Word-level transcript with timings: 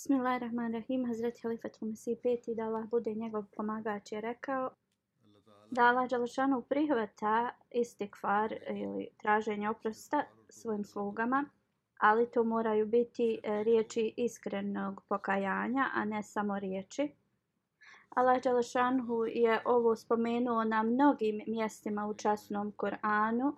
Bismillahirrahmanirrahim. 0.00 1.04
Hazreti 1.04 1.40
Halifatul 1.42 1.88
Mesih 1.88 2.16
peti 2.22 2.54
da 2.54 2.64
Allah 2.64 2.86
bude 2.90 3.14
njegov 3.14 3.44
pomagač 3.56 4.12
je 4.12 4.20
rekao 4.20 4.70
da 5.70 5.82
Allah 5.82 6.08
Đalešanu 6.08 6.62
prihvata 6.62 7.50
istikvar 7.70 8.54
ili 8.68 9.08
traženje 9.16 9.70
oprosta 9.70 10.22
svojim 10.48 10.84
slugama, 10.84 11.44
ali 11.98 12.30
to 12.30 12.44
moraju 12.44 12.86
biti 12.86 13.40
e, 13.42 13.64
riječi 13.64 14.14
iskrenog 14.16 15.02
pokajanja, 15.08 15.90
a 15.94 16.04
ne 16.04 16.22
samo 16.22 16.58
riječi. 16.58 17.12
Allah 18.08 18.42
Đalešanu 18.42 19.24
je 19.26 19.62
ovo 19.64 19.96
spomenuo 19.96 20.64
na 20.64 20.82
mnogim 20.82 21.40
mjestima 21.46 22.06
u 22.06 22.14
časnom 22.14 22.72
Koranu, 22.72 23.48
e, 23.48 23.56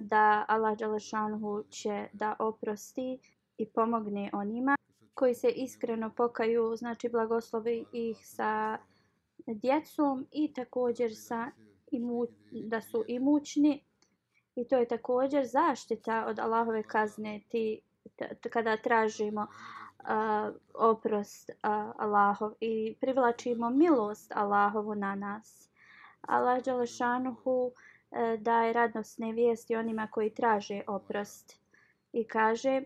da 0.00 0.44
Allah 0.48 0.78
Đalešanu 0.78 1.64
će 1.70 2.08
da 2.12 2.36
oprosti 2.38 3.18
i 3.56 3.66
pomogne 3.66 4.30
onima 4.32 4.76
koji 5.14 5.34
se 5.34 5.48
iskreno 5.48 6.10
pokaju, 6.16 6.76
znači 6.76 7.08
blagoslovi 7.08 7.84
ih 7.92 8.16
sa 8.26 8.78
djecom 9.46 10.26
i 10.32 10.52
također 10.52 11.10
sa 11.16 11.50
imu, 11.90 12.26
da 12.50 12.80
su 12.80 13.04
imućni 13.08 13.84
i 14.54 14.68
to 14.68 14.76
je 14.78 14.88
također 14.88 15.46
zaštita 15.46 16.26
od 16.26 16.38
Allahove 16.38 16.82
kazne 16.82 17.40
ti 17.48 17.80
kada 18.50 18.76
tražimo 18.76 19.40
uh, 19.42 20.54
oprost 20.74 21.50
uh, 21.50 21.56
Allahov 21.98 22.52
i 22.60 22.96
privlačimo 23.00 23.70
milost 23.70 24.32
Allahovu 24.34 24.94
na 24.94 25.14
nas. 25.14 25.70
Allah 26.20 26.64
Đalešanuhu 26.64 27.66
uh, 27.66 27.72
e, 28.10 28.36
daje 28.36 28.72
radnosne 28.72 29.32
vijesti 29.32 29.76
onima 29.76 30.06
koji 30.06 30.34
traže 30.34 30.82
oprost 30.86 31.60
i 32.12 32.24
kaže 32.24 32.82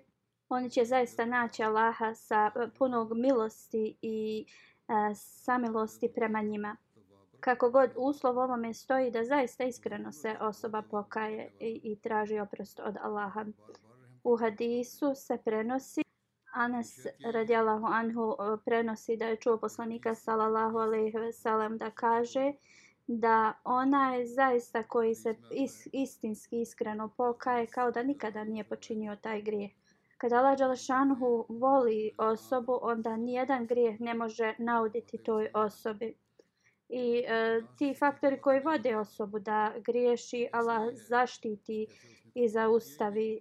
oni 0.49 0.71
će 0.71 0.85
zaista 0.85 1.25
naći 1.25 1.63
Allaha 1.63 2.15
sa 2.15 2.51
e, 2.57 2.69
punog 2.79 3.13
milosti 3.17 3.97
i 4.03 4.47
uh, 4.89 4.95
samilosti 5.17 6.13
prema 6.15 6.43
njima. 6.43 6.77
Kako 7.41 7.71
god 7.71 7.91
uslov 7.97 8.39
ovome 8.39 8.75
stoji 8.75 9.11
da 9.11 9.25
zaista 9.25 9.65
iskreno 9.65 10.13
se 10.13 10.37
osoba 10.41 10.83
pokaje 10.83 11.53
i, 11.61 11.81
i 11.83 11.97
traži 11.97 12.39
oprost 12.39 12.81
od 12.81 12.97
Allaha. 13.03 13.45
U 14.25 14.37
hadisu 14.37 15.15
se 15.15 15.39
prenosi 15.45 16.05
Anas 16.55 17.07
radijallahu 17.33 17.87
anhu 17.87 18.33
e, 18.33 18.57
prenosi 18.65 19.17
da 19.17 19.27
je 19.27 19.37
čuo 19.37 19.57
poslanika 19.59 20.15
sallallahu 20.15 20.79
alejhi 20.79 21.19
ve 21.19 21.33
sellem 21.33 21.79
da 21.79 21.91
kaže 21.91 22.53
da 23.07 23.53
ona 23.65 24.15
je 24.15 24.27
zaista 24.27 24.83
koji 24.83 25.15
se 25.15 25.35
is, 25.51 25.89
istinski 25.93 26.61
iskreno 26.61 27.09
pokaje 27.09 27.67
kao 27.67 27.91
da 27.91 28.03
nikada 28.03 28.45
nije 28.45 28.65
počinio 28.65 29.17
taj 29.17 29.43
grijeh. 29.43 29.71
Kad 30.25 30.33
Allah 30.33 30.59
Đalešanhu 30.59 31.47
voli 31.49 32.15
osobu, 32.19 32.79
onda 32.83 33.17
nijedan 33.17 33.67
grijeh 33.67 34.01
ne 34.01 34.15
može 34.15 34.55
nauditi 34.59 35.19
toj 35.19 35.51
osobi. 35.55 36.15
I 36.89 37.25
e, 37.29 37.63
ti 37.79 37.95
faktori 37.99 38.41
koji 38.41 38.61
vode 38.61 38.97
osobu 38.97 39.39
da 39.39 39.73
griješi, 39.87 40.49
Allah 40.53 40.95
zaštiti 41.09 41.87
i 42.35 42.49
zaustavi 42.49 43.35
e, 43.37 43.41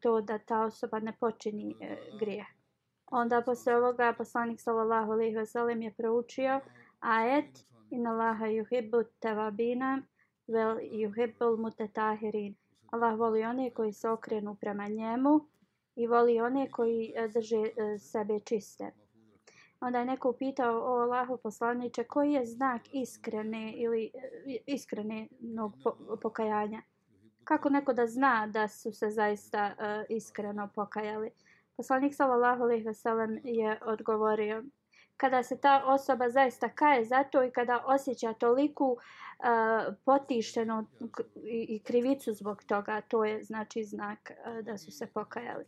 to 0.00 0.20
da 0.20 0.38
ta 0.38 0.60
osoba 0.60 0.98
ne 0.98 1.12
počini 1.20 1.76
e, 1.80 1.96
grijeh. 2.18 2.46
Onda 3.06 3.42
posle 3.42 3.76
ovoga 3.76 4.14
poslanik 4.18 4.60
sallallahu 4.60 5.12
alejhi 5.12 5.36
ve 5.36 5.46
sellem 5.46 5.82
je 5.82 5.94
proučio 5.94 6.60
ajet 7.00 7.66
inna 7.90 8.10
Allaha 8.10 8.46
yuhibbu 8.46 9.04
tawabina 9.20 10.02
vel 10.46 10.78
yuhibbul 10.78 11.56
mutatahirin. 11.56 12.54
Allah 12.90 13.18
voli 13.18 13.44
one 13.44 13.70
koji 13.70 13.92
se 13.92 14.08
okrenu 14.08 14.54
prema 14.60 14.88
njemu 14.88 15.40
i 15.96 16.06
voli 16.06 16.40
one 16.40 16.70
koji 16.70 17.12
e, 17.16 17.28
drže 17.28 17.56
e, 17.56 17.98
sebe 17.98 18.40
čiste. 18.40 18.92
Onda 19.80 19.98
je 19.98 20.04
neko 20.04 20.30
upitao 20.30 20.78
o 20.78 21.00
Allahu 21.00 21.38
poslaniče 21.42 22.04
koji 22.04 22.32
je 22.32 22.46
znak 22.46 22.82
iskrene 22.92 23.72
ili 23.76 24.10
iskrene 24.66 25.28
iskrenog 25.30 25.76
pokajanja. 26.22 26.82
Kako 27.44 27.68
neko 27.68 27.92
da 27.92 28.06
zna 28.06 28.46
da 28.46 28.68
su 28.68 28.92
se 28.92 29.10
zaista 29.10 29.66
e, 29.66 30.04
iskreno 30.08 30.68
pokajali? 30.74 31.30
Poslanik 31.76 32.14
sallallahu 32.14 32.62
alejhi 32.62 32.84
ve 32.84 32.94
sellem 32.94 33.40
je 33.44 33.80
odgovorio 33.86 34.64
kada 35.16 35.42
se 35.42 35.60
ta 35.60 35.82
osoba 35.86 36.28
zaista 36.28 36.68
kaje 36.68 37.04
za 37.04 37.24
to 37.24 37.44
i 37.44 37.50
kada 37.50 37.82
osjeća 37.86 38.32
toliku 38.32 38.96
e, 38.96 39.44
potišteno 40.04 40.86
i, 41.44 41.66
i 41.68 41.78
krivicu 41.78 42.32
zbog 42.32 42.64
toga, 42.64 43.00
to 43.00 43.24
je 43.24 43.44
znači 43.44 43.84
znak 43.84 44.30
e, 44.30 44.62
da 44.62 44.78
su 44.78 44.92
se 44.92 45.06
pokajali. 45.06 45.64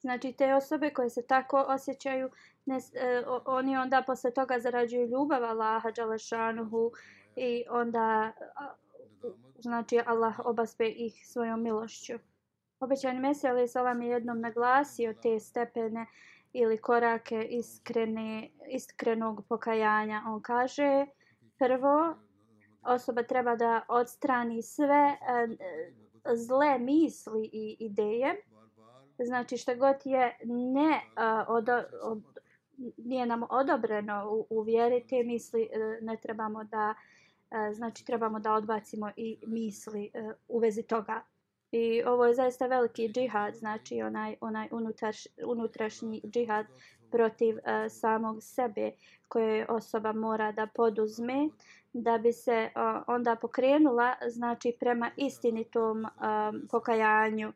Znači 0.00 0.32
te 0.32 0.54
osobe 0.54 0.90
koje 0.90 1.10
se 1.10 1.26
tako 1.26 1.64
osjećaju, 1.68 2.30
ne, 2.66 2.76
e, 2.76 3.22
oni 3.44 3.76
onda 3.76 4.02
posle 4.06 4.30
toga 4.30 4.60
zarađuju 4.60 5.06
ljubav 5.06 5.44
Allaha 5.44 5.90
Đalešanuhu 5.90 6.92
i 7.36 7.64
onda 7.70 8.32
uh, 9.22 9.32
znači 9.58 10.00
Allah 10.06 10.40
obaspe 10.44 10.88
ih 10.88 11.26
svojom 11.26 11.62
milošću. 11.62 12.12
Obećani 12.80 13.20
Mesija 13.20 13.52
Ali 13.52 13.68
Salam 13.68 14.02
je 14.02 14.08
jednom 14.08 14.40
naglasio 14.40 15.14
te 15.22 15.40
stepene 15.40 16.06
ili 16.52 16.78
korake 16.78 17.42
iskrene, 17.50 18.50
iskrenog 18.68 19.44
pokajanja. 19.48 20.22
On 20.26 20.42
kaže, 20.42 21.06
prvo, 21.58 22.14
osoba 22.82 23.22
treba 23.22 23.56
da 23.56 23.84
odstrani 23.88 24.62
sve 24.62 25.16
uh, 25.20 26.36
zle 26.36 26.78
misli 26.78 27.50
i 27.52 27.76
ideje. 27.80 28.42
Znači 29.18 29.56
što 29.56 29.76
god 29.76 29.96
je 30.04 30.38
ne, 30.44 31.00
uh, 31.16 31.48
od, 31.48 31.68
od, 32.02 32.22
nije 32.96 33.26
nam 33.26 33.42
odobreno 33.50 34.28
u, 34.30 34.46
u 34.50 34.62
vjeri, 34.62 35.06
te 35.08 35.22
misli 35.22 35.68
uh, 35.72 36.06
ne 36.06 36.16
trebamo 36.16 36.64
da, 36.64 36.94
znači 37.72 38.04
trebamo 38.04 38.40
da 38.40 38.52
odbacimo 38.52 39.10
i 39.16 39.38
misli 39.46 40.10
u 40.48 40.58
vezi 40.58 40.82
toga. 40.82 41.22
I 41.72 42.02
ovo 42.06 42.26
je 42.26 42.34
zaista 42.34 42.66
veliki 42.66 43.08
džihad, 43.08 43.54
znači 43.54 44.02
onaj, 44.02 44.36
onaj 44.40 44.68
unutraš, 44.70 45.26
unutrašnji 45.46 46.20
džihad 46.24 46.66
protiv 47.10 47.56
uh, 47.56 47.62
samog 47.90 48.42
sebe 48.42 48.90
koje 49.28 49.66
osoba 49.68 50.12
mora 50.12 50.52
da 50.52 50.66
poduzme 50.66 51.48
da 51.92 52.18
bi 52.18 52.32
se 52.32 52.70
uh, 52.76 53.02
onda 53.06 53.36
pokrenula 53.36 54.14
znači 54.28 54.76
prema 54.80 55.10
istinitom 55.16 56.04
um, 56.04 56.68
pokajanju. 56.70 57.52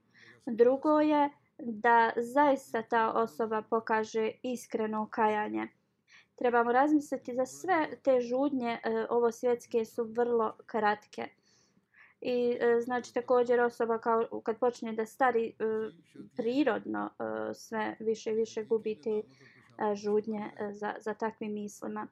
Drugo 0.47 1.01
je 1.01 1.31
da 1.59 2.13
zaista 2.17 2.83
ta 2.83 3.13
osoba 3.13 3.63
pokaže 3.63 4.31
iskreno 4.43 5.09
kajanje. 5.11 5.69
Trebamo 6.37 6.73
razmisliti 6.73 7.33
da 7.33 7.47
sve 7.47 7.89
te 8.03 8.21
žudnje 8.21 8.79
uh, 8.85 9.07
ovo 9.11 9.33
svjetske 9.33 9.85
su 9.85 10.05
vrlo 10.05 10.57
kratke 10.67 11.29
I 12.29 12.59
e, 12.61 12.81
znači 12.81 13.15
također 13.15 13.61
osoba 13.61 13.99
kao 13.99 14.41
kad 14.45 14.59
počne 14.59 14.93
da 14.93 15.07
stari 15.07 15.49
e, 15.49 15.53
prirodno 16.37 17.11
e, 17.11 17.55
sve 17.55 17.97
više 18.01 18.31
i 18.31 18.35
više 18.35 18.65
gubi 18.65 19.01
te 19.01 19.11
e, 19.11 19.95
žudnje 19.95 20.51
e, 20.59 20.73
za, 20.73 20.95
za 20.99 21.15
takvim 21.15 21.53
mislima. 21.53 22.07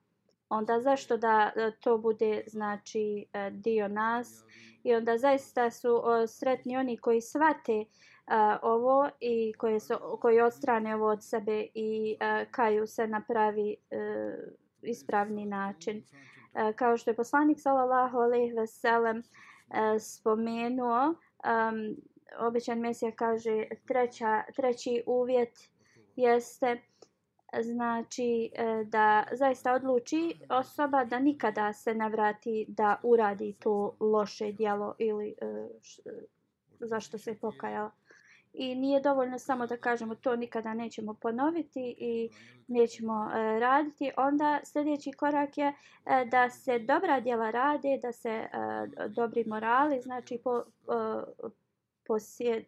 Onda 0.49 0.81
zašto 0.81 1.17
da 1.17 1.53
e, 1.57 1.71
to 1.81 1.99
bude 1.99 2.45
znači 2.47 3.27
e, 3.33 3.51
dio 3.51 3.89
nas 3.89 4.45
i 4.83 4.95
onda 4.95 5.19
zaista 5.19 5.71
su 5.71 6.01
o, 6.05 6.27
sretni 6.27 6.77
oni 6.77 6.97
koji 6.97 7.21
svate 7.21 7.85
a, 8.27 8.53
e, 8.53 8.59
ovo 8.63 9.09
i 9.21 9.53
koje 9.53 9.81
su, 9.81 9.95
koji 10.21 10.41
odstrane 10.41 10.95
ovo 10.95 11.07
od 11.07 11.25
sebe 11.25 11.67
i 11.75 12.17
a, 12.21 12.45
kaju 12.51 12.87
se 12.87 13.07
na 13.07 13.23
pravi 13.29 13.77
a, 13.77 13.97
ispravni 14.83 15.47
način. 15.47 16.05
A, 16.53 16.73
kao 16.73 16.97
što 16.97 17.11
je 17.11 17.17
poslanik 17.17 17.61
sallallahu 17.61 18.19
alejhi 18.19 18.53
ve 18.53 18.67
sellem 18.67 19.23
Eh, 19.75 19.99
spomenuo, 19.99 21.07
um, 21.09 21.97
običan 22.39 22.79
mesija 22.79 23.13
kaže 23.13 23.65
treća, 23.87 24.43
treći 24.57 25.03
uvjet 25.07 25.71
jeste 26.17 26.81
znači 27.63 28.51
eh, 28.55 28.85
da 28.85 29.25
zaista 29.33 29.75
odluči 29.75 30.35
osoba 30.49 31.05
da 31.05 31.19
nikada 31.19 31.73
se 31.73 31.95
ne 31.95 32.09
vrati 32.09 32.65
da 32.69 33.01
uradi 33.03 33.53
to 33.59 33.97
loše 34.01 34.53
djelo 34.53 34.95
ili 34.99 35.35
eh, 35.41 35.69
zašto 36.81 37.19
se 37.19 37.39
pokajala. 37.39 37.91
I 38.57 38.75
nije 38.75 39.01
dovoljno 39.01 39.39
samo 39.39 39.67
da 39.67 39.77
kažemo 39.77 40.15
to 40.15 40.37
nikada 40.37 40.75
nećemo 40.75 41.15
ponoviti 41.15 41.95
i 41.99 42.31
nećemo 42.69 43.31
e, 43.31 43.61
raditi. 43.61 44.11
Onda 44.17 44.61
sljedeći 44.65 45.13
korak 45.13 45.59
je 45.59 45.67
e, 45.67 45.75
da 46.25 46.51
se 46.51 46.79
dobra 46.79 47.21
djela 47.21 47.51
rade, 47.51 47.99
da 48.03 48.13
se 48.13 48.29
e, 48.31 48.49
dobri 49.09 49.45
morali, 49.45 50.01
znači 50.01 50.41
po, 50.45 50.59
e, 50.59 50.63
posjed, 52.07 52.65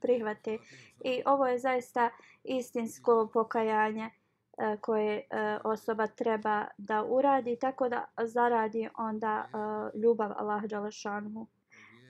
prihvate. 0.00 0.58
I 1.04 1.22
ovo 1.26 1.46
je 1.46 1.58
zaista 1.58 2.10
istinsko 2.44 3.30
pokajanje 3.32 4.04
e, 4.04 4.76
koje 4.80 5.16
e, 5.16 5.58
osoba 5.64 6.06
treba 6.06 6.66
da 6.78 7.04
uradi 7.04 7.58
tako 7.60 7.88
da 7.88 8.04
zaradi 8.24 8.88
onda 8.98 9.44
e, 9.44 9.98
ljubav 9.98 10.32
Allah 10.36 10.64
Đalašanhu 10.64 11.46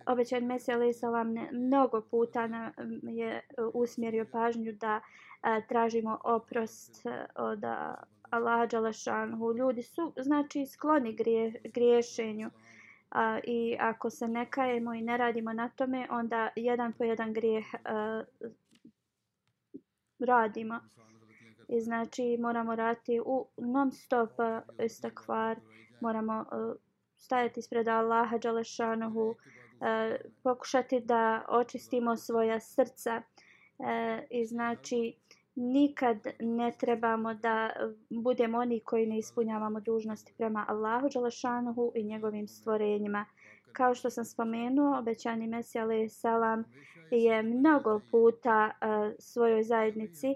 obećan 0.06 0.44
Mesija 0.44 0.76
Ali 0.76 0.92
Salam 0.92 1.34
mnogo 1.52 2.00
puta 2.00 2.46
nam 2.46 2.72
je 3.02 3.40
usmjerio 3.74 4.26
pažnju 4.32 4.72
da 4.72 5.00
a, 5.40 5.60
tražimo 5.60 6.18
oprost 6.24 7.06
e, 7.06 7.26
od 7.34 7.62
Allaha 8.30 8.66
Đalašanhu. 8.66 9.52
Ljudi 9.52 9.82
su 9.82 10.12
znači 10.16 10.66
skloni 10.66 11.12
grije, 11.14 11.52
griješenju 11.64 12.50
a, 13.10 13.38
i 13.44 13.76
ako 13.80 14.10
se 14.10 14.28
ne 14.28 14.50
kajemo 14.50 14.94
i 14.94 15.02
ne 15.02 15.16
radimo 15.16 15.52
na 15.52 15.68
tome, 15.68 16.06
onda 16.10 16.48
jedan 16.56 16.92
po 16.92 17.04
jedan 17.04 17.32
grijeh 17.32 17.64
a, 17.84 18.24
radimo. 20.18 20.80
I 21.68 21.80
znači 21.80 22.36
moramo 22.40 22.74
raditi 22.74 23.20
u 23.26 23.46
non 23.56 23.92
stop 23.92 24.30
e, 24.40 24.84
istakvar, 24.84 25.60
moramo 26.00 26.32
a, 26.32 26.74
stajati 27.16 27.60
ispred 27.60 27.88
Allaha 27.88 28.38
Đalašanhu, 28.38 29.34
e, 29.80 30.16
pokušati 30.42 31.00
da 31.00 31.44
očistimo 31.48 32.16
svoja 32.16 32.60
srca 32.60 33.22
e, 33.78 34.26
i 34.30 34.46
znači 34.46 35.14
nikad 35.56 36.18
ne 36.40 36.72
trebamo 36.78 37.34
da 37.34 37.70
budemo 38.10 38.58
oni 38.58 38.80
koji 38.80 39.06
ne 39.06 39.18
ispunjavamo 39.18 39.80
dužnosti 39.80 40.34
prema 40.36 40.64
Allahu 40.68 41.08
Đalašanuhu 41.14 41.92
i 41.94 42.04
njegovim 42.04 42.48
stvorenjima. 42.48 43.24
Kao 43.72 43.94
što 43.94 44.10
sam 44.10 44.24
spomenuo, 44.24 44.98
obećani 44.98 45.46
Mesija 45.46 45.84
alaih 45.84 46.12
salam 46.12 46.64
je 47.10 47.42
mnogo 47.42 48.00
puta 48.10 48.70
uh, 48.70 49.14
svojoj 49.18 49.62
zajednici 49.62 50.28
uh, 50.28 50.34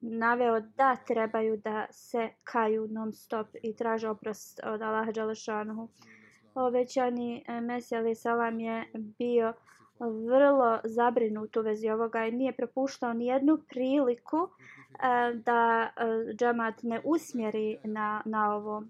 naveo 0.00 0.60
da 0.60 0.96
trebaju 0.96 1.56
da 1.56 1.86
se 1.90 2.28
kaju 2.44 2.88
non 2.90 3.12
stop 3.12 3.46
i 3.62 3.76
traže 3.76 4.08
oprost 4.08 4.60
od 4.64 4.82
Allaha 4.82 5.12
Đalašanuhu 5.12 5.82
Uh, 5.82 6.21
Ovećani 6.54 7.44
e, 7.48 7.60
Mesija 7.60 8.00
Ali 8.00 8.14
Salam 8.14 8.60
je 8.60 8.84
bio 8.94 9.52
vrlo 10.00 10.78
zabrinut 10.84 11.56
u 11.56 11.60
vezi 11.60 11.90
ovoga 11.90 12.26
i 12.26 12.32
nije 12.32 12.52
propuštao 12.52 13.12
ni 13.12 13.26
jednu 13.26 13.58
priliku 13.68 14.36
e, 14.38 15.34
da 15.34 15.90
e, 15.96 16.34
džamat 16.34 16.82
ne 16.82 17.00
usmjeri 17.04 17.78
na, 17.84 18.22
na 18.24 18.54
ovo. 18.54 18.84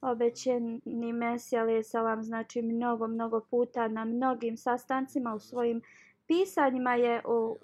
Obećani 0.00 1.12
Mesija 1.12 1.62
Ali 1.62 1.84
Salam 1.84 2.22
znači 2.22 2.62
mnogo, 2.62 3.06
mnogo 3.06 3.40
puta 3.40 3.88
na 3.88 4.04
mnogim 4.04 4.56
sastancima 4.56 5.34
u 5.34 5.40
svojim 5.40 5.82
pisanjima 6.26 6.94
je 6.94 7.22
u, 7.26 7.58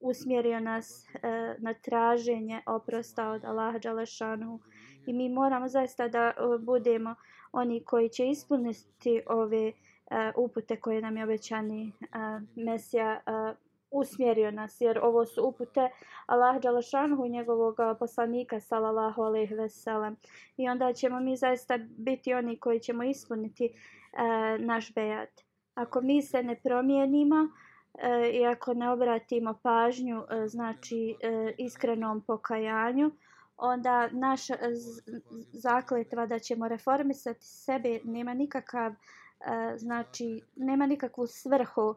usmjerio 0.00 0.60
nas 0.60 1.06
e, 1.22 1.54
na 1.58 1.74
traženje 1.74 2.62
oprosta 2.66 3.30
od 3.30 3.44
Allaha 3.44 3.78
Đalešanu 3.78 4.60
i 5.06 5.12
mi 5.12 5.28
moramo 5.28 5.68
zaista 5.68 6.08
da 6.08 6.26
e, 6.28 6.32
budemo 6.58 7.14
oni 7.52 7.84
koji 7.84 8.08
će 8.08 8.28
ispuniti 8.28 9.22
ove 9.26 9.68
uh, 9.68 10.44
upute 10.44 10.76
koje 10.76 11.00
nam 11.00 11.16
je 11.16 11.24
obećani 11.24 11.92
uh, 12.00 12.42
Mesija 12.64 13.20
uh, 13.26 13.56
usmjerio 13.90 14.50
nas, 14.50 14.80
jer 14.80 14.98
ovo 15.02 15.26
su 15.26 15.48
upute 15.48 15.90
Allah 16.26 16.60
Đalašanhu 16.62 17.26
njegovog 17.26 17.76
poslanika 17.98 18.60
sallallahu 18.60 19.22
alaihi 19.22 19.54
ve. 19.54 19.68
I 20.56 20.68
onda 20.68 20.92
ćemo 20.92 21.20
mi 21.20 21.36
zaista 21.36 21.78
biti 21.78 22.34
oni 22.34 22.56
koji 22.56 22.80
ćemo 22.80 23.02
ispuniti 23.02 23.70
uh, 23.72 24.64
naš 24.64 24.94
bejat. 24.94 25.40
Ako 25.74 26.00
mi 26.00 26.22
se 26.22 26.42
ne 26.42 26.60
promijenimo 26.64 27.48
i 28.32 28.46
ako 28.46 28.74
ne 28.74 28.90
obratimo 28.90 29.54
pažnju 29.62 30.24
znači 30.46 31.16
iskrenom 31.58 32.20
pokajanju, 32.20 33.06
uh, 33.06 33.12
onda 33.60 34.08
naša 34.12 34.54
eh, 34.54 34.58
zakletva 35.52 36.26
da 36.26 36.38
ćemo 36.38 36.68
reformisati 36.68 37.46
sebe 37.46 38.00
nema 38.04 38.34
nikakav 38.34 38.92
eh, 38.92 39.76
znači 39.76 40.40
nema 40.56 40.86
nikakvu 40.86 41.26
svrhu. 41.26 41.94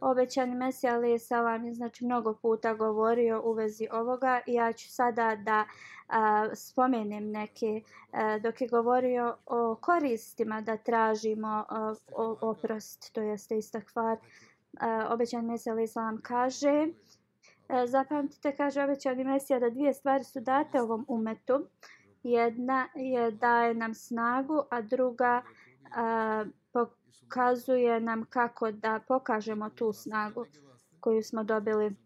Obećani 0.00 0.54
Mesija 0.54 0.94
Ali 0.94 1.18
Salam 1.18 1.64
je 1.64 1.74
znači 1.74 2.04
mnogo 2.04 2.34
puta 2.34 2.74
govorio 2.74 3.42
u 3.44 3.52
vezi 3.52 3.88
ovoga 3.92 4.40
i 4.46 4.54
ja 4.54 4.72
ću 4.72 4.90
sada 4.90 5.36
da 5.36 5.64
a, 6.08 6.48
spomenem 6.54 7.30
neke 7.30 7.82
a, 8.12 8.38
dok 8.38 8.60
je 8.60 8.68
govorio 8.68 9.36
o 9.46 9.76
koristima 9.80 10.60
da 10.60 10.76
tražimo 10.76 11.64
a, 11.68 11.94
o, 12.12 12.36
oprost 12.40 13.12
to 13.12 13.20
jeste 13.20 13.58
istakvar. 13.58 14.18
Obećani 15.10 15.46
Mesija 15.46 15.72
Ali 15.72 15.88
Salam 15.88 16.20
kaže 16.22 16.86
E, 17.68 17.86
zapamtite, 17.86 18.56
kaže 18.56 18.82
obećani 18.84 19.24
Mesija, 19.24 19.58
da 19.58 19.70
dvije 19.70 19.94
stvari 19.94 20.24
su 20.24 20.40
date 20.40 20.80
ovom 20.80 21.04
umetu. 21.08 21.66
Jedna 22.22 22.88
je 22.94 23.30
daje 23.30 23.74
nam 23.74 23.94
snagu, 23.94 24.62
a 24.70 24.80
druga 24.80 25.42
a, 25.94 26.44
pokazuje 26.72 28.00
nam 28.00 28.24
kako 28.24 28.70
da 28.70 29.00
pokažemo 29.08 29.70
tu 29.70 29.92
snagu 29.92 30.46
koju 31.00 31.22
smo 31.22 31.44
dobili. 31.44 31.96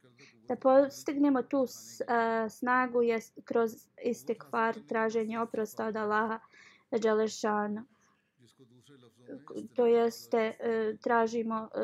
Da 0.48 0.56
postignemo 0.56 1.42
tu 1.42 1.66
a, 2.08 2.44
e, 2.44 2.50
snagu 2.50 3.02
je 3.02 3.18
kroz 3.44 3.70
istikvar 4.04 4.76
traženje 4.88 5.40
oprosta 5.40 5.86
od 5.86 5.96
Allaha 5.96 6.38
Đelešanu. 6.90 7.84
To 9.76 9.86
jeste, 9.86 10.56
e, 10.60 10.96
tražimo 11.02 11.68
e, 11.74 11.80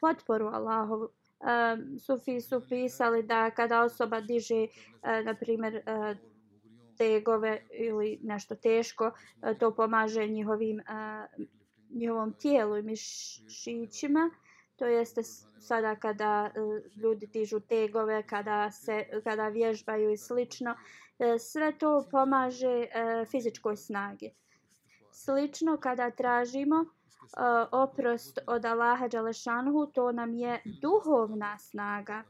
potporu 0.00 0.46
Allahovu 0.46 1.08
um, 1.40 1.98
sufi 1.98 2.40
su 2.40 2.62
pisali 2.68 3.22
da 3.22 3.50
kada 3.50 3.82
osoba 3.82 4.20
diže, 4.20 4.64
uh, 4.64 5.24
na 5.24 5.34
primjer, 5.34 5.74
uh, 5.74 6.16
tegove 6.98 7.66
ili 7.70 8.18
nešto 8.22 8.54
teško, 8.54 9.06
uh, 9.06 9.58
to 9.58 9.74
pomaže 9.74 10.26
njihovim, 10.26 10.78
uh, 10.78 11.46
njihovom 11.90 12.32
tijelu 12.32 12.76
i 12.76 12.82
mišićima. 12.82 14.30
To 14.76 14.86
jeste 14.86 15.22
sada 15.60 15.96
kada 15.96 16.50
uh, 16.56 16.96
ljudi 17.02 17.26
dižu 17.26 17.60
tegove, 17.60 18.22
kada, 18.22 18.70
se, 18.70 19.04
kada 19.24 19.48
vježbaju 19.48 20.10
i 20.10 20.16
slično. 20.16 20.70
Uh, 20.70 21.26
sve 21.40 21.78
to 21.78 22.08
pomaže 22.10 22.78
uh, 22.78 23.28
fizičkoj 23.30 23.76
snagi. 23.76 24.30
Slično 25.12 25.76
kada 25.76 26.10
tražimo 26.10 26.76
uh, 26.76 27.05
oprost 27.72 28.38
od 28.46 28.64
Allaha 28.64 29.08
Đalešanhu, 29.08 29.86
to 29.86 30.12
nam 30.12 30.34
je 30.34 30.62
duhovna 30.82 31.58
snaga 31.58 32.22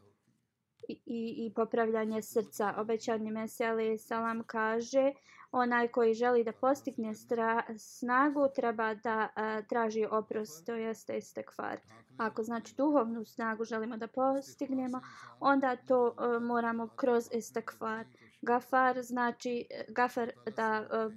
i, 0.88 0.92
i, 1.06 1.46
i 1.46 1.52
popravljanje 1.54 2.22
srca. 2.22 2.74
Obećani 2.78 3.30
Mesija 3.30 3.98
Salam 3.98 4.42
kaže, 4.46 5.12
onaj 5.52 5.88
koji 5.88 6.14
želi 6.14 6.44
da 6.44 6.52
postigne 6.52 7.14
stra, 7.14 7.62
snagu, 7.78 8.48
treba 8.54 8.94
da 8.94 9.28
uh, 9.28 9.66
traži 9.68 10.06
oprost, 10.10 10.66
to 10.66 10.74
jeste 10.74 11.16
istekvar. 11.16 11.78
Ako 12.16 12.42
znači 12.42 12.74
duhovnu 12.76 13.24
snagu 13.24 13.64
želimo 13.64 13.96
da 13.96 14.06
postignemo, 14.06 15.00
onda 15.40 15.76
to 15.76 16.06
uh, 16.06 16.42
moramo 16.42 16.88
kroz 16.88 17.28
istekvar. 17.32 18.06
Gafar 18.42 19.02
znači 19.02 19.66
gafar 19.88 20.30
da 20.56 20.80
uh, 20.80 21.12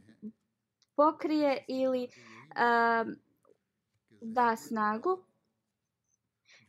pokrije 0.95 1.65
ili 1.67 2.03
uh, 2.03 3.28
da 4.21 4.55
snagu. 4.55 5.23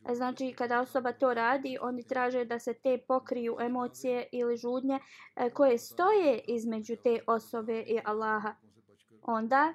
E, 0.09 0.15
znači, 0.15 0.53
kada 0.57 0.81
osoba 0.81 1.13
to 1.13 1.33
radi, 1.33 1.77
oni 1.81 2.03
traže 2.03 2.45
da 2.45 2.59
se 2.59 2.73
te 2.73 2.97
pokriju 3.07 3.57
emocije 3.59 4.27
ili 4.31 4.57
žudnje 4.57 4.99
e, 5.35 5.49
koje 5.49 5.77
stoje 5.77 6.39
između 6.47 6.95
te 7.03 7.19
osobe 7.27 7.79
i 7.79 7.99
Allaha. 8.05 8.55
Onda, 9.21 9.73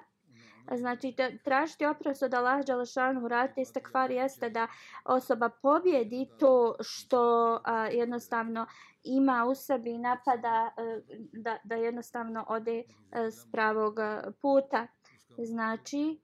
e, 0.71 0.77
znači, 0.77 1.15
tražiti 1.43 1.85
oprost 1.85 2.23
od 2.23 2.33
Allaha 2.33 2.63
Đalašanu, 2.63 3.27
raditi 3.27 3.61
istakvar 3.61 4.11
jeste 4.11 4.49
da 4.49 4.67
osoba 5.05 5.49
pobjedi 5.49 6.27
to 6.39 6.75
što 6.81 7.59
a, 7.63 7.87
jednostavno 7.87 8.67
ima 9.03 9.45
u 9.49 9.55
sebi 9.55 9.97
napada 9.97 10.71
a, 10.77 10.99
da, 11.33 11.57
da 11.63 11.75
jednostavno 11.75 12.45
ode 12.49 12.83
a, 13.11 13.31
s 13.31 13.51
pravog 13.51 13.95
puta. 14.41 14.87
Znači, 15.37 16.19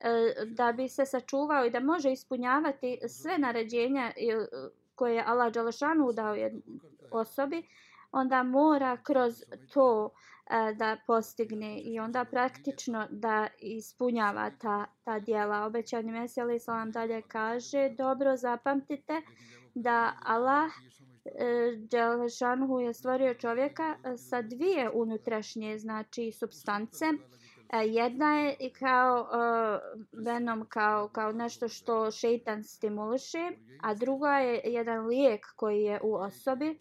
E, 0.00 0.44
da 0.46 0.72
bi 0.72 0.88
se 0.88 1.06
sačuvao 1.06 1.64
i 1.64 1.70
da 1.70 1.80
može 1.80 2.12
ispunjavati 2.12 2.98
sve 3.08 3.38
naređenja 3.38 4.12
e, 4.16 4.46
koje 4.94 5.14
je 5.14 5.24
Allah 5.26 5.52
Đalešanu 5.52 6.12
dao 6.12 6.34
osobi, 7.10 7.62
onda 8.12 8.42
mora 8.42 8.96
kroz 9.02 9.44
to 9.72 10.10
e, 10.10 10.74
da 10.74 10.96
postigne 11.06 11.80
i 11.80 11.98
onda 12.00 12.24
praktično 12.24 13.06
da 13.10 13.46
ispunjava 13.58 14.50
ta, 14.50 14.84
ta 15.04 15.18
dijela. 15.18 15.64
Obećani 15.64 16.12
Mesija 16.12 16.58
Salam 16.58 16.90
dalje 16.90 17.22
kaže, 17.22 17.88
dobro 17.88 18.36
zapamtite 18.36 19.22
da 19.74 20.12
Allah 20.22 20.70
Đelešanhu 21.76 22.80
je 22.80 22.94
stvorio 22.94 23.34
čovjeka 23.34 23.96
sa 24.28 24.42
dvije 24.42 24.90
unutrašnje 24.94 25.78
znači 25.78 26.32
substance, 26.32 27.04
E, 27.72 27.86
jedna 27.86 28.34
je 28.34 28.70
kao 28.78 29.20
uh, 29.22 29.98
venom 30.24 30.66
kao 30.68 31.08
kao 31.08 31.32
nešto 31.32 31.68
što 31.68 32.10
šejtan 32.10 32.64
stimuliše, 32.64 33.50
a 33.82 33.94
druga 33.94 34.38
je 34.38 34.60
jedan 34.64 35.06
lijek 35.06 35.46
koji 35.56 35.82
je 35.82 36.00
u 36.02 36.14
osobi 36.14 36.78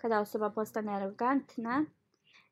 kada 0.00 0.20
osoba 0.20 0.50
postane 0.50 0.92
arrogantna 0.92 1.84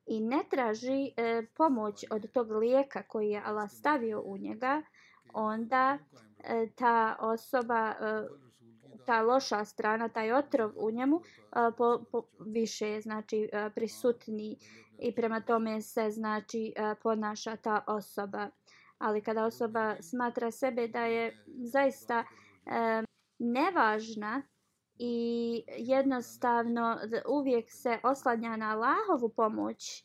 i 0.06 0.20
ne 0.20 0.44
traži 0.50 1.11
uh, 1.11 1.49
pomoć 1.56 2.04
od 2.11 2.30
tog 2.32 2.50
lijeka 2.50 3.02
koji 3.02 3.30
je 3.30 3.42
Allah 3.44 3.70
stavio 3.70 4.20
u 4.20 4.38
njega, 4.38 4.82
onda 5.32 5.99
uh, 5.99 6.70
ta 6.76 7.16
osoba 7.20 7.94
uh, 8.00 8.44
ta 9.06 9.23
loša 9.23 9.64
strana, 9.64 10.08
taj 10.08 10.32
otrov 10.32 10.70
u 10.76 10.90
njemu 10.90 11.16
uh, 11.16 11.23
po, 11.78 12.04
po, 12.12 12.23
više 12.46 13.00
znači 13.00 13.49
uh, 13.52 13.73
prisutni 13.75 14.56
i 14.98 15.14
prema 15.14 15.40
tome 15.40 15.82
se 15.82 16.10
znači 16.10 16.72
e, 16.76 16.94
ponaša 17.02 17.56
ta 17.56 17.84
osoba. 17.86 18.48
Ali 18.98 19.22
kada 19.22 19.44
osoba 19.44 19.96
smatra 20.00 20.50
sebe 20.50 20.88
da 20.88 21.04
je 21.04 21.44
zaista 21.62 22.24
e, 22.66 23.02
nevažna 23.38 24.42
i 24.98 25.64
jednostavno 25.78 26.98
uvijek 27.28 27.70
se 27.70 27.98
oslanja 28.02 28.56
na 28.56 28.70
Allahovu 28.70 29.28
pomoć, 29.28 30.04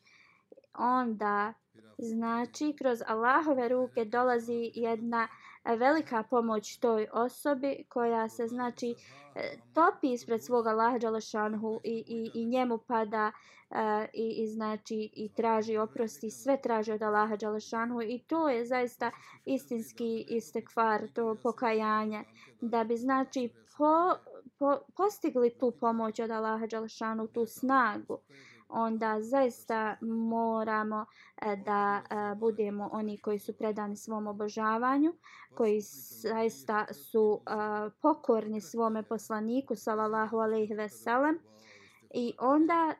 onda 0.73 1.53
znači 1.97 2.75
kroz 2.77 2.99
Allahove 3.07 3.69
ruke 3.69 4.05
dolazi 4.05 4.71
jedna 4.73 5.27
E, 5.65 5.75
velika 5.75 6.23
pomoć 6.23 6.79
toj 6.79 7.07
osobi 7.13 7.83
koja 7.89 8.29
se 8.29 8.47
znači 8.47 8.95
e, 9.35 9.57
topi 9.73 10.13
ispred 10.13 10.43
svoga 10.43 10.69
Allaha 10.69 10.97
Đalešanhu 10.97 11.79
i, 11.83 12.03
i, 12.07 12.41
i 12.41 12.45
njemu 12.45 12.77
pada 12.77 13.31
uh, 13.69 14.05
i, 14.13 14.43
i 14.43 14.47
znači 14.47 15.09
i 15.13 15.29
traži 15.33 15.77
oprosti 15.77 16.31
sve 16.31 16.61
traži 16.61 16.91
od 16.91 17.01
Allaha 17.01 17.35
Đalešanhu 17.35 18.01
i 18.01 18.19
to 18.27 18.49
je 18.49 18.65
zaista 18.65 19.11
istinski 19.45 20.25
istekvar 20.29 21.07
to 21.13 21.35
pokajanje. 21.43 22.23
Da 22.61 22.83
bi 22.83 22.97
znači 22.97 23.49
po, 23.77 24.15
po, 24.59 24.77
postigli 24.97 25.49
tu 25.59 25.71
pomoć 25.71 26.19
od 26.19 26.31
Allaha 26.31 26.67
Đalešanhu 26.67 27.27
tu 27.27 27.45
snagu 27.45 28.17
onda 28.69 29.21
zaista 29.21 29.97
moramo 30.01 31.05
e, 31.41 31.55
da 31.55 32.01
e, 32.09 32.35
budemo 32.35 32.89
oni 32.91 33.17
koji 33.17 33.39
su 33.39 33.57
predani 33.57 33.95
svom 33.95 34.27
obožavanju, 34.27 35.13
koji 35.55 35.81
zaista 36.21 36.85
su 36.93 37.41
e, 37.45 37.49
pokorni 38.01 38.61
svome 38.61 39.03
poslaniku, 39.03 39.75
sallallahu 39.75 40.37
alaihi 40.37 40.73
ve 40.73 40.89
sellem, 40.89 41.39
i 42.13 42.33
onda 42.39 42.93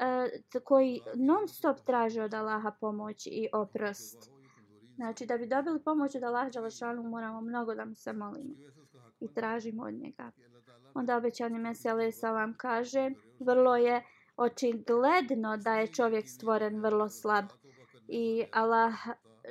koji 0.63 1.01
non 1.15 1.47
stop 1.47 1.79
traže 1.79 2.23
od 2.23 2.33
Allaha 2.33 2.71
pomoć 2.71 3.27
i 3.27 3.47
oprost. 3.53 4.31
Znači, 4.95 5.25
da 5.25 5.37
bi 5.37 5.47
dobili 5.47 5.83
pomoć 5.83 6.15
od 6.15 6.23
Allaha 6.23 6.49
Đalašanu, 6.49 7.03
moramo 7.03 7.41
mnogo 7.41 7.75
da 7.75 7.85
mu 7.85 7.95
se 7.95 8.13
molimo 8.13 8.55
i 9.19 9.33
tražimo 9.33 9.83
od 9.83 9.93
njega. 9.93 10.31
Onda 10.93 11.17
obećani 11.17 11.59
Mesele 11.59 12.11
Salam 12.11 12.53
kaže, 12.57 13.11
vrlo 13.39 13.75
je 13.75 13.97
uh, 13.97 14.18
očigledno 14.39 15.57
da 15.57 15.73
je 15.73 15.87
čovjek 15.87 16.29
stvoren 16.29 16.81
vrlo 16.81 17.09
slab 17.09 17.45
i 18.07 18.45
Allah 18.51 18.93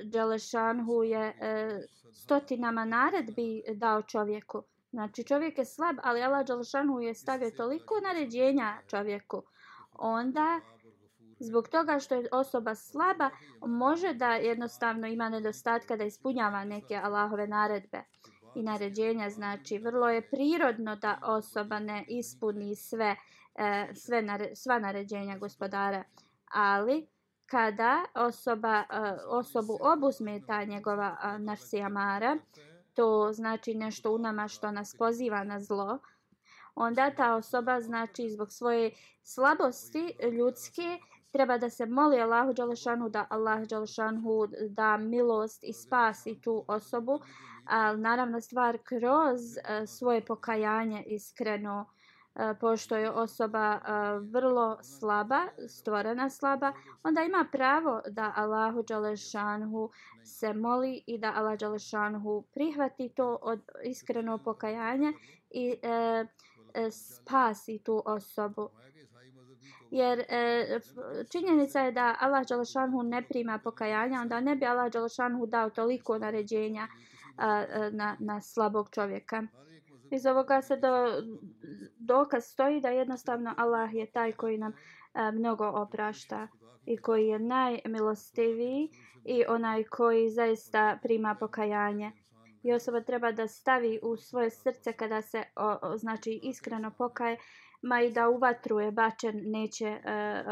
Đelešanhu 0.04 1.02
je 1.02 1.37
e, 1.40 1.80
stotinama 2.12 2.85
naredbi 2.85 3.62
dao 3.75 4.02
čovjeku. 4.02 4.62
Znači 4.90 5.25
čovjek 5.25 5.59
je 5.59 5.64
slab, 5.64 5.97
ali 6.02 6.23
Allah 6.23 6.47
Đelešanhu 6.47 7.00
je 7.00 7.14
stavio 7.14 7.50
toliko 7.50 7.95
naređenja 8.02 8.78
čovjeku. 8.87 9.42
Onda, 9.92 10.61
zbog 11.40 11.68
toga 11.68 11.99
što 11.99 12.14
je 12.14 12.28
osoba 12.33 12.75
slaba, 12.75 13.30
može 13.66 14.14
da 14.14 14.30
jednostavno 14.30 15.07
ima 15.07 15.28
nedostatka 15.28 15.97
da 15.97 16.04
ispunjava 16.04 16.64
neke 16.64 16.97
Allahove 16.97 17.47
naredbe 17.47 18.02
i 18.54 18.62
naređenja. 18.62 19.30
Znači, 19.30 19.78
vrlo 19.78 20.09
je 20.09 20.30
prirodno 20.30 20.97
da 20.97 21.18
osoba 21.23 21.78
ne 21.78 22.04
ispuni 22.09 22.76
sve 22.76 23.16
e, 23.59 23.95
sve 23.95 24.23
nare, 24.23 24.57
sva 24.57 24.79
naređenja 24.79 25.38
gospodara. 25.38 26.05
Ali 26.45 27.07
kada 27.47 28.05
osoba, 28.15 28.79
e, 28.79 28.85
osobu 29.27 29.79
obuzme 29.81 30.41
ta 30.47 30.65
njegova 30.65 31.17
e, 31.25 31.38
to 32.95 33.33
znači 33.33 33.75
nešto 33.75 34.12
u 34.12 34.19
nama 34.19 34.49
što 34.49 34.71
nas 34.71 34.97
poziva 34.99 35.45
na 35.45 35.61
zlo, 35.61 35.99
onda 36.75 37.11
ta 37.11 37.35
osoba 37.35 37.81
znači 37.81 38.31
zbog 38.31 38.53
svoje 38.53 38.91
slabosti 39.23 40.12
ljudske 40.33 40.99
treba 41.33 41.59
da 41.59 41.71
se 41.71 41.87
moli 41.87 42.21
Allahu 42.21 42.53
Đalešanu 42.53 43.09
da 43.09 43.27
Allah 43.31 43.67
Đalešanu 43.67 44.47
da 44.69 44.97
milost 44.97 45.65
i 45.65 45.73
spasi 45.73 46.41
tu 46.41 46.65
osobu. 46.69 47.21
Ali 47.65 48.00
naravno 48.00 48.41
stvar 48.41 48.79
kroz 48.85 49.57
e, 49.57 49.87
svoje 49.87 50.25
pokajanje 50.25 51.03
iskreno 51.07 51.87
pošto 52.61 52.97
je 52.97 53.11
osoba 53.11 53.80
vrlo 54.21 54.78
slaba, 54.83 55.40
stvorena 55.68 56.30
slaba, 56.30 56.73
onda 57.02 57.23
ima 57.23 57.47
pravo 57.52 58.02
da 58.11 58.33
Allahu 58.37 58.83
Đalešanhu 58.83 59.90
se 60.25 60.52
moli 60.52 61.02
i 61.07 61.18
da 61.18 61.33
Allah 61.37 61.59
Đalešanhu 61.59 62.45
prihvati 62.54 63.09
to 63.09 63.38
od 63.42 63.61
iskreno 63.85 64.38
pokajanja 64.38 65.12
i 65.50 65.76
e, 65.83 66.26
e, 66.75 66.90
spasi 66.90 67.78
tu 67.78 68.02
osobu. 68.07 68.68
Jer 69.90 70.25
e, 70.28 70.80
činjenica 71.33 71.80
je 71.80 71.92
da 71.92 72.16
Allah 72.21 72.47
Đalešanhu 72.47 73.02
ne 73.02 73.23
prima 73.23 73.59
pokajanja, 73.59 74.21
onda 74.21 74.40
ne 74.40 74.57
bi 74.57 74.66
Allah 74.66 74.92
Đalešanhu 74.92 75.47
dao 75.47 75.71
toliko 75.71 76.18
naređenja 76.18 76.88
a, 77.37 77.64
e, 77.68 77.90
na, 77.90 78.16
na 78.21 78.40
slabog 78.40 78.90
čovjeka. 78.90 79.42
Iz 80.11 80.27
ovoga 80.27 80.62
se 80.62 80.77
do, 80.77 81.23
dokaz 81.99 82.45
stoji 82.45 82.81
da 82.81 82.88
jednostavno 82.88 83.55
Allah 83.57 83.95
je 83.95 84.11
taj 84.11 84.33
koji 84.33 84.59
nam 84.59 84.73
a, 85.12 85.31
mnogo 85.31 85.67
oprašta 85.67 86.49
i 86.87 86.97
koji 86.97 87.27
je 87.27 87.38
najmilostiviji 87.38 88.88
i 89.25 89.45
onaj 89.49 89.85
koji 89.85 90.31
zaista 90.31 90.99
prima 91.03 91.35
pokajanje. 91.41 92.12
I 92.62 92.73
osoba 92.73 93.00
treba 93.00 93.33
da 93.33 93.49
stavi 93.49 94.00
u 94.03 94.17
svoje 94.17 94.50
srce 94.50 94.93
kada 94.93 95.23
se 95.23 95.43
o, 95.57 95.79
o, 95.83 95.99
znači 95.99 96.41
iskreno 96.43 96.91
pokaje, 96.99 97.37
ma 97.83 98.03
i 98.03 98.12
da 98.12 98.29
u 98.29 98.38
vatru 98.38 98.81
je 98.81 98.93
bačen, 98.93 99.41
neće 99.45 99.87
e, 99.87 100.00
e, 100.05 100.43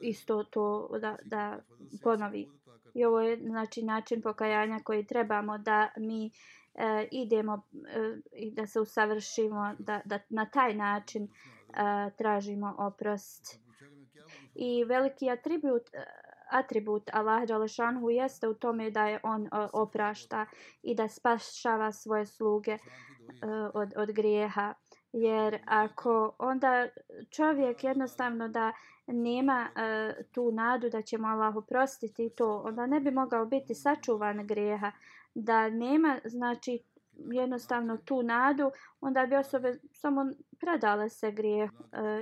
isto 0.00 0.44
to 0.44 0.88
da, 1.00 1.16
da 1.24 1.58
ponovi. 2.02 2.48
I 2.94 3.04
ovo 3.04 3.20
je 3.20 3.36
znači 3.36 3.82
način 3.82 4.22
pokajanja 4.22 4.80
koji 4.84 5.06
trebamo 5.06 5.58
da 5.58 5.88
mi 5.96 6.30
e, 6.74 7.08
idemo 7.10 7.62
e, 7.88 8.16
i 8.32 8.50
da 8.50 8.66
se 8.66 8.80
usavršimo, 8.80 9.74
da, 9.78 10.00
da 10.04 10.18
na 10.28 10.46
taj 10.46 10.74
način 10.74 11.24
e, 11.24 11.30
tražimo 12.18 12.74
oprost. 12.78 13.64
I 14.54 14.84
veliki 14.84 15.30
atribut, 15.30 15.94
e, 15.94 16.04
atribut 16.50 17.10
Allah 17.12 17.46
Đalešanhu 17.46 18.10
jeste 18.10 18.48
u 18.48 18.54
tome 18.54 18.90
da 18.90 19.06
je 19.06 19.20
on 19.22 19.46
e, 19.46 19.48
oprašta 19.72 20.46
i 20.82 20.94
da 20.94 21.08
spašava 21.08 21.92
svoje 21.92 22.26
sluge 22.26 22.72
e, 22.72 22.80
od, 23.74 23.92
od 23.96 24.10
grijeha. 24.10 24.74
Jer 25.12 25.58
ako 25.66 26.36
onda 26.38 26.88
čovjek 27.30 27.84
jednostavno 27.84 28.48
da 28.48 28.72
nema 29.06 29.68
tu 30.32 30.52
nadu 30.52 30.90
da 30.90 31.02
će 31.02 31.18
mu 31.18 31.26
Allah 31.26 31.56
oprostiti 31.56 32.30
to, 32.30 32.62
onda 32.66 32.86
ne 32.86 33.00
bi 33.00 33.10
mogao 33.10 33.46
biti 33.46 33.74
sačuvan 33.74 34.46
grijeha 34.46 34.92
da 35.34 35.68
nema 35.68 36.18
znači 36.24 36.78
jednostavno 37.32 37.96
tu 37.96 38.22
nadu, 38.22 38.70
onda 39.00 39.26
bi 39.26 39.36
osobe 39.36 39.78
samo 39.92 40.26
predale 40.60 41.08
se 41.08 41.32
grije 41.32 41.64
e, 41.64 41.70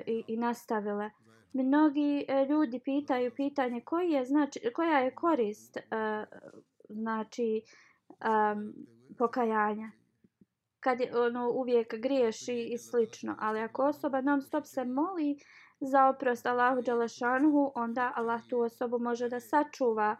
i, 0.07 0.25
i 0.26 0.37
nastavile. 0.37 1.11
Mnogi 1.52 2.25
e, 2.28 2.47
ljudi 2.47 2.81
pitaju 2.85 3.31
pitanje 3.37 3.81
koji 3.81 4.11
je 4.11 4.25
znači 4.25 4.61
koja 4.75 4.99
je 4.99 5.14
korist 5.14 5.76
e, 5.76 5.83
znači 6.88 7.62
um, 8.09 8.75
pokajanja 9.19 9.90
kad 10.81 11.00
je, 11.00 11.21
ono 11.21 11.50
uvijek 11.50 11.95
griješi 11.95 12.69
i 12.73 12.78
slično 12.78 13.37
ali 13.38 13.61
ako 13.61 13.85
osoba 13.85 14.21
non 14.21 14.42
stop 14.42 14.64
se 14.66 14.85
moli 14.85 15.38
za 15.81 16.09
oprost 16.09 16.47
Allahu 16.47 16.83
Đalašanhu, 16.83 17.73
onda 17.75 18.12
Allah 18.16 18.40
tu 18.49 18.61
osobu 18.61 18.99
može 18.99 19.28
da 19.28 19.40
sačuva 19.40 20.16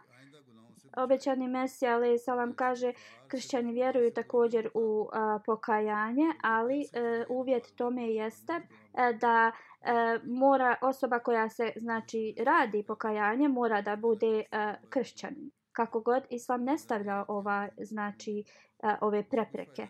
obećani 0.97 1.47
Mesija 1.47 1.95
ali 1.95 2.19
salam 2.19 2.55
kaže 2.55 2.93
kršćani 3.27 3.73
vjeruju 3.73 4.13
također 4.13 4.69
u 4.73 5.09
a, 5.13 5.39
pokajanje 5.45 6.33
ali 6.41 6.81
e, 6.81 7.25
uvjet 7.29 7.75
tome 7.75 8.09
jeste 8.09 8.53
e, 8.53 9.13
da 9.13 9.51
e, 9.81 10.19
mora 10.23 10.75
osoba 10.81 11.19
koja 11.19 11.49
se 11.49 11.71
znači 11.75 12.35
radi 12.39 12.83
pokajanje 12.87 13.47
mora 13.47 13.81
da 13.81 13.95
bude 13.95 14.43
e, 14.51 14.75
kršćanin 14.89 15.51
kako 15.73 15.99
god 15.99 16.23
islam 16.29 16.63
ne 16.63 16.77
stavlja 16.77 17.25
ova 17.27 17.69
znači 17.77 18.43
e, 18.83 18.95
ove 19.01 19.23
prepreke. 19.29 19.87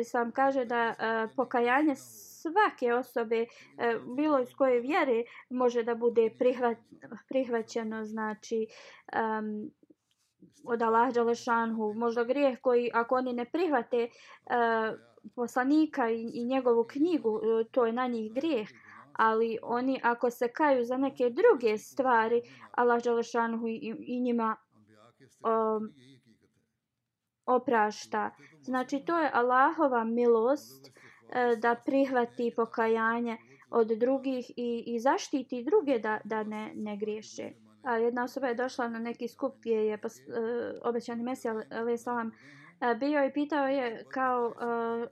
Islam 0.00 0.32
kaže 0.32 0.64
da 0.64 0.76
e, 0.76 0.94
pokajanje 1.36 1.94
svake 1.96 2.94
osobe 2.94 3.36
e, 3.36 3.46
bilo 4.16 4.40
iz 4.40 4.54
koje 4.54 4.80
vjere 4.80 5.22
može 5.50 5.82
da 5.82 5.94
bude 5.94 6.30
prihvat, 6.38 6.78
prihvaćeno 7.28 8.04
znači 8.04 8.66
um, 9.12 9.70
od 10.64 10.82
Allah 10.82 11.14
Đalešanhu, 11.14 11.94
možda 11.94 12.24
grijeh 12.24 12.58
koji 12.60 12.90
ako 12.94 13.14
oni 13.14 13.32
ne 13.32 13.44
prihvate 13.44 14.08
uh, 14.08 14.98
poslanika 15.34 16.10
i, 16.10 16.30
i 16.34 16.44
njegovu 16.44 16.84
knjigu, 16.84 17.30
uh, 17.30 17.42
to 17.70 17.86
je 17.86 17.92
na 17.92 18.06
njih 18.06 18.32
grijeh. 18.34 18.68
Ali 19.12 19.58
oni 19.62 20.00
ako 20.02 20.30
se 20.30 20.48
kaju 20.48 20.84
za 20.84 20.96
neke 20.96 21.30
druge 21.30 21.78
stvari, 21.78 22.42
Allah 22.70 23.02
Đalešanhu 23.02 23.68
i, 23.68 23.94
i 24.00 24.20
njima 24.20 24.56
um, 25.44 25.92
oprašta. 27.46 28.30
Znači 28.62 29.02
to 29.06 29.18
je 29.18 29.30
Allahova 29.34 30.04
milost 30.04 30.86
uh, 30.86 31.58
da 31.58 31.74
prihvati 31.86 32.52
pokajanje 32.56 33.36
od 33.70 33.86
drugih 33.86 34.50
i, 34.56 34.84
i 34.86 34.98
zaštiti 35.00 35.64
druge 35.64 35.98
da, 35.98 36.20
da 36.24 36.42
ne, 36.42 36.72
ne 36.74 36.96
griješe 36.96 37.50
a, 37.82 37.96
jedna 37.96 38.24
osoba 38.24 38.46
je 38.46 38.54
došla 38.54 38.88
na 38.88 38.98
neki 38.98 39.28
skup 39.28 39.54
gdje 39.58 39.86
je 39.86 39.98
pos, 39.98 40.18
uh, 40.18 40.24
obećani 40.82 41.22
Mesija 41.22 41.62
Ali 41.70 41.98
Salam 41.98 42.26
uh, 42.26 42.98
bio 42.98 43.24
i 43.24 43.32
pitao 43.32 43.66
je 43.66 44.04
kao, 44.08 44.46
uh, 44.46 45.08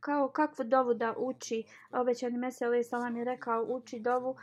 kao 0.00 0.28
kakvu 0.28 0.64
dovu 0.64 0.94
da 0.94 1.14
uči. 1.16 1.64
Obećani 1.90 2.38
Mesija 2.38 2.68
Ali 2.68 2.84
Salam 2.84 3.16
je 3.16 3.24
rekao 3.24 3.66
uči 3.68 4.00
dovu 4.00 4.30
uh, 4.30 4.36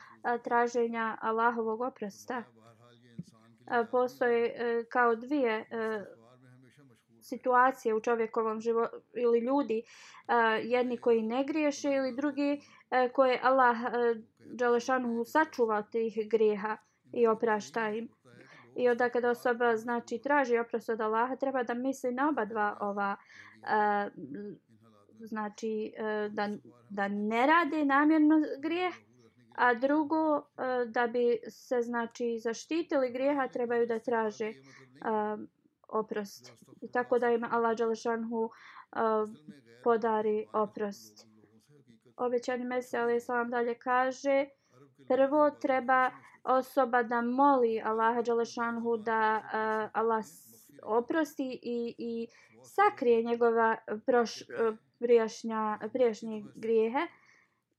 traženja 0.44 1.18
Allahovog 1.22 1.82
oprosta. 1.82 2.38
Uh, 2.38 3.88
postoje 3.92 4.46
uh, 4.46 4.86
kao 4.90 5.16
dvije 5.16 5.60
uh, 5.60 6.24
situacije 7.22 7.96
u 7.96 8.02
čovjekovom 8.02 8.62
životu 8.62 8.96
ili 9.14 9.40
ljudi 9.40 9.84
uh, 9.84 10.34
jedni 10.72 10.98
koji 10.98 11.22
ne 11.22 11.44
griješe 11.44 11.92
ili 11.92 12.16
drugi 12.16 12.62
uh, 12.62 13.12
koje 13.12 13.40
Allah 13.44 13.78
uh, 13.78 14.24
Đalešanu 14.40 15.26
sačuva 15.26 15.78
od 15.78 15.90
tih 15.90 16.30
grijeha 16.32 16.78
i 17.14 17.28
oprašta 17.28 17.90
im. 17.90 18.10
I 18.76 18.90
onda 18.90 19.10
kada 19.10 19.30
osoba 19.30 19.78
znači 19.78 20.18
traži 20.24 20.58
oprost 20.58 20.90
od 20.90 21.02
Allaha, 21.02 21.36
treba 21.36 21.64
da 21.64 21.74
misli 21.74 22.12
na 22.12 22.30
oba 22.30 22.46
dva 22.46 22.78
ova 22.82 23.16
uh, 23.62 24.12
znači 25.20 25.94
e, 25.98 26.30
da, 26.30 26.50
da 26.90 27.08
ne 27.08 27.48
rade 27.48 27.86
namjerno 27.86 28.36
grijeh, 28.60 28.94
a 29.56 29.74
drugo 29.74 30.38
e, 30.38 30.42
da 30.86 31.08
bi 31.08 31.40
se 31.50 31.82
znači 31.82 32.40
zaštitili 32.40 33.12
grijeha 33.12 33.48
trebaju 33.48 33.88
da 33.88 34.00
traže 34.00 34.50
uh, 34.50 35.40
oprost. 35.88 36.52
I 36.82 36.92
tako 36.92 37.20
da 37.20 37.30
im 37.30 37.44
Allah 37.44 37.78
Đalešanhu 37.78 38.44
uh, 38.44 38.52
podari 39.84 40.48
oprost. 40.54 41.28
Obećani 42.18 42.66
Mesija 42.66 43.02
Ali 43.02 43.22
Salam 43.22 43.50
dalje 43.50 43.76
kaže 43.76 44.46
prvo 45.08 45.52
treba 45.52 46.12
osoba 46.44 47.04
da 47.04 47.22
moli 47.22 47.82
Allaha 47.86 48.22
Đalešanhu 48.22 48.98
da 48.98 49.42
uh, 49.44 49.90
Allah 49.94 50.26
oprosti 50.84 51.60
i, 51.64 51.96
i 51.98 52.28
sakrije 52.64 53.24
njegova 53.24 53.78
proš, 54.06 54.42
uh, 54.42 54.78
prijašnja, 55.00 55.80
prijašnje 55.94 56.44
grijehe 56.56 57.08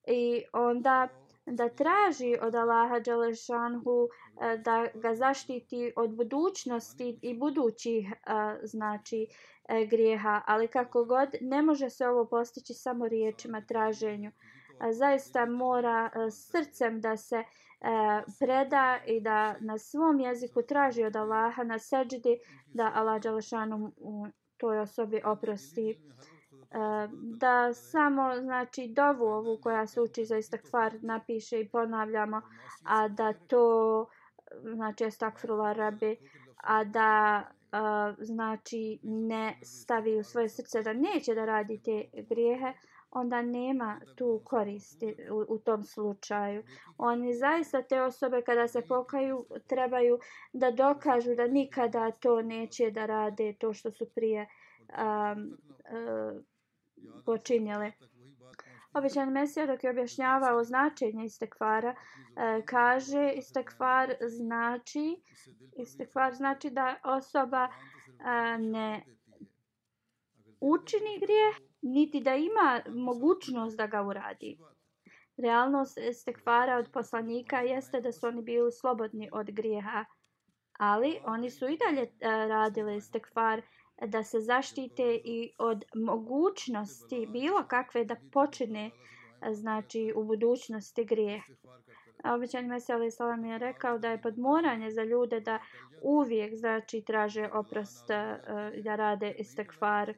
i 0.07 0.43
onda 0.53 1.09
da 1.47 1.69
traži 1.69 2.37
od 2.43 2.55
Allaha 2.55 2.99
Đalešanhu 2.99 3.91
uh, 3.91 4.09
e, 4.43 4.59
da 4.59 4.87
ga 4.95 5.15
zaštiti 5.15 5.93
od 5.97 6.11
budućnosti 6.11 7.19
i 7.23 7.39
budućih 7.39 8.07
uh, 8.07 8.59
znači 8.63 9.27
uh, 9.29 9.89
grijeha, 9.91 10.43
ali 10.47 10.69
kako 10.69 11.05
god 11.05 11.29
ne 11.41 11.63
može 11.63 11.91
se 11.91 12.09
ovo 12.09 12.25
postići 12.25 12.75
samo 12.75 13.09
riječima 13.09 13.61
traženju. 13.61 14.29
Uh, 14.29 14.87
zaista 14.91 15.47
mora 15.47 16.11
uh, 16.17 16.33
srcem 16.33 17.01
da 17.01 17.17
se 17.17 17.37
uh, 17.37 17.45
E, 17.85 18.23
preda 18.39 18.99
i 19.07 19.21
da 19.21 19.57
na 19.61 19.79
svom 19.79 20.21
jeziku 20.21 20.63
traži 20.63 21.05
od 21.05 21.17
Allaha 21.17 21.65
na 21.65 21.79
seđidi 21.79 22.39
da 22.67 22.93
Allah 22.95 23.23
Đalešanu 23.23 23.93
u 23.97 24.27
toj 24.57 24.79
osobi 24.79 25.21
oprosti. 25.25 25.91
E, 25.91 25.97
da 27.39 27.75
samo 27.75 28.41
znači 28.41 28.89
dovu 28.89 29.25
ovu 29.25 29.59
koja 29.63 29.87
se 29.87 30.01
uči 30.01 30.25
za 30.25 30.37
istakvar 30.37 30.95
napiše 31.03 31.61
i 31.61 31.69
ponavljamo, 31.69 32.41
a 32.85 33.09
da 33.09 33.33
to 33.33 34.07
znači 34.75 35.07
istakfirullah 35.07 35.77
rabi, 35.77 36.17
a 36.57 36.85
da 36.85 37.43
Uh, 37.75 38.15
znači 38.19 38.99
ne 39.03 39.59
stavi 39.63 40.19
u 40.19 40.25
svoje 40.25 40.49
srce 40.49 40.83
da 40.83 40.93
neće 40.93 41.35
da 41.35 41.45
radi 41.45 41.81
te 41.83 42.05
grijehe, 42.29 42.73
onda 43.15 43.43
nema 43.43 44.01
tu 44.17 44.43
koristi 44.45 45.17
u, 45.31 45.55
u 45.55 45.59
tom 45.59 45.85
slučaju. 45.85 46.63
Oni 46.99 47.35
zaista 47.35 47.83
te 47.83 48.03
osobe 48.03 48.43
kada 48.43 48.69
se 48.69 48.83
pokaju 48.89 49.47
trebaju 49.67 50.19
da 50.53 50.71
dokažu 50.71 51.35
da 51.35 51.47
nikada 51.47 52.11
to 52.11 52.43
neće 52.43 52.91
da 52.91 53.07
rade 53.07 53.55
to 53.61 53.73
što 53.75 53.91
su 53.91 54.11
prije 54.15 54.49
um, 54.89 55.43
um, 55.43 56.45
počinjele. 57.27 57.93
Običan 58.95 59.33
Mesija 59.33 59.67
dok 59.67 59.85
je 59.85 59.91
objašnjavao 59.91 60.65
značenje 60.65 61.25
istekvara, 61.25 61.95
e, 62.37 62.63
kaže 62.67 63.33
istekvar 63.37 64.15
znači 64.29 65.23
istekvar 65.77 66.35
znači 66.35 66.71
da 66.71 66.97
osoba 67.05 67.69
e, 67.69 68.59
ne 68.59 69.05
učini 70.61 71.19
grijeh 71.21 71.74
niti 71.85 72.21
da 72.21 72.35
ima 72.35 72.81
mogućnost 72.89 73.77
da 73.77 73.87
ga 73.87 74.03
uradi. 74.03 74.59
Realnost 75.37 75.99
stekvara 76.21 76.77
od 76.77 76.91
poslanika 76.93 77.61
jeste 77.61 78.01
da 78.01 78.13
su 78.13 78.27
oni 78.27 78.43
bili 78.43 78.73
slobodni 78.73 79.29
od 79.33 79.51
grijeha, 79.51 80.05
ali 80.79 81.19
oni 81.25 81.51
su 81.51 81.69
i 81.69 81.79
dalje 81.79 82.03
e, 82.03 82.09
radili 82.49 83.01
stekvar 83.01 83.63
da 84.07 84.23
se 84.23 84.41
zaštite 84.41 85.21
i 85.25 85.53
od 85.59 85.85
mogućnosti 85.95 87.27
bilo 87.31 87.65
kakve 87.69 88.05
da 88.05 88.17
počine 88.33 88.87
e, 88.87 89.55
znači 89.55 90.13
u 90.17 90.25
budućnosti 90.25 91.05
grijeh. 91.05 91.43
Običan 92.25 92.67
Meseli 92.67 93.11
Salam 93.11 93.45
je 93.45 93.59
rekao 93.59 93.99
da 93.99 94.11
je 94.11 94.23
podmoranje 94.23 94.91
za 94.91 95.05
ljude 95.05 95.41
da 95.41 95.59
uvijek 96.03 96.55
znači 96.55 97.03
traže 97.07 97.49
oprost 97.53 98.11
e, 98.11 98.39
da 98.83 98.97
rade 98.97 99.35
istekvar. 99.39 100.15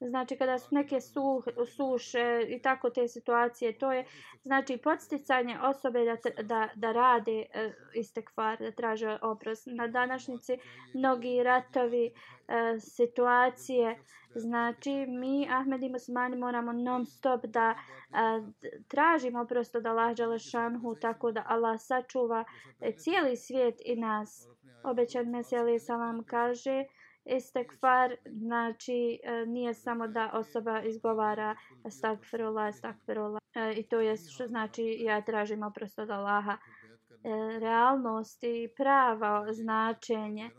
Znači 0.00 0.36
kada 0.36 0.58
su 0.58 0.74
neke 0.74 1.00
suh, 1.00 1.44
suše 1.76 2.44
i 2.48 2.62
tako 2.62 2.90
te 2.90 3.08
situacije, 3.08 3.78
to 3.78 3.92
je 3.92 4.04
znači 4.42 4.76
podsticanje 4.76 5.58
osobe 5.62 6.04
da, 6.04 6.42
da, 6.42 6.68
da 6.74 6.92
rade 6.92 7.44
e, 7.54 7.72
istekvar, 7.94 8.58
da 8.58 8.70
traže 8.70 9.18
oprost. 9.22 9.66
Na 9.66 9.86
današnjici 9.86 10.58
mnogi 10.94 11.42
ratovi, 11.42 12.06
e, 12.06 12.80
situacije, 12.80 13.98
znači 14.34 15.06
mi 15.08 15.48
Ahmedi 15.50 15.88
muslimani 15.88 16.36
moramo 16.36 16.72
non 16.72 17.06
stop 17.06 17.44
da 17.46 17.74
e, 17.74 17.76
tražimo 18.88 19.40
oprosto 19.40 19.80
da 19.80 19.90
Allah 19.90 20.16
Đalešanhu 20.16 20.94
tako 20.94 21.32
da 21.32 21.44
Allah 21.46 21.80
sačuva 21.80 22.44
e, 22.80 22.92
cijeli 22.92 23.36
svijet 23.36 23.74
i 23.84 23.96
nas. 23.96 24.48
Obećan 24.84 25.30
Mesija 25.30 25.78
Salam 25.78 26.24
kaže 26.24 26.84
istekfar 27.26 28.16
znači 28.26 29.20
e, 29.22 29.46
nije 29.46 29.74
samo 29.74 30.08
da 30.08 30.30
osoba 30.32 30.82
izgovara 30.82 31.56
astagfirullah, 31.84 32.68
astagfirullah 32.68 33.42
e, 33.54 33.72
i 33.76 33.82
to 33.82 34.00
je 34.00 34.16
što 34.16 34.46
znači 34.46 34.96
ja 35.00 35.22
tražim 35.22 35.62
oprost 35.62 35.98
od 35.98 36.10
Allaha. 36.10 36.52
E, 36.52 36.58
realnost 37.58 38.42
i 38.42 38.68
pravo 38.76 39.52
značenje 39.52 40.44
e, 40.44 40.50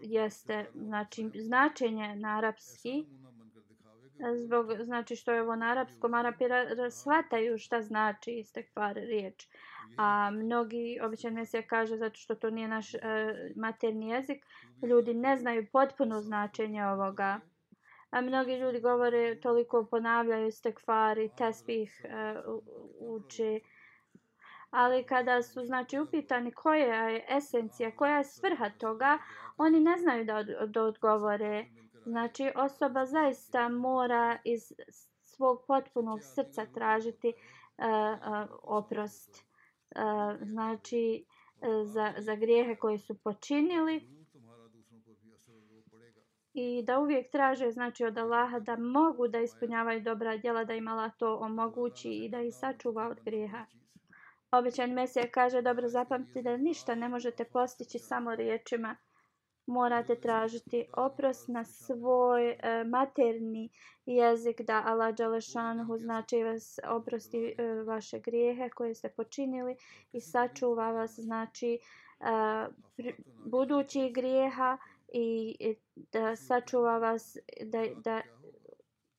jeste 0.00 0.70
znači 0.74 1.30
značenje 1.34 2.16
na 2.16 2.38
arapski 2.38 3.06
zbog 4.44 4.66
znači 4.80 5.16
što 5.16 5.32
je 5.32 5.42
ovo 5.42 5.56
na 5.56 5.66
arapskom 5.66 6.14
arapira 6.14 6.90
shvataju 6.90 7.58
šta 7.58 7.82
znači 7.82 8.30
istekfar 8.30 8.94
riječ 8.94 9.48
a 9.96 10.30
mnogi 10.30 10.98
običan 11.02 11.34
mesija 11.34 11.62
kaže 11.62 11.96
zato 11.96 12.14
što 12.14 12.34
to 12.34 12.50
nije 12.50 12.68
naš 12.68 12.94
uh, 12.94 13.00
materni 13.56 14.08
jezik. 14.08 14.46
Ljudi 14.82 15.14
ne 15.14 15.36
znaju 15.36 15.66
potpuno 15.72 16.20
značenje 16.20 16.86
ovoga. 16.86 17.40
A 18.10 18.20
mnogi 18.20 18.52
ljudi 18.52 18.80
govore 18.80 19.40
toliko 19.40 19.86
ponavljaju 19.90 20.46
istekvari 20.46 21.30
tespih 21.36 22.04
e, 22.04 22.34
uh, 22.48 22.62
uče 23.00 23.60
ali 24.72 25.04
kada 25.04 25.42
su 25.42 25.64
znači 25.64 25.98
upitani 25.98 26.52
koja 26.52 27.08
je 27.08 27.26
esencija 27.28 27.96
koja 27.96 28.16
je 28.16 28.24
svrha 28.24 28.70
toga 28.78 29.18
oni 29.56 29.80
ne 29.80 29.96
znaju 29.98 30.24
da, 30.24 30.36
od, 30.36 30.46
da 30.70 30.82
odgovore. 30.82 31.66
Znači 32.04 32.52
osoba 32.54 33.06
zaista 33.06 33.68
mora 33.68 34.38
iz 34.44 34.72
svog 35.22 35.64
potpunog 35.66 36.22
srca 36.22 36.66
tražiti 36.74 37.28
uh, 37.78 37.84
uh, 37.84 38.48
oprost. 38.62 39.51
Znači 40.42 41.24
e, 41.60 41.84
za, 41.84 42.14
za 42.18 42.34
grijehe 42.34 42.76
koje 42.76 42.98
su 42.98 43.18
počinili 43.18 44.08
i 46.54 46.82
da 46.86 46.98
uvijek 46.98 47.30
traže 47.30 47.70
znači 47.70 48.04
od 48.04 48.18
Allaha 48.18 48.58
da 48.58 48.76
mogu 48.76 49.28
da 49.28 49.40
ispunjavaju 49.40 50.00
dobra 50.00 50.36
djela 50.36 50.64
da 50.64 50.74
im 50.74 50.88
Allah 50.88 51.12
to 51.18 51.36
omogući 51.36 52.10
i 52.10 52.28
da 52.28 52.40
ih 52.40 52.54
sačuva 52.54 53.08
od 53.08 53.20
grijeha. 53.24 53.66
Obećan 54.50 54.90
Mesija 54.90 55.30
kaže 55.30 55.62
dobro 55.62 55.88
zapamtite 55.88 56.42
da 56.42 56.56
ništa 56.56 56.94
ne 56.94 57.08
možete 57.08 57.44
postići 57.44 57.98
samo 57.98 58.34
riječima 58.34 58.96
morate 59.66 60.20
tražiti 60.20 60.86
oprost 60.96 61.48
na 61.48 61.64
svoj 61.64 62.50
e, 62.50 62.84
materni 62.84 63.70
jezik 64.06 64.60
da 64.60 64.82
Allah 64.86 65.14
Đalešanhu 65.14 65.98
znači 65.98 66.42
vas 66.42 66.78
oprosti 66.88 67.54
e, 67.58 67.64
vaše 67.86 68.18
grijehe 68.18 68.68
koje 68.68 68.94
ste 68.94 69.08
počinili 69.08 69.76
i 70.12 70.20
sačuva 70.20 70.90
vas 70.90 71.18
znači 71.18 71.78
e, 71.78 71.78
pri, 72.96 73.14
budućih 73.44 74.14
grijeha 74.14 74.78
i 75.12 75.56
da 76.12 76.36
sačuva 76.36 76.98
vas 76.98 77.36
da, 77.64 77.84
da 78.04 78.22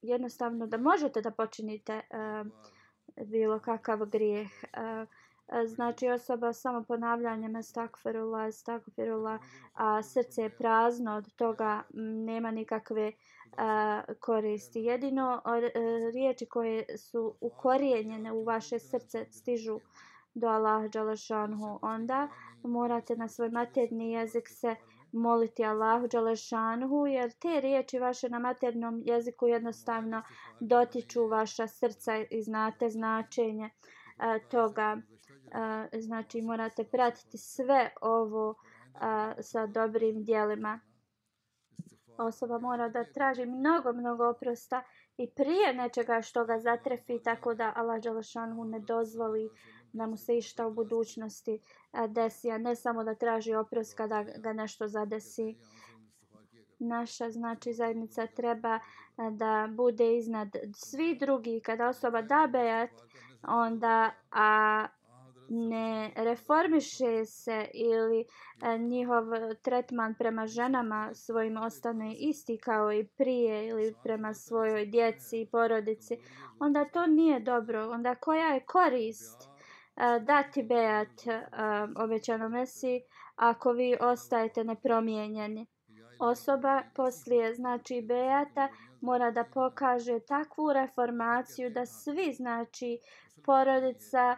jednostavno 0.01 0.67
da 0.67 0.77
možete 0.77 1.21
da 1.21 1.31
počinite 1.31 1.93
e, 1.93 2.03
bilo 3.25 3.59
kakav 3.59 4.05
grijeh. 4.05 4.49
E, 4.63 5.05
E, 5.47 5.67
znači 5.67 6.09
osoba 6.09 6.53
samo 6.53 6.83
ponavljanjem 6.83 7.55
estakfirula, 7.55 8.47
estakfirula, 8.47 9.39
a 9.73 10.03
srce 10.03 10.41
je 10.41 10.57
prazno 10.57 11.15
od 11.15 11.35
toga, 11.35 11.83
nema 12.25 12.51
nikakve 12.51 13.11
a, 13.57 14.01
koristi. 14.19 14.79
Jedino 14.79 15.41
a, 15.45 15.59
riječi 16.13 16.45
koje 16.45 16.97
su 16.97 17.35
ukorijenjene 17.41 18.31
u 18.31 18.43
vaše 18.43 18.79
srce 18.79 19.25
stižu 19.31 19.79
do 20.33 20.47
Allah 20.47 20.91
Đalešanhu. 20.91 21.79
Onda 21.81 22.27
morate 22.63 23.15
na 23.15 23.27
svoj 23.27 23.49
materni 23.49 24.11
jezik 24.11 24.49
se 24.49 24.75
moliti 25.11 25.65
Allahu 25.65 26.07
Đalešanhu, 26.07 27.07
jer 27.07 27.31
te 27.31 27.61
riječi 27.61 27.99
vaše 27.99 28.29
na 28.29 28.39
maternom 28.39 29.01
jeziku 29.05 29.47
jednostavno 29.47 30.21
dotiču 30.59 31.27
vaša 31.27 31.67
srca 31.67 32.17
i 32.29 32.41
znate 32.41 32.89
značenje 32.89 33.69
a, 34.17 34.39
toga 34.39 35.01
znači 35.99 36.41
morate 36.41 36.83
pratiti 36.83 37.37
sve 37.37 37.91
ovo 38.01 38.55
a, 38.93 39.33
sa 39.41 39.67
dobrim 39.67 40.23
dijelima. 40.23 40.79
Osoba 42.17 42.59
mora 42.59 42.89
da 42.89 43.03
traži 43.03 43.45
mnogo, 43.45 43.93
mnogo 43.93 44.29
oprosta 44.29 44.83
i 45.17 45.29
prije 45.29 45.73
nečega 45.73 46.21
što 46.21 46.45
ga 46.45 46.59
zatrefi 46.59 47.23
tako 47.23 47.53
da 47.53 47.73
Allah 47.75 48.03
Đalašanu 48.03 48.65
ne 48.65 48.79
dozvoli 48.79 49.49
da 49.93 50.07
mu 50.07 50.17
se 50.17 50.37
išta 50.37 50.67
u 50.67 50.73
budućnosti 50.73 51.59
desi, 52.09 52.51
a 52.51 52.57
ne 52.57 52.75
samo 52.75 53.03
da 53.03 53.15
traži 53.15 53.53
oprost 53.53 53.97
kada 53.97 54.23
ga 54.23 54.53
nešto 54.53 54.87
zadesi. 54.87 55.57
Naša 56.79 57.31
znači 57.31 57.73
zajednica 57.73 58.27
treba 58.27 58.79
da 59.31 59.69
bude 59.71 60.17
iznad 60.17 60.47
svi 60.75 61.17
drugi. 61.19 61.61
Kada 61.65 61.87
osoba 61.87 62.21
da 62.21 62.47
bejat, 62.51 62.89
onda 63.47 64.11
a, 64.31 64.87
ne 65.49 66.11
reformiše 66.15 67.25
se 67.25 67.67
ili 67.73 68.25
e, 68.61 68.77
njihov 68.77 69.23
tretman 69.61 70.15
prema 70.15 70.47
ženama 70.47 71.09
svojim 71.13 71.57
ostane 71.57 72.15
isti 72.15 72.57
kao 72.57 72.93
i 72.93 73.07
prije 73.07 73.67
ili 73.67 73.95
prema 74.03 74.33
svojoj 74.33 74.85
djeci 74.85 75.41
i 75.41 75.45
porodici, 75.45 76.17
onda 76.59 76.85
to 76.85 77.07
nije 77.07 77.39
dobro. 77.39 77.89
Onda 77.89 78.15
koja 78.15 78.47
je 78.47 78.65
korist 78.65 79.43
e, 79.43 79.49
dati 80.19 80.63
bejat 80.63 81.27
e, 81.27 81.41
obećanom 81.97 82.51
Mesiji 82.51 83.01
ako 83.35 83.71
vi 83.71 83.97
ostajete 83.99 84.63
nepromijenjeni? 84.63 85.65
Osoba 86.19 86.81
poslije 86.95 87.53
znači 87.53 88.01
bejata 88.01 88.67
mora 89.01 89.31
da 89.31 89.43
pokaže 89.43 90.19
takvu 90.19 90.73
reformaciju 90.73 91.69
da 91.69 91.85
svi 91.85 92.33
znači 92.33 92.99
porodica, 93.45 94.37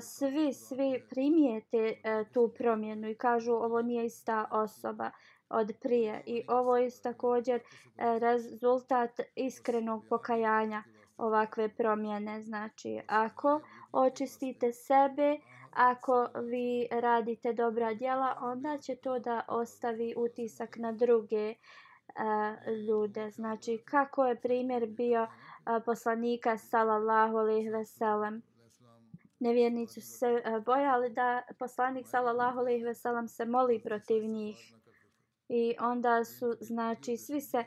svi, 0.00 0.52
svi 0.52 1.02
primijete 1.10 1.94
tu 2.32 2.52
promjenu 2.58 3.08
i 3.08 3.14
kažu 3.14 3.52
ovo 3.52 3.82
nije 3.82 4.06
ista 4.06 4.48
osoba 4.50 5.10
od 5.48 5.72
prije. 5.80 6.22
I 6.26 6.44
ovo 6.48 6.76
je 6.76 6.90
također 7.02 7.60
rezultat 7.96 9.20
iskrenog 9.36 10.04
pokajanja 10.08 10.82
ovakve 11.18 11.68
promjene. 11.68 12.42
Znači, 12.42 13.00
ako 13.06 13.60
očistite 13.92 14.72
sebe, 14.72 15.38
ako 15.70 16.28
vi 16.34 16.88
radite 16.90 17.52
dobra 17.52 17.94
djela, 17.94 18.36
onda 18.40 18.78
će 18.78 18.96
to 18.96 19.18
da 19.18 19.44
ostavi 19.48 20.14
utisak 20.16 20.76
na 20.76 20.92
druge 20.92 21.48
e, 21.48 21.54
ljude. 22.86 23.30
Znači, 23.30 23.78
kako 23.84 24.26
je 24.26 24.40
primjer 24.40 24.86
bio 24.86 25.22
e, 25.22 25.28
poslanika 25.84 26.58
sallallahu 26.58 27.36
alejhi 27.36 27.68
ve 27.68 27.84
sellem 27.84 28.42
nevjernici 29.44 30.00
su 30.00 30.18
se 30.18 30.26
e, 30.26 30.60
bojali 30.66 31.10
da 31.10 31.42
poslanik 31.58 32.06
sallallahu 32.06 32.58
alejhi 32.58 32.84
ve 32.84 32.94
sellem 32.94 33.28
se 33.28 33.44
moli 33.44 33.82
protiv 33.82 34.24
njih. 34.24 34.74
I 35.48 35.74
onda 35.80 36.24
su 36.24 36.56
znači 36.60 37.16
svi 37.16 37.40
se 37.40 37.58
e, 37.58 37.64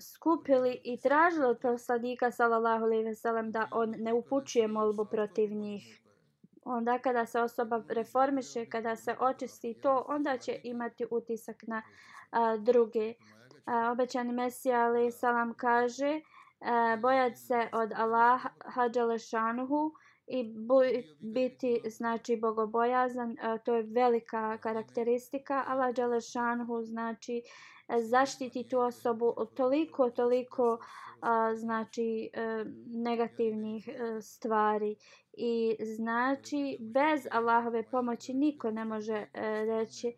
skupili 0.00 0.80
i 0.84 1.00
tražili 1.00 1.46
od 1.46 1.58
poslanika 1.62 2.30
sallallahu 2.30 2.84
alejhi 2.84 3.04
ve 3.04 3.14
sellem 3.14 3.50
da 3.50 3.68
on 3.72 3.94
ne 3.98 4.12
upućuje 4.12 4.68
molbu 4.68 5.04
protiv 5.04 5.52
njih. 5.52 6.00
Onda 6.64 6.98
kada 6.98 7.26
se 7.26 7.40
osoba 7.40 7.82
reformiše, 7.88 8.66
kada 8.66 8.96
se 8.96 9.16
očisti 9.20 9.74
to, 9.82 10.04
onda 10.08 10.38
će 10.38 10.60
imati 10.64 11.06
utisak 11.10 11.62
na 11.66 11.82
a, 12.30 12.56
druge. 12.56 13.14
A, 13.64 13.90
obećani 13.92 14.32
Mesija 14.32 14.86
alejhi 14.86 15.10
salam 15.10 15.54
kaže 15.54 16.20
uh, 16.60 17.36
se 17.36 17.68
od 17.72 17.92
Allaha 17.96 18.88
dželešanuhu 18.88 19.92
i 20.26 20.54
biti 21.20 21.80
znači 21.86 22.36
bogobojazan 22.36 23.36
to 23.64 23.74
je 23.74 23.82
velika 23.82 24.58
karakteristika. 24.58 25.64
Allah 25.66 25.94
dželešanhu 25.94 26.82
znači 26.82 27.42
zaštiti 28.00 28.68
tu 28.68 28.78
osobu 28.78 29.34
od 29.36 29.54
toliko 29.54 30.10
toliko 30.10 30.78
znači 31.54 32.30
e, 32.32 32.64
negativnih 32.86 33.88
e, 33.88 34.22
stvari. 34.22 34.96
I 35.32 35.76
znači 35.96 36.78
bez 36.80 37.26
Allahove 37.30 37.82
pomoći 37.90 38.34
niko 38.34 38.70
ne 38.70 38.84
može 38.84 39.12
e, 39.14 39.26
reći 39.64 40.12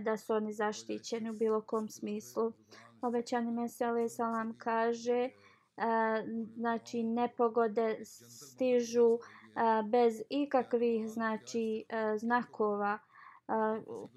da 0.00 0.16
su 0.16 0.32
oni 0.32 0.52
zaštićeni 0.52 1.30
u 1.30 1.32
bilo 1.32 1.60
kom 1.60 1.88
smislu. 1.88 2.52
obećani 3.02 3.52
meseli 3.52 4.08
salam 4.08 4.58
kaže 4.58 5.30
znači 6.56 7.02
nepogode 7.02 7.98
stižu 8.04 9.18
bez 9.90 10.22
ikakvih 10.30 11.08
znači 11.08 11.84
znakova. 12.16 12.98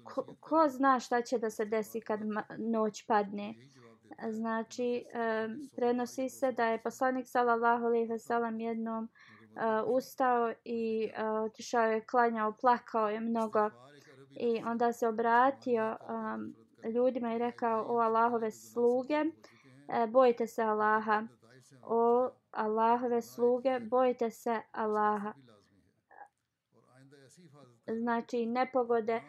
Ko, 0.04 0.26
ko 0.40 0.68
zna 0.68 1.00
šta 1.00 1.22
će 1.22 1.38
da 1.38 1.50
se 1.50 1.64
desi 1.64 2.00
kad 2.00 2.20
noć 2.58 3.06
padne? 3.06 3.54
Znači 4.30 5.04
prenosi 5.76 6.28
se 6.28 6.52
da 6.52 6.66
je 6.66 6.82
poslanik 6.82 7.28
sallallahu 7.28 7.84
alejhi 7.84 8.06
ve 8.06 8.18
sellem 8.18 8.60
jednom 8.60 9.08
ustao 9.86 10.52
i 10.64 11.10
otišao 11.44 11.84
je 11.84 12.04
klanjao 12.04 12.52
plakao 12.60 13.08
je 13.08 13.20
mnogo. 13.20 13.70
I 14.30 14.62
onda 14.66 14.92
se 14.92 15.08
obratio 15.08 15.96
ljudima 16.94 17.34
i 17.34 17.38
rekao 17.38 17.84
o 17.88 17.98
Allahove 17.98 18.50
sluge 18.50 19.24
bojite 20.08 20.12
bojte 20.12 20.46
se 20.46 20.62
Allaha. 20.62 21.22
O 21.82 22.30
Allahove 22.50 23.22
sluge, 23.22 23.80
bojte 23.80 24.30
se 24.30 24.60
Allaha. 24.72 25.32
Znači, 27.86 28.46
nepogode 28.46 29.12
e, 29.12 29.22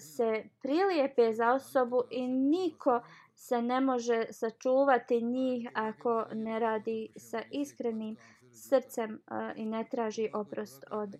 se 0.00 0.44
prilijepe 0.62 1.32
za 1.32 1.52
osobu 1.52 2.02
i 2.10 2.28
niko 2.28 3.00
se 3.34 3.62
ne 3.62 3.80
može 3.80 4.26
sačuvati 4.30 5.22
njih 5.22 5.68
ako 5.74 6.26
ne 6.32 6.58
radi 6.58 7.12
sa 7.16 7.42
iskrenim 7.50 8.16
srcem 8.52 9.14
e, 9.14 9.52
i 9.56 9.66
ne 9.66 9.84
traži 9.90 10.30
oprost 10.34 10.84
od 10.90 11.14
e, 11.14 11.18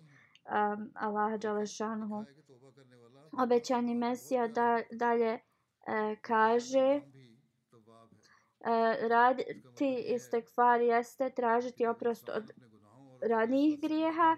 Allaha 0.93 1.37
Đalešanhu. 1.37 2.25
Obećani 3.43 3.95
Mesija 3.95 4.47
da, 4.47 4.81
dalje 4.91 5.33
e, 5.33 5.39
kaže 6.21 7.01
E, 8.59 8.69
uh, 8.69 9.09
raditi 9.09 10.03
istekvar 10.15 10.81
jeste 10.81 11.29
tražiti 11.29 11.87
oprost 11.87 12.29
od 12.29 12.51
radnijih 13.21 13.81
grijeha 13.81 14.37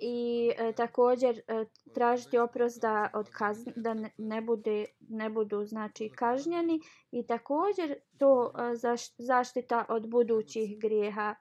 i 0.00 0.52
e, 0.58 0.72
također 0.72 1.40
e, 1.48 1.64
tražiti 1.94 2.38
oprost 2.38 2.80
da 2.80 3.10
od 3.14 3.30
kazn, 3.30 3.70
da 3.76 3.94
ne, 4.18 4.40
bude 4.40 4.84
ne 5.08 5.30
budu 5.30 5.64
znači 5.64 6.08
kažnjeni 6.08 6.80
i 7.10 7.26
također 7.26 7.94
to 8.18 8.52
e, 8.58 8.76
zaš, 8.76 9.16
zaštita 9.18 9.84
od 9.88 10.08
budućih 10.08 10.78
grijeha. 10.80 11.34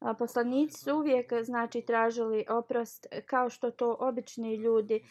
A, 0.00 0.14
poslanici 0.14 0.84
su 0.84 0.96
uvijek 0.96 1.32
znači 1.42 1.80
tražili 1.80 2.44
oprost 2.48 3.06
kao 3.26 3.50
što 3.50 3.70
to 3.70 3.96
obični 4.00 4.54
ljudi 4.54 5.04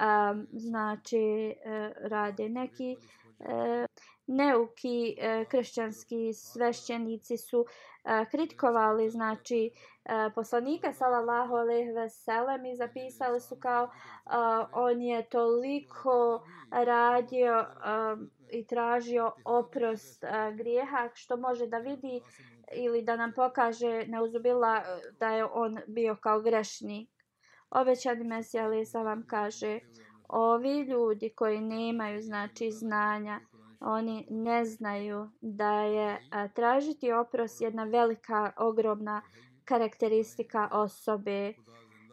a, 0.00 0.34
znači 0.52 1.54
rade 2.02 2.48
neki 2.48 2.96
neuki 4.26 5.16
e, 5.18 5.44
kršćanski 5.44 6.32
svešćenici 6.32 7.36
su 7.36 7.66
e, 8.04 8.24
kritikovali 8.30 9.10
znači 9.10 9.70
e, 10.04 10.30
poslanika 10.34 10.92
sallallahu 10.92 11.54
alejhi 11.54 11.92
ve 11.92 12.08
sellem 12.08 12.66
i 12.66 12.76
zapisali 12.76 13.40
su 13.40 13.56
kao 13.56 13.84
e, 13.84 13.90
on 14.72 15.02
je 15.02 15.28
toliko 15.28 16.44
radio 16.70 17.58
e, 17.58 17.66
i 18.50 18.66
tražio 18.66 19.32
oprost 19.44 20.24
e, 20.24 20.28
grijeha 20.54 21.08
što 21.14 21.36
može 21.36 21.66
da 21.66 21.78
vidi 21.78 22.20
ili 22.74 23.02
da 23.02 23.16
nam 23.16 23.32
pokaže 23.32 24.06
neuzubila 24.06 24.82
da 25.18 25.28
je 25.28 25.44
on 25.44 25.78
bio 25.86 26.16
kao 26.16 26.40
grešnik. 26.40 27.10
Obećani 27.70 28.24
Mesija 28.24 28.66
Lisa 28.66 29.02
vam 29.02 29.26
kaže 29.26 29.80
ovi 30.28 30.80
ljudi 30.80 31.32
koji 31.36 31.60
nemaju 31.60 32.22
znači 32.22 32.70
znanja 32.70 33.40
oni 33.84 34.26
ne 34.30 34.64
znaju 34.64 35.30
da 35.40 35.72
je 35.72 36.28
a, 36.30 36.48
tražiti 36.48 37.12
oprost 37.12 37.60
jedna 37.60 37.84
velika, 37.84 38.52
ogromna 38.56 39.22
karakteristika 39.64 40.68
osobe. 40.72 41.54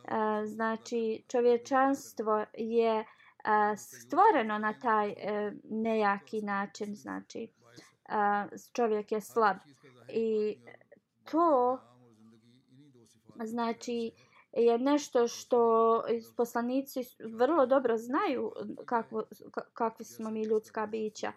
A, 0.07 0.45
znači, 0.45 1.23
čovječanstvo 1.27 2.45
je 2.57 3.05
a, 3.43 3.75
stvoreno 3.77 4.57
na 4.57 4.73
taj 4.73 5.09
a, 5.09 5.51
nejaki 5.63 6.41
način, 6.41 6.95
znači, 6.95 7.47
a, 8.09 8.47
čovjek 8.73 9.11
je 9.11 9.21
slab. 9.21 9.57
I 10.09 10.57
to, 11.31 11.79
znači, 13.45 14.11
je 14.53 14.77
nešto 14.77 15.27
što 15.27 16.03
poslanici 16.37 16.99
vrlo 17.37 17.65
dobro 17.65 17.97
znaju 17.97 18.51
kakvo, 18.85 19.23
kakvi 19.73 20.05
smo 20.05 20.29
mi 20.29 20.43
ljudska 20.43 20.85
bića. 20.85 21.31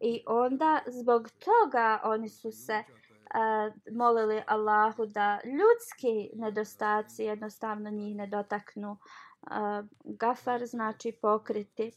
I 0.00 0.22
onda 0.26 0.80
zbog 0.86 1.30
toga 1.30 2.00
oni 2.04 2.28
su 2.28 2.52
se 2.52 2.82
uh, 2.82 3.94
molili 3.96 4.42
Allahu 4.46 5.06
da 5.06 5.40
ljudski 5.44 6.30
nedostaci 6.34 7.24
jednostavno 7.24 7.90
njih 7.90 8.16
ne 8.16 8.26
dotaknu. 8.26 8.90
Uh, 8.90 9.86
gafar 10.04 10.66
znači 10.66 11.12
pokriti. 11.22 11.92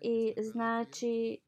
I 0.00 0.34
znači 0.42 1.38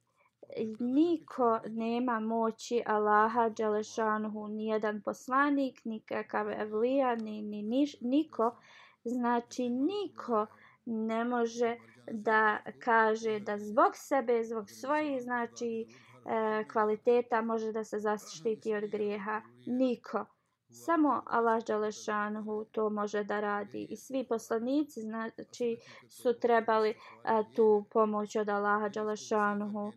niko 0.79 1.61
nema 1.67 2.21
moći 2.21 2.83
Allaha 2.87 3.49
Đelešanhu, 3.49 4.49
ni 4.49 4.67
jedan 4.67 5.03
poslanik, 5.03 5.85
nikakav 5.85 6.51
evlija, 6.51 7.15
ni, 7.15 7.43
ni 7.43 7.63
niš, 7.63 8.01
niko. 8.01 8.57
Znači 9.05 9.69
niko 9.69 10.47
ne 10.85 11.25
može 11.25 11.77
da 12.11 12.59
kaže 12.85 13.41
da 13.41 13.59
zbog 13.59 13.93
sebe, 13.95 14.45
zbog 14.45 14.71
svojih 14.71 15.23
znači 15.23 15.87
e, 16.27 16.65
kvaliteta 16.73 17.43
može 17.43 17.73
da 17.73 17.85
se 17.85 17.99
zaštiti 17.99 18.75
od 18.75 18.85
grijeha. 18.85 19.43
Niko. 19.67 20.25
Samo 20.73 21.23
Allah 21.27 21.65
Đalešanhu 21.65 22.65
to 22.65 22.91
može 22.91 23.25
da 23.25 23.41
radi. 23.41 23.87
I 23.91 23.97
svi 23.97 24.27
poslanici 24.29 25.01
znači 25.01 25.77
su 26.09 26.33
trebali 26.41 26.95
a, 27.25 27.43
tu 27.57 27.85
pomoć 27.93 28.37
od 28.37 28.49
Allaha 28.49 28.89
Đalešanhu. 28.89 29.93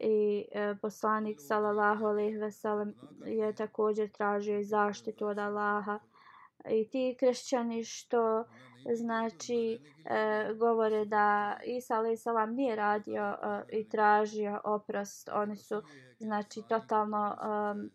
I 0.00 0.44
e, 0.52 0.74
poslanik 0.82 1.40
sallallahu 1.40 2.04
alejhi 2.06 2.36
ve 2.36 2.50
sellem 2.50 2.94
je 3.26 3.54
također 3.54 4.10
tražio 4.10 4.62
zaštitu 4.62 5.26
od 5.26 5.38
Allaha. 5.38 5.98
I 6.70 6.88
ti 6.90 7.16
kršćani 7.20 7.84
što 7.84 8.44
znači 8.94 9.78
e, 10.04 10.54
govore 10.54 11.04
da 11.04 11.56
Isa 11.66 11.94
a.s. 11.94 12.24
nije 12.48 12.76
radio 12.76 13.22
e, 13.22 13.78
i 13.78 13.88
tražio 13.88 14.60
oprost. 14.64 15.28
Oni 15.32 15.56
su 15.56 15.82
znači 16.18 16.62
totalno 16.68 17.36
um, 17.42 17.90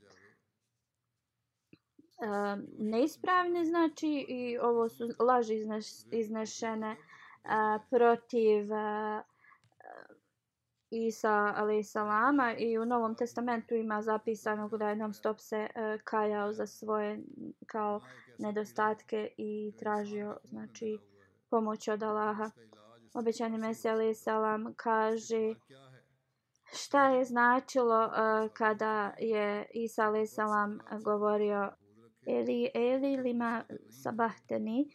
um, 2.18 2.68
neispravni 2.78 3.66
znači 3.66 4.26
i 4.28 4.58
ovo 4.58 4.90
su 4.90 5.10
laži 5.20 5.56
izneš, 5.56 5.86
iznešene 6.12 6.92
uh, 6.92 7.82
protiv 7.90 8.72
uh, 8.72 9.22
Isa 10.90 11.54
alejsalama 11.58 12.56
i 12.58 12.78
u 12.78 12.86
Novom 12.86 13.16
testamentu 13.16 13.76
ima 13.76 14.02
zapisano 14.02 14.70
da 14.70 14.90
je 14.90 14.96
non 14.96 15.14
stop 15.14 15.40
se 15.40 15.68
uh, 15.76 16.02
kajao 16.04 16.54
za 16.54 16.68
svoje 16.68 17.20
kao 17.66 18.02
nedostatke 18.40 19.30
i 19.38 19.74
tražio 19.80 20.38
znači 20.44 21.00
pomoć 21.50 21.88
od 21.88 22.04
Allaha. 22.04 22.52
Obećani 23.14 23.58
Mesija 23.58 23.94
alaih 23.94 24.18
salam 24.18 24.74
kaže 24.76 25.54
šta 26.74 27.10
je 27.10 27.26
značilo 27.26 28.06
uh, 28.06 28.52
kada 28.54 29.14
je 29.20 29.66
Isa 29.74 30.04
alaih 30.04 30.30
salam 30.30 30.80
govorio 31.04 31.72
Eli, 32.28 32.70
Eli 32.74 33.18
lima 33.18 33.64
sabahteni 34.04 34.86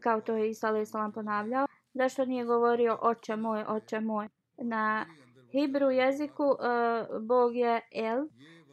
kao 0.00 0.20
to 0.20 0.36
je 0.36 0.50
Isa 0.50 0.68
alaih 0.68 0.88
salam 0.88 1.12
ponavljao 1.12 1.66
zašto 1.94 2.24
nije 2.24 2.44
govorio 2.44 2.98
oče 3.00 3.36
moj, 3.36 3.64
oče 3.68 4.00
moj 4.00 4.28
na 4.56 5.06
Hebru 5.52 5.90
jeziku 5.90 6.44
uh, 6.44 7.22
Bog 7.22 7.56
je 7.56 7.80
El 7.92 8.28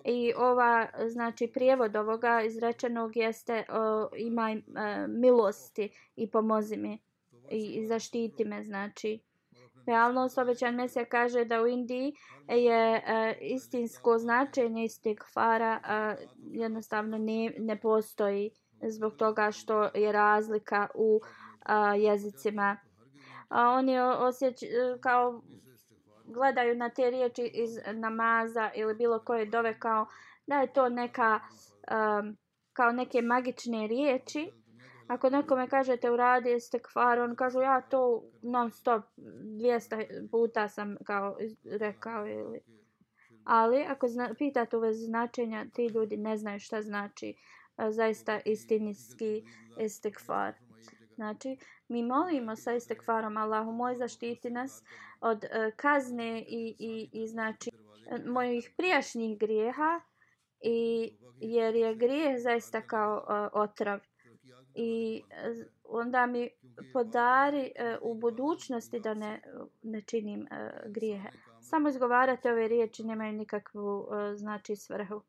i 0.06 0.34
ova 0.38 0.88
znači 1.08 1.48
prijevod 1.48 1.96
ovoga 1.96 2.42
izrečenog 2.42 3.18
jeste 3.18 3.64
o, 3.70 4.10
ima 4.18 4.52
e, 4.52 4.62
milosti 5.08 5.90
i 6.16 6.32
pomozi 6.32 6.78
mi 6.78 7.00
i, 7.52 7.58
i 7.58 7.88
zaštiti 7.88 8.46
me 8.46 8.64
znači 8.64 9.20
realno 9.86 10.30
obećan 10.42 10.76
Mesija 10.76 11.06
kaže 11.06 11.46
da 11.46 11.62
u 11.62 11.68
Indiji 11.68 12.14
je 12.48 13.04
e, 13.08 13.38
istinsko 13.42 14.18
značenje 14.18 14.86
istigfara 14.86 15.80
e, 15.84 16.26
jednostavno 16.52 17.18
ne, 17.18 17.54
ne 17.60 17.80
postoji 17.80 18.52
zbog 18.82 19.16
toga 19.16 19.52
što 19.52 19.84
je 19.84 20.12
razlika 20.12 20.88
u 20.96 21.22
uh, 21.22 22.02
jezicima. 22.02 22.78
A 23.50 23.70
oni 23.70 24.00
osjeć 24.00 24.64
e, 24.64 24.68
kao 25.02 25.42
gledaju 26.36 26.76
na 26.76 26.90
te 26.90 27.10
riječi 27.10 27.52
iz 27.54 27.70
namaza 27.94 28.72
ili 28.76 28.96
bilo 28.96 29.20
koje 29.20 29.46
dove 29.46 29.80
kao 29.80 30.08
da 30.48 30.56
je 30.56 30.74
to 30.74 30.90
neka 30.90 31.40
um, 31.92 32.38
kao 32.74 32.92
neke 32.92 33.22
magične 33.22 33.88
riječi. 33.88 34.52
Ako 35.08 35.30
nekome 35.30 35.68
kažete 35.68 36.12
uradi 36.12 36.50
radi 36.50 36.84
kvar, 36.94 37.20
on 37.20 37.36
kažu 37.36 37.62
ja 37.62 37.82
to 37.82 38.24
non 38.42 38.72
stop 38.72 39.04
200 39.18 40.30
puta 40.32 40.70
sam 40.70 40.96
kao 41.06 41.38
rekao 41.80 42.28
ili 42.28 42.60
Ali 43.46 43.86
ako 43.90 44.08
zna, 44.08 44.34
pitate 44.38 44.78
vezi 44.78 45.06
značenja, 45.06 45.66
ti 45.74 45.88
ljudi 45.88 46.18
ne 46.18 46.38
znaju 46.38 46.60
šta 46.60 46.82
znači 46.82 47.36
a, 47.76 47.92
zaista 47.92 48.40
istinski 48.46 49.44
istekfar. 49.80 50.54
Znači, 51.16 51.58
mi 51.88 52.04
molimo 52.04 52.56
sa 52.56 52.74
istekfarom 52.74 53.38
Allahu 53.38 53.72
moj 53.72 53.96
zaštiti 53.96 54.50
nas 54.50 54.84
od 55.26 55.44
uh, 55.44 55.74
kazne 55.76 56.42
i, 56.42 56.76
i, 56.80 57.10
i 57.12 57.28
znači 57.28 57.72
mojih 58.26 58.74
prijašnjih 58.78 59.40
grijeha 59.40 60.02
i 60.62 61.12
jer 61.40 61.76
je 61.76 61.96
grijeh 61.96 62.42
zaista 62.42 62.82
kao 62.82 63.18
uh, 63.18 63.62
otrav 63.62 64.00
i 64.76 65.22
uh, 65.24 65.66
onda 65.84 66.26
mi 66.26 66.50
podari 66.94 67.72
uh, 68.02 68.12
u 68.12 68.14
budućnosti 68.14 69.00
da 69.00 69.14
ne, 69.14 69.42
ne 69.84 70.02
činim 70.02 70.42
uh, 70.42 70.92
grijehe. 70.92 71.30
Samo 71.62 71.90
izgovarate 71.90 72.52
ove 72.52 72.68
riječi 72.68 73.04
nemaju 73.04 73.34
nikakvu 73.34 74.00
uh, 74.00 74.08
znači 74.36 74.76
svrhu. 74.76 75.22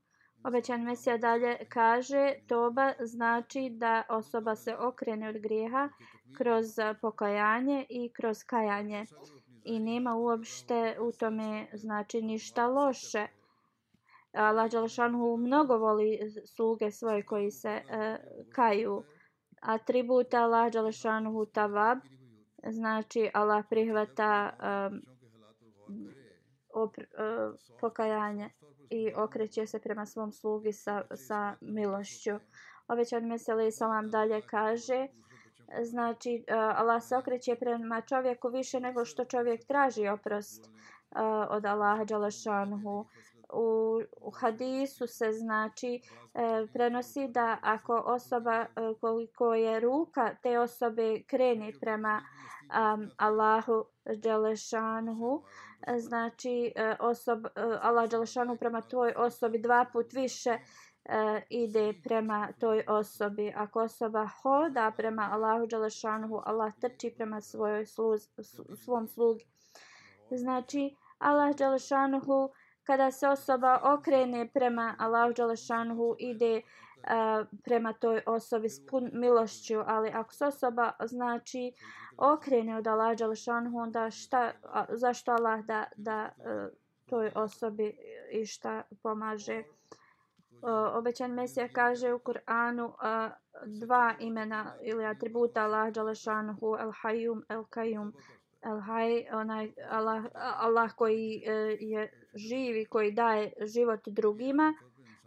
Obećan 0.44 0.82
Mesija 0.82 1.18
dalje 1.18 1.56
kaže 1.68 2.34
toba 2.48 2.92
znači 3.00 3.68
da 3.70 4.02
osoba 4.08 4.56
se 4.56 4.76
okrene 4.76 5.28
od 5.28 5.38
grijeha 5.38 5.88
kroz 6.36 6.66
pokajanje 7.00 7.86
i 7.88 8.12
kroz 8.12 8.44
kajanje 8.44 9.06
i 9.66 9.80
nema 9.80 10.14
uopšte 10.14 10.96
u 11.00 11.12
tome 11.12 11.66
znači 11.72 12.22
ništa 12.22 12.66
loše. 12.66 13.26
Allah 14.32 14.70
Đalšanhu 14.70 15.36
mnogo 15.36 15.76
voli 15.76 16.18
sluge 16.56 16.90
svoje 16.90 17.22
koji 17.22 17.50
se 17.50 17.68
e, 17.68 17.82
kaju. 18.52 19.02
Atribut 19.60 20.34
Allah 20.34 20.72
Đalšanhu 20.72 21.46
tavab, 21.46 21.98
znači 22.70 23.30
Allah 23.34 23.64
prihvata 23.70 24.50
um, 24.50 25.02
opr, 26.74 27.00
uh, 27.00 27.54
pokajanje 27.80 28.50
i 28.90 29.12
okreće 29.16 29.66
se 29.66 29.78
prema 29.78 30.06
svom 30.06 30.32
slugi 30.32 30.72
sa, 30.72 31.02
sa 31.14 31.54
milošću. 31.60 32.30
Ovećan 32.88 33.26
Meseli 33.26 33.72
Salam 33.72 34.10
dalje 34.10 34.40
kaže, 34.40 35.06
znači 35.82 36.44
e, 36.46 36.54
Allah 36.54 37.02
se 37.02 37.16
okreće 37.16 37.56
prema 37.56 38.00
čovjeku 38.00 38.48
više 38.48 38.80
nego 38.80 39.04
što 39.04 39.24
čovjek 39.24 39.66
traži 39.66 40.08
oprost 40.08 40.66
e, 40.66 40.70
od 41.50 41.66
Allaha 41.66 42.04
Đalašanhu. 42.04 43.06
U, 43.52 44.00
u 44.20 44.30
hadisu 44.30 45.06
se 45.06 45.32
znači 45.32 46.00
e, 46.34 46.66
prenosi 46.72 47.28
da 47.28 47.58
ako 47.62 48.02
osoba 48.06 48.54
e, 48.54 48.66
koliko 49.00 49.54
je 49.54 49.80
ruka 49.80 50.34
te 50.42 50.58
osobe 50.58 51.22
kreni 51.26 51.72
prema 51.80 52.22
um, 52.66 53.10
Allahu 53.16 53.84
Đelešanhu 54.16 55.42
e, 55.86 55.98
znači 55.98 56.72
e, 56.76 56.96
osob, 57.00 57.46
e, 57.46 57.50
Allah 57.80 58.10
Đelešanu 58.10 58.56
prema 58.56 58.80
tvoj 58.80 59.12
osobi 59.16 59.58
dva 59.58 59.84
put 59.92 60.12
više 60.12 60.58
e, 61.08 61.42
ide 61.50 61.94
prema 62.04 62.48
toj 62.60 62.84
osobi. 62.88 63.52
Ako 63.56 63.80
osoba 63.80 64.26
hoda 64.42 64.92
prema 64.96 65.28
Allahu 65.32 65.66
Đalešanuhu, 65.66 66.42
Allah 66.44 66.72
trči 66.80 67.14
prema 67.16 67.40
svojoj 67.40 67.86
sluz, 67.86 68.28
svom 68.84 69.08
slugi. 69.08 69.44
Znači, 70.30 70.96
Allah 71.18 71.56
Đalešanuhu, 71.56 72.50
kada 72.84 73.10
se 73.10 73.28
osoba 73.28 73.80
okrene 73.82 74.48
prema 74.54 74.94
Allahu 74.98 75.32
Đalešanuhu, 75.32 76.16
ide 76.18 76.56
uh, 76.62 77.46
prema 77.64 77.92
toj 77.92 78.22
osobi 78.26 78.68
s 78.68 78.86
pun 78.86 79.10
milošću, 79.12 79.82
ali 79.86 80.10
ako 80.10 80.34
se 80.34 80.46
osoba, 80.46 80.92
znači, 81.04 81.72
okrene 82.16 82.76
od 82.76 82.86
Allah 82.86 83.16
Đalešanuhu, 83.18 83.78
onda 83.78 84.10
šta, 84.10 84.52
a, 84.62 84.84
zašto 84.90 85.32
Allah 85.32 85.64
da, 85.64 85.84
da 85.96 86.28
uh, 86.38 86.72
toj 87.06 87.32
osobi 87.34 87.96
i 88.32 88.46
šta 88.46 88.82
pomaže? 89.02 89.62
Obećan 90.94 91.32
Mesija 91.32 91.68
kaže 91.68 92.12
u 92.12 92.18
Kur'anu 92.18 92.92
dva 93.66 94.14
imena 94.20 94.74
ili 94.82 95.04
atributa 95.04 95.64
Allah 95.64 95.92
Đalešanuhu 95.92 96.76
El 96.80 96.92
Hayyum 97.02 97.42
El 97.48 97.64
Kayyum 97.64 98.12
El 98.62 98.80
Hay, 98.80 99.26
onaj 99.32 99.72
Allah, 99.90 100.24
Allah 100.34 100.92
koji 100.96 101.42
uh, 101.46 101.76
je 101.80 102.28
živi, 102.34 102.84
koji 102.84 103.12
daje 103.12 103.52
život 103.66 104.00
drugima. 104.06 104.74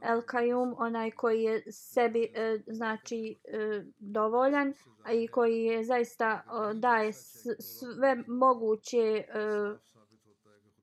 El 0.01 0.21
Kayyum, 0.21 0.75
onaj 0.77 1.11
koji 1.11 1.43
je 1.43 1.71
sebi 1.71 2.31
e, 2.33 2.59
znači 2.67 3.35
e, 3.43 3.83
dovoljan 3.99 4.73
i 5.13 5.27
koji 5.27 5.63
je 5.63 5.83
zaista 5.83 6.43
e, 6.43 6.73
daje 6.73 7.13
sve 7.59 8.23
moguće 8.27 8.97
e, 8.97 9.25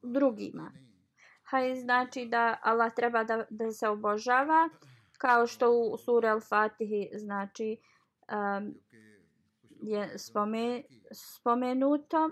drugima. 0.03 0.73
Haj 1.51 1.75
znači 1.75 2.27
da 2.27 2.59
Allah 2.63 2.95
treba 2.95 3.25
da, 3.25 3.45
da 3.51 3.71
se 3.73 3.89
obožava 3.89 4.69
kao 5.19 5.47
što 5.47 5.71
u 5.71 5.97
suri 5.99 6.27
Al-Fatihi 6.27 7.19
znači 7.19 7.77
um, 7.77 8.75
je 9.83 10.19
spome, 10.19 10.83
spomenuto 11.13 12.31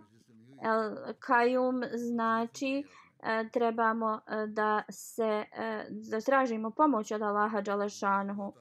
El 0.62 0.96
Kayum 1.20 1.96
znači 1.96 2.85
E, 3.24 3.48
trebamo 3.53 4.20
e, 4.27 4.46
da 4.46 4.83
se 4.90 5.44
e, 5.53 5.87
da 5.90 6.20
tražimo 6.20 6.70
pomoć 6.70 7.11
od 7.12 7.22
Allaha 7.22 7.61
Đalešanhu. 7.61 8.53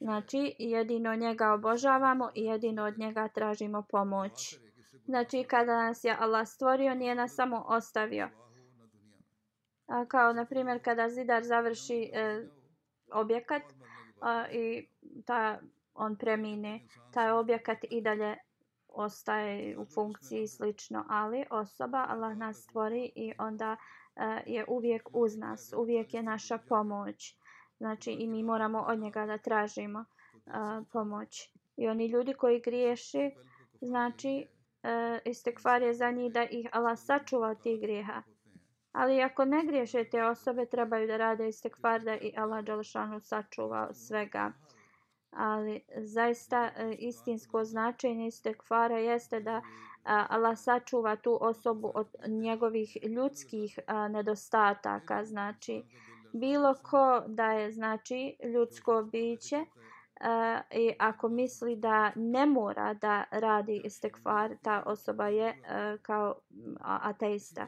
Znači, 0.00 0.56
jedino 0.58 1.14
njega 1.14 1.52
obožavamo 1.52 2.30
i 2.34 2.44
jedino 2.44 2.84
od 2.84 2.98
njega 2.98 3.28
tražimo 3.28 3.82
pomoć. 3.82 4.58
Znači, 5.04 5.44
kada 5.44 5.76
nas 5.76 6.04
je 6.04 6.16
Allah 6.20 6.48
stvorio, 6.48 6.94
nije 6.94 7.14
nas 7.14 7.34
samo 7.34 7.64
ostavio. 7.68 8.28
A 9.86 10.04
kao, 10.06 10.32
na 10.32 10.44
primjer, 10.44 10.82
kada 10.84 11.08
zidar 11.08 11.44
završi 11.44 12.10
e, 12.14 12.46
objekat 13.12 13.62
a, 14.20 14.48
i 14.50 14.88
ta, 15.26 15.58
on 15.94 16.16
premine, 16.16 16.80
taj 17.12 17.30
objekat 17.30 17.78
i 17.90 18.00
dalje 18.00 18.36
ostaje 18.88 19.78
u 19.78 19.84
funkciji 19.84 20.48
slično, 20.48 21.04
ali 21.08 21.44
osoba, 21.50 22.06
Allah 22.08 22.36
nas 22.36 22.56
stvori 22.56 23.12
i 23.14 23.32
onda 23.38 23.76
e, 24.16 24.42
je 24.46 24.64
uvijek 24.68 25.08
uz 25.12 25.36
nas, 25.36 25.72
uvijek 25.76 26.14
je 26.14 26.22
naša 26.22 26.58
pomoć. 26.58 27.36
Znači 27.78 28.12
i 28.12 28.26
mi 28.28 28.42
moramo 28.42 28.80
od 28.80 28.98
njega 28.98 29.26
da 29.26 29.38
tražimo 29.38 30.00
e, 30.00 30.50
pomoć. 30.92 31.50
I 31.76 31.88
oni 31.88 32.06
ljudi 32.06 32.34
koji 32.34 32.60
griješi, 32.60 33.30
znači 33.80 34.46
e, 34.82 35.20
istekvar 35.24 35.82
je 35.82 35.94
za 35.94 36.10
njih 36.10 36.32
da 36.32 36.44
ih 36.44 36.68
Allah 36.72 36.98
sačuva 36.98 37.48
od 37.48 37.62
tih 37.62 37.80
grijeha. 37.80 38.22
Ali 38.96 39.22
ako 39.22 39.44
ne 39.44 39.64
griješe 39.64 40.04
te 40.04 40.24
osobe, 40.24 40.66
trebaju 40.66 41.06
da 41.06 41.16
rade 41.16 41.48
istekvar 41.48 42.00
da 42.00 42.14
i 42.16 42.32
Allah 42.36 42.64
Đalšanu 42.64 43.20
sačuva 43.20 43.94
svega. 43.94 44.52
Ali 45.30 45.80
zaista 45.96 46.70
e, 46.76 46.94
istinsko 46.98 47.64
značenje 47.64 48.26
istekvara 48.26 48.98
jeste 48.98 49.40
da 49.40 49.62
Allah 50.04 50.58
sačuva 50.58 51.16
tu 51.16 51.38
osobu 51.40 51.92
od 51.94 52.06
njegovih 52.26 52.96
ljudskih 53.02 53.78
nedostataka. 54.10 55.24
Znači, 55.24 55.82
bilo 56.32 56.74
ko 56.74 57.22
da 57.26 57.52
je 57.52 57.72
znači 57.72 58.36
ljudsko 58.54 59.02
biće 59.12 59.64
Uh, 60.20 60.78
i 60.78 60.92
ako 60.98 61.28
misli 61.28 61.76
da 61.76 62.12
ne 62.14 62.46
mora 62.46 62.94
da 62.94 63.24
radi 63.30 63.80
istekvar, 63.84 64.56
ta 64.62 64.82
osoba 64.86 65.26
je 65.26 65.48
uh, 65.48 66.00
kao 66.02 66.34
ateista. 66.82 67.66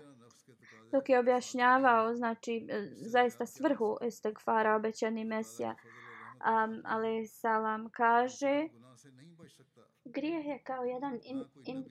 Dok 0.93 1.09
je 1.09 1.19
objašnjavao, 1.19 2.15
znači, 2.15 2.67
e, 2.71 2.89
zaista 2.97 3.47
svrhu 3.47 3.97
istekvara 4.07 4.77
obećani 4.77 5.25
Mesija, 5.25 5.71
um, 5.71 6.83
ali 6.85 7.27
Salam 7.27 7.91
kaže, 7.91 8.69
grijeh 10.05 10.47
je 10.47 10.63
kao 10.65 10.85
jedan 10.85 11.21
in, 11.23 11.45
in, 11.65 11.85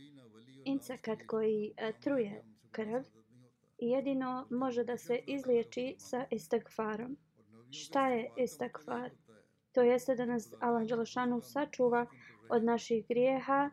insekat 0.66 1.20
koji 1.28 1.74
uh, 1.74 2.00
truje 2.00 2.44
krv 2.72 3.02
i 3.78 3.90
jedino 3.90 4.48
može 4.50 4.84
da 4.84 4.98
se 4.98 5.20
izliječi 5.28 5.96
sa 6.00 6.26
istakfarom. 6.32 7.18
Šta 7.72 8.08
je 8.08 8.32
istakfar? 8.38 9.12
To 9.72 9.82
jeste 9.82 10.16
da 10.16 10.26
nas 10.26 10.54
Allah 10.60 10.88
Đelešanu 10.88 11.42
sačuva 11.42 12.06
od 12.50 12.64
naših 12.64 13.08
grijeha, 13.08 13.70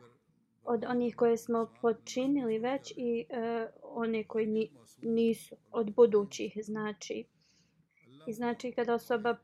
od 0.64 0.84
onih 0.88 1.16
koje 1.16 1.36
smo 1.36 1.72
počinili 1.80 2.58
već 2.58 2.92
i 2.96 3.26
uh, 3.30 3.70
one 3.82 4.24
koji 4.24 4.46
ni, 4.46 4.70
nisu, 5.02 5.56
od 5.70 5.94
budućih 5.94 6.58
znači. 6.62 7.24
I 8.26 8.32
znači 8.32 8.72
kada 8.72 8.94
osoba 8.94 9.30
e, 9.30 9.36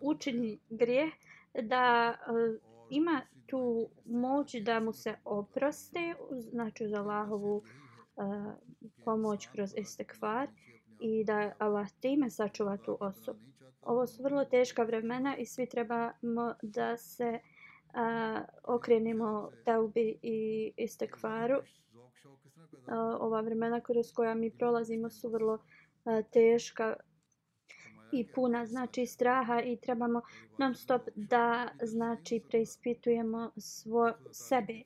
učini 0.00 0.58
grijeh, 0.70 1.12
da 1.62 2.14
uh, 2.28 2.60
ima 2.90 3.20
tu 3.46 3.88
moć 4.04 4.54
da 4.54 4.80
mu 4.80 4.92
se 4.92 5.14
oproste, 5.24 6.14
znači 6.30 6.88
za 6.88 6.96
Allahovu 6.96 7.56
uh, 7.56 8.24
pomoć 9.04 9.46
kroz 9.46 9.74
istekvar 9.76 10.48
i 11.00 11.24
da 11.24 11.52
Allah 11.58 11.90
time 12.00 12.30
sačuva 12.30 12.76
tu 12.76 12.96
osobu. 13.00 13.40
Ovo 13.82 14.06
su 14.06 14.22
vrlo 14.22 14.44
teška 14.44 14.82
vremena 14.82 15.36
i 15.36 15.46
svi 15.46 15.68
trebamo 15.68 16.54
da 16.62 16.96
se 16.96 17.40
uh, 17.42 17.55
a, 17.96 18.42
okrenemo 18.64 19.50
teubi 19.64 20.18
i 20.22 20.72
istekvaru. 20.76 21.60
A, 22.86 23.16
ova 23.20 23.40
vremena 23.40 23.80
kroz 23.80 24.12
koja 24.12 24.34
mi 24.34 24.50
prolazimo 24.50 25.10
su 25.10 25.28
vrlo 25.28 25.58
a, 26.04 26.22
teška 26.22 26.96
i 28.12 28.26
puna 28.32 28.66
znači 28.66 29.06
straha 29.06 29.60
i 29.60 29.76
trebamo 29.76 30.22
non 30.58 30.74
stop 30.74 31.02
da 31.14 31.68
znači 31.82 32.42
preispitujemo 32.48 33.50
svo 33.56 34.12
sebe. 34.32 34.82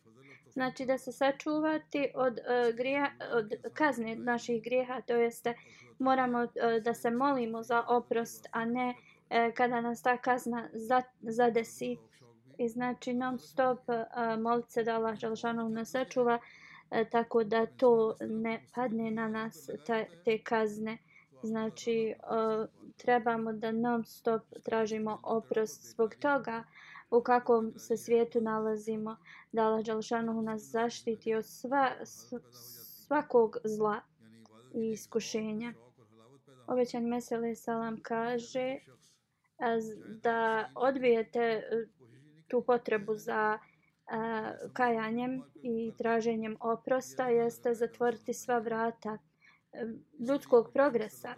Znači 0.53 0.87
da 0.87 0.99
se 0.99 1.13
sačuvati 1.13 2.13
od 2.15 2.33
uh, 2.33 2.77
grija, 2.77 3.11
od 3.33 3.53
kazne 3.75 4.17
naših 4.17 4.63
grijeha, 4.63 5.01
to 5.01 5.15
jeste 5.17 5.55
moramo 5.99 6.39
uh, 6.39 6.49
da 6.85 6.95
se 6.95 7.11
molimo 7.11 7.63
za 7.63 7.85
oprost, 7.89 8.47
a 8.53 8.65
ne 8.65 8.89
uh, 8.89 9.55
kada 9.55 9.81
nas 9.81 10.03
ta 10.03 10.17
kazna 10.17 10.69
za, 10.73 11.03
zadesi. 11.23 11.97
I 12.61 12.69
znači 12.69 13.15
non 13.15 13.39
stop 13.39 13.79
uh, 13.89 14.65
se 14.69 14.85
da 14.85 14.95
Allah 14.95 15.19
Želšanov 15.19 15.71
nas 15.71 15.91
sačuva 15.91 16.39
uh, 16.39 16.99
tako 17.11 17.45
da 17.45 17.67
to 17.67 18.17
ne 18.21 18.67
padne 18.75 19.11
na 19.11 19.29
nas 19.29 19.71
ta, 19.87 20.05
te 20.25 20.39
kazne. 20.39 20.99
Znači 21.43 22.15
uh, 22.15 22.69
trebamo 22.97 23.53
da 23.53 23.73
non 23.73 24.05
stop 24.05 24.43
tražimo 24.63 25.21
oprost 25.23 25.91
zbog 25.91 26.15
toga 26.15 26.65
u 27.11 27.23
kakvom 27.23 27.73
se 27.77 27.97
svijetu 27.97 28.41
nalazimo, 28.41 29.17
da 29.53 29.63
Allah 29.63 29.85
Želšanov 29.85 30.43
nas 30.43 30.63
zaštiti 30.63 31.35
od 31.35 31.47
sva, 31.47 31.91
svakog 33.07 33.57
zla 33.65 34.01
i 34.75 34.91
iskušenja. 34.91 35.73
Obećan 36.67 37.05
Mesele 37.05 37.55
Salam 37.55 38.01
kaže 38.03 38.61
e, 38.61 38.81
da 40.23 40.71
odbijete 40.75 41.63
tu 42.51 42.63
potrebu 42.67 43.15
za 43.15 43.59
uh, 43.61 43.71
kajanjem 44.73 45.43
i 45.63 45.93
traženjem 45.99 46.57
oprosta 46.61 47.29
jeste 47.29 47.75
zatvoriti 47.75 48.35
sva 48.35 48.59
vrata 48.59 49.19
e, 49.73 49.87
ljudskog 50.29 50.71
progresa. 50.73 51.35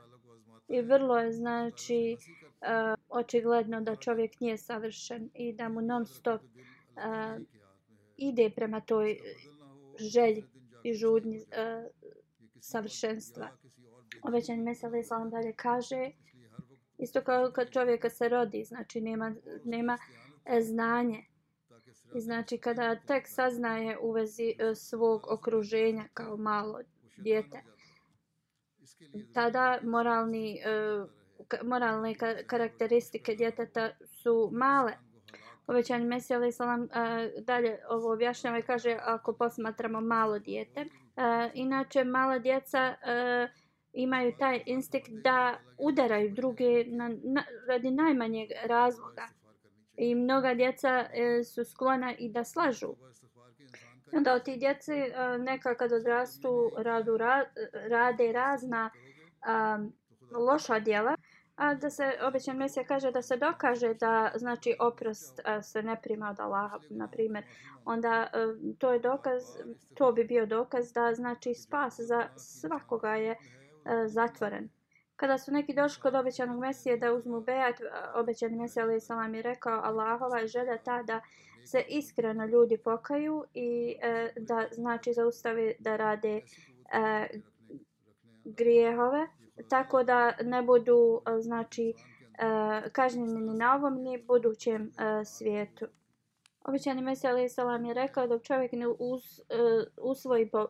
I 0.69 0.81
vrlo 0.83 1.19
je 1.19 1.33
znači 1.33 2.17
uh, 2.17 2.95
očigledno 3.09 3.81
da 3.81 3.97
čovjek 3.97 4.41
nije 4.41 4.59
savršen 4.59 5.31
i 5.35 5.53
da 5.53 5.69
mu 5.69 5.81
non 5.81 6.07
stop 6.07 6.41
uh, 6.43 6.49
e, 6.97 7.39
ide 8.17 8.51
prema 8.57 8.81
toj 8.81 9.19
želji 9.99 10.45
i 10.85 10.95
žudnji 10.95 11.37
uh, 11.37 11.91
savršenstva. 12.61 13.49
Obećan 14.23 14.63
Mesele 14.63 15.01
Islam 15.01 15.31
dalje 15.31 15.53
kaže 15.53 16.11
isto 16.99 17.21
kao 17.21 17.51
kad 17.51 17.71
čovjeka 17.71 18.11
se 18.11 18.29
rodi, 18.29 18.65
znači 18.65 19.01
nema, 19.01 19.35
nema 19.65 19.99
uh, 20.01 20.22
E, 20.45 20.61
znanje. 20.61 21.25
I 22.15 22.21
znači 22.21 22.59
kada 22.59 22.97
tek 22.97 23.29
saznaje 23.29 23.99
u 23.99 24.13
vezi 24.13 24.55
e, 24.59 24.75
svog 24.75 25.27
okruženja 25.31 26.05
kao 26.15 26.37
malo 26.37 26.81
djete, 27.17 27.63
tada 29.35 29.79
moralni, 29.83 30.55
e, 30.55 31.05
moralne 31.63 32.15
karakteristike 32.47 33.35
djeteta 33.35 33.91
su 34.05 34.51
male. 34.53 34.93
Povećani 35.67 36.05
Mesija 36.05 36.39
Ali 36.39 36.53
Salam 36.53 36.89
dalje 37.47 37.79
ovo 37.89 38.13
objašnjava 38.13 38.59
i 38.59 38.63
kaže 38.63 38.99
ako 39.01 39.33
posmatramo 39.33 40.01
malo 40.01 40.39
djete. 40.39 40.85
Inače, 41.55 42.05
mala 42.05 42.39
djeca 42.39 42.95
imaju 43.93 44.33
taj 44.39 44.63
instinkt 44.67 45.11
da 45.11 45.59
udaraju 45.79 46.31
druge 46.35 46.85
na, 46.85 47.09
na, 47.23 47.45
radi 47.69 47.91
najmanjeg 47.91 48.51
razloga. 48.65 49.29
I 49.97 50.15
mnoga 50.15 50.55
djeca 50.55 51.07
e, 51.13 51.45
su 51.45 51.65
sklona 51.65 52.15
i 52.19 52.29
da 52.29 52.45
slažu. 52.45 52.95
Onda 54.13 54.35
od 54.35 54.45
tih 54.45 54.59
djece 54.59 54.93
e, 54.93 55.39
neka 55.39 55.75
kad 55.75 55.93
odrastu 55.93 56.71
radu, 56.77 57.17
ra, 57.17 57.45
rade 57.73 58.33
razna 58.33 58.91
a, 59.43 59.79
loša 60.31 60.79
djela, 60.79 61.17
a 61.57 61.75
da 61.75 61.91
se 61.91 62.13
obećan 62.23 62.57
Mesija 62.57 62.85
kaže 62.85 63.11
da 63.11 63.23
se 63.23 63.37
dokaže 63.37 63.95
da 63.95 64.33
znači 64.37 64.77
oprost 64.81 65.41
a, 65.45 65.63
se 65.63 65.83
ne 65.83 65.97
prima 66.03 66.31
od 66.31 66.41
Allaha, 66.41 66.79
na 66.91 67.09
primjer, 67.09 67.45
onda 67.85 68.11
a, 68.11 68.29
to 68.79 68.93
je 68.93 68.99
dokaz, 68.99 69.43
to 69.95 70.13
bi 70.13 70.25
bio 70.25 70.47
dokaz 70.47 70.93
da 70.93 71.15
znači 71.15 71.55
spas 71.55 72.01
za 72.01 72.29
svakoga 72.37 73.15
je 73.15 73.37
a, 73.85 74.09
zatvoren. 74.09 74.69
Kada 75.23 75.39
su 75.39 75.53
neki 75.53 75.75
došli 75.75 76.03
kod 76.03 76.15
obećanog 76.15 76.61
Mesije 76.61 76.97
da 76.97 77.13
uzmu 77.13 77.41
bejat, 77.41 77.77
obećani 78.15 78.57
Mesija 78.57 78.85
alaih 78.85 79.03
salam 79.03 79.35
je 79.35 79.43
rekao 79.43 79.81
Allahova 79.85 80.39
je 80.39 80.47
želja 80.47 80.79
ta 80.79 81.03
da 81.03 81.21
se 81.65 81.85
iskreno 81.89 82.47
ljudi 82.47 82.79
pokaju 82.79 83.45
i 83.55 83.97
e, 84.03 84.33
da 84.37 84.67
znači 84.73 85.13
zaustave 85.13 85.75
da 85.79 85.97
rade 85.97 86.37
e, 86.37 86.43
grijehove 88.45 89.27
tako 89.69 90.03
da 90.03 90.33
ne 90.43 90.63
budu 90.63 91.21
e, 91.27 91.41
znači 91.41 91.95
e, 92.39 92.91
kažnjeni 92.93 93.41
ni 93.41 93.55
na 93.55 93.75
ovom 93.75 94.03
ni 94.03 94.23
budućem 94.23 94.83
e, 94.83 95.25
svijetu. 95.25 95.87
Obećani 96.65 97.03
Mesija 97.03 97.31
alaih 97.31 97.53
Salam 97.53 97.85
je 97.85 97.95
rekao 97.95 98.27
da 98.27 98.39
čovjek 98.39 98.73
ne 98.73 98.89
uz, 98.89 99.23
usvoji 99.97 100.51
po, 100.51 100.67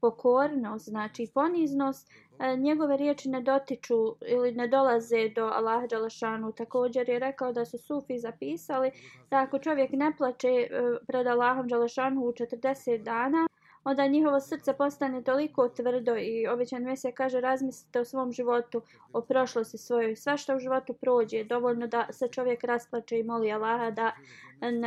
pokornost, 0.00 0.84
znači 0.84 1.30
poniznost, 1.34 2.08
E, 2.40 2.56
njegove 2.56 2.96
riječi 2.96 3.28
ne 3.28 3.40
dotiču 3.40 4.16
ili 4.26 4.52
ne 4.52 4.68
dolaze 4.68 5.28
do 5.28 5.44
Allaha 5.44 5.86
Đalašanu. 5.86 6.52
Također 6.52 7.08
je 7.08 7.18
rekao 7.18 7.52
da 7.52 7.64
su 7.64 7.78
Sufi 7.78 8.18
zapisali 8.18 8.90
da 9.30 9.36
ako 9.36 9.58
čovjek 9.58 9.90
ne 9.92 10.12
plače 10.18 10.48
e, 10.48 10.68
pred 11.06 11.26
Allahom 11.26 11.68
Đalašanu 11.68 12.20
u 12.20 12.32
40 12.32 13.02
dana, 13.02 13.46
onda 13.84 14.06
njihovo 14.06 14.40
srce 14.40 14.72
postane 14.72 15.22
toliko 15.22 15.68
tvrdo 15.68 16.16
i 16.16 16.46
obećan 16.46 16.82
Mesija 16.82 17.12
kaže 17.12 17.40
razmislite 17.40 18.00
o 18.00 18.04
svom 18.04 18.32
životu, 18.32 18.82
o 19.12 19.20
prošlosti 19.20 19.78
svojoj. 19.78 20.16
Sva 20.16 20.36
što 20.36 20.56
u 20.56 20.58
životu 20.58 20.94
prođe, 20.94 21.44
dovoljno 21.44 21.86
da 21.86 22.06
se 22.10 22.28
čovjek 22.28 22.64
rasplače 22.64 23.18
i 23.18 23.24
moli 23.24 23.52
Allaha 23.52 23.90
da 23.90 24.12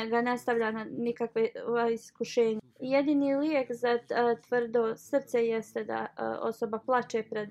ga 0.10 0.22
ne 0.22 0.38
stavlja 0.38 0.72
na 0.72 0.86
nikakve 0.98 1.50
iskušenje. 1.94 2.60
Jedini 2.80 3.36
lijek 3.36 3.68
za 3.72 4.00
tvrdo 4.48 4.96
srce 4.98 5.46
jeste 5.46 5.84
da 5.84 6.08
osoba 6.42 6.80
plače 6.86 7.24
pred 7.30 7.50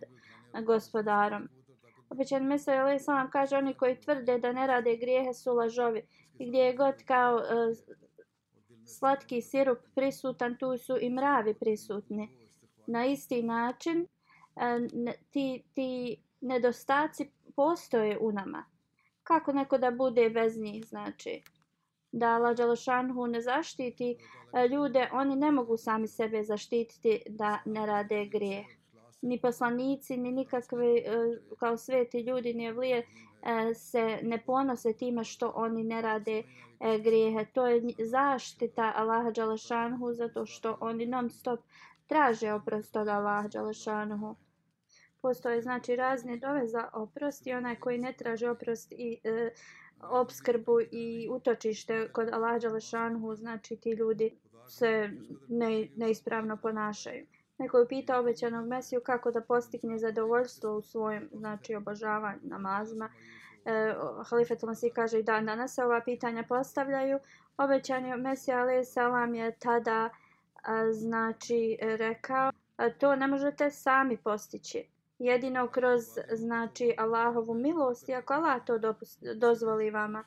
gospodarom. 0.64 1.48
Obećan 2.10 2.44
Mesija 2.44 2.84
Ali 2.84 2.98
sam 2.98 3.30
kaže 3.30 3.56
oni 3.56 3.74
koji 3.74 4.00
tvrde 4.00 4.38
da 4.38 4.52
ne 4.52 4.66
rade 4.66 4.96
grijehe 4.96 5.34
su 5.34 5.54
lažovi. 5.54 6.02
I 6.38 6.48
gdje 6.48 6.58
je 6.58 6.76
god 6.76 6.94
kao 7.06 7.40
slatki 8.92 9.42
sirup 9.42 9.78
prisutan, 9.94 10.56
tu 10.56 10.78
su 10.78 10.98
i 11.00 11.10
mravi 11.10 11.54
prisutni. 11.54 12.28
Na 12.86 13.06
isti 13.06 13.42
način 13.42 14.06
e, 14.56 14.88
ti, 15.30 15.62
ti 15.74 16.16
nedostaci 16.40 17.30
postoje 17.56 18.18
u 18.18 18.32
nama. 18.32 18.64
Kako 19.22 19.52
neko 19.52 19.78
da 19.78 19.90
bude 19.90 20.30
bez 20.30 20.58
njih, 20.58 20.84
znači? 20.84 21.42
Da 22.12 22.26
Allah 22.26 22.56
Đalošanhu 22.56 23.26
ne 23.26 23.40
zaštiti 23.40 24.16
e, 24.54 24.68
ljude, 24.68 25.08
oni 25.12 25.36
ne 25.36 25.50
mogu 25.52 25.76
sami 25.76 26.08
sebe 26.08 26.44
zaštititi 26.44 27.22
da 27.28 27.58
ne 27.64 27.86
rade 27.86 28.26
grijeh. 28.26 28.66
Ni 29.22 29.40
poslanici, 29.40 30.16
ni 30.16 30.32
nikakvi 30.32 30.96
e, 30.96 31.02
kao 31.58 31.76
sveti 31.76 32.20
ljudi, 32.20 32.54
ni 32.54 32.64
evlije 32.64 32.98
e, 32.98 33.74
se 33.74 34.18
ne 34.22 34.42
ponose 34.46 34.92
time 34.92 35.24
što 35.24 35.52
oni 35.54 35.84
ne 35.84 36.02
rade 36.02 36.42
e, 36.80 36.98
grijehe. 36.98 37.44
To 37.52 37.66
je 37.66 37.82
zaštita 37.98 38.92
Allaha 38.96 39.30
Đalešanhu 39.30 40.12
zato 40.12 40.46
što 40.46 40.76
oni 40.80 41.06
non 41.06 41.30
stop 41.30 41.60
traže 42.06 42.52
oprost 42.52 42.96
od 42.96 43.08
Allaha 43.08 43.48
Đalešanhu. 43.48 44.36
Postoje 45.20 45.62
znači 45.62 45.96
razne 45.96 46.36
dove 46.36 46.66
za 46.68 46.88
oprost 46.92 47.46
i 47.46 47.52
onaj 47.52 47.76
koji 47.76 47.98
ne 47.98 48.12
traže 48.12 48.50
oprost 48.50 48.92
i 48.92 49.18
e, 49.24 49.50
obskrbu 50.02 50.80
i 50.90 51.28
utočište 51.30 52.08
kod 52.12 52.28
Allaha 52.32 52.58
Đalešanhu, 52.58 53.34
znači 53.34 53.76
ti 53.76 53.90
ljudi 53.90 54.30
se 54.68 55.10
ne, 55.48 55.88
neispravno 55.96 56.56
ponašaju. 56.56 57.26
Neko 57.62 57.78
je 57.78 57.88
pitao 57.88 58.20
obećanog 58.20 58.66
Mesiju 58.66 59.00
kako 59.00 59.30
da 59.30 59.40
postigne 59.40 59.98
zadovoljstvo 59.98 60.76
u 60.76 60.82
svojim 60.82 61.28
znači, 61.32 61.74
obožavanju 61.74 62.40
namazima. 62.42 63.10
E, 63.64 63.94
Halifet 64.30 64.62
Masi 64.62 64.90
kaže 64.94 65.18
i 65.18 65.22
dan 65.22 65.46
danas 65.46 65.74
se 65.74 65.84
ova 65.84 66.00
pitanja 66.04 66.44
postavljaju. 66.48 67.18
Obećani 67.56 68.16
Mesija 68.16 68.60
alaih 68.60 68.88
salam 68.88 69.34
je 69.34 69.58
tada 69.58 70.10
a, 70.62 70.92
znači 70.92 71.78
rekao 71.80 72.52
a, 72.76 72.90
to 72.90 73.16
ne 73.16 73.26
možete 73.26 73.70
sami 73.70 74.16
postići. 74.16 74.88
Jedino 75.18 75.68
kroz 75.68 76.02
znači 76.32 76.94
Allahovu 76.98 77.54
milost 77.54 78.08
i 78.08 78.14
ako 78.14 78.34
Allah 78.34 78.64
to 78.66 78.78
dopusti, 78.78 79.26
dozvoli 79.34 79.90
vama. 79.90 80.24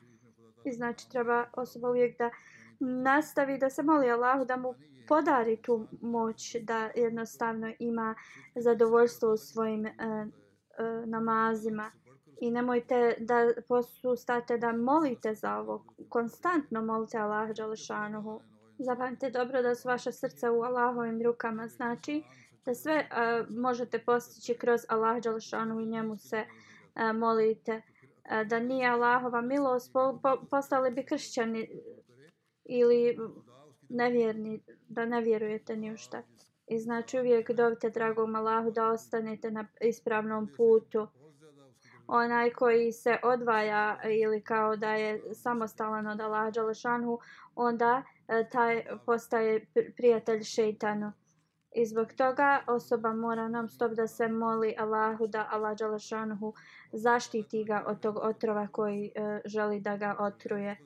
I 0.66 0.72
znači 0.72 1.10
treba 1.10 1.46
osoba 1.54 1.90
uvijek 1.90 2.18
da 2.18 2.30
nastavi 2.80 3.58
da 3.58 3.70
se 3.70 3.84
moli 3.84 4.12
Allahu 4.12 4.46
da 4.46 4.58
mu 4.58 4.74
podari 5.08 5.62
tu 5.62 5.88
moć 6.02 6.56
da 6.62 6.90
jednostavno 6.96 7.74
ima 7.80 8.16
zadovoljstvo 8.56 9.34
u 9.34 9.38
svojim 9.38 9.86
e, 9.86 9.92
e, 9.92 10.28
namazima. 11.06 11.92
I 12.42 12.52
nemojte 12.52 13.16
da 13.20 13.48
posustate 13.68 14.58
da 14.58 14.72
molite 14.72 15.34
za 15.34 15.58
ovo. 15.58 15.86
Konstantno 16.10 16.82
molite 16.82 17.18
Allah 17.18 17.50
Đalešanuhu 17.50 18.42
Zapamte 18.80 19.30
dobro 19.30 19.62
da 19.62 19.76
su 19.76 19.88
vaše 19.88 20.12
srca 20.12 20.52
u 20.52 20.62
Allahovim 20.62 21.22
rukama. 21.22 21.68
Znači 21.68 22.24
da 22.66 22.76
sve 22.76 23.10
uh, 23.12 23.50
možete 23.50 24.00
postići 24.00 24.54
kroz 24.54 24.82
Allah 24.88 25.22
Đalešanuhu 25.22 25.80
i 25.80 25.86
njemu 25.86 26.18
se 26.18 26.46
uh, 26.46 27.16
molite. 27.16 27.82
Uh, 28.26 28.48
da 28.48 28.60
nije 28.60 28.90
Allahova 28.90 29.42
milost 29.42 29.94
po, 29.94 30.20
po, 30.24 30.38
postali 30.52 30.92
bi 30.92 31.06
kršćani 31.06 31.70
ili 32.66 33.18
nevjerni, 33.90 34.62
da 34.88 35.06
ne 35.06 35.22
vjerujete 35.22 35.76
ni 35.76 35.94
u 35.94 35.98
šta. 35.98 36.22
I 36.68 36.80
znači 36.80 37.20
uvijek 37.20 37.52
dovite 37.52 37.90
dragom 37.90 38.36
Allahu 38.36 38.72
da 38.72 38.88
ostanete 38.88 39.52
na 39.52 39.68
ispravnom 39.82 40.50
putu. 40.58 41.08
Onaj 42.08 42.50
koji 42.50 42.92
se 42.92 43.18
odvaja 43.24 44.00
ili 44.04 44.42
kao 44.42 44.76
da 44.76 44.94
je 44.94 45.34
samostalan 45.34 46.08
od 46.08 46.22
Allaha 46.22 46.52
Đalešanhu, 46.52 47.20
onda 47.56 48.04
e, 48.28 48.50
taj 48.50 48.86
postaje 49.06 49.66
prijatelj 49.98 50.44
šeitanu. 50.44 51.12
I 51.76 51.86
zbog 51.86 52.14
toga 52.14 52.64
osoba 52.68 53.14
mora 53.14 53.48
nam 53.48 53.70
stop 53.70 53.92
da 53.92 54.08
se 54.08 54.28
moli 54.28 54.76
Allahu 54.78 55.28
da 55.28 55.48
Allah 55.52 55.78
Đalešanhu 55.78 56.54
zaštiti 56.94 57.64
ga 57.64 57.84
od 57.88 58.00
tog 58.00 58.18
otrova 58.18 58.68
koji 58.72 59.12
e, 59.16 59.42
želi 59.46 59.80
da 59.80 59.98
ga 59.98 60.16
otruje 60.20 60.78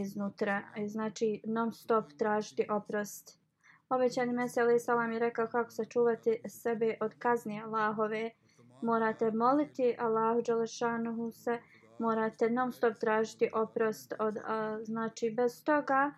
iznutra. 0.00 0.62
E, 0.76 0.88
znači 0.88 1.40
non 1.44 1.72
stop 1.72 2.12
tražiti 2.18 2.66
oprost 2.70 3.44
Obećani 3.88 4.32
Mesija 4.32 4.64
Ali 4.64 4.80
Salam 4.80 5.12
je 5.12 5.18
rekao 5.18 5.46
kako 5.46 5.70
sačuvati 5.70 6.40
sebe 6.48 6.96
od 7.00 7.14
kazni 7.18 7.62
Allahove. 7.62 8.30
Morate 8.82 9.30
moliti 9.30 9.96
Allahu 9.98 10.42
Đalešanuhu 10.42 11.30
se, 11.32 11.58
morate 11.98 12.50
non 12.50 12.72
stop 12.72 12.94
tražiti 13.00 13.50
oprost 13.54 14.14
od, 14.18 14.38
a, 14.44 14.78
znači 14.84 15.30
bez 15.30 15.64
toga 15.64 16.12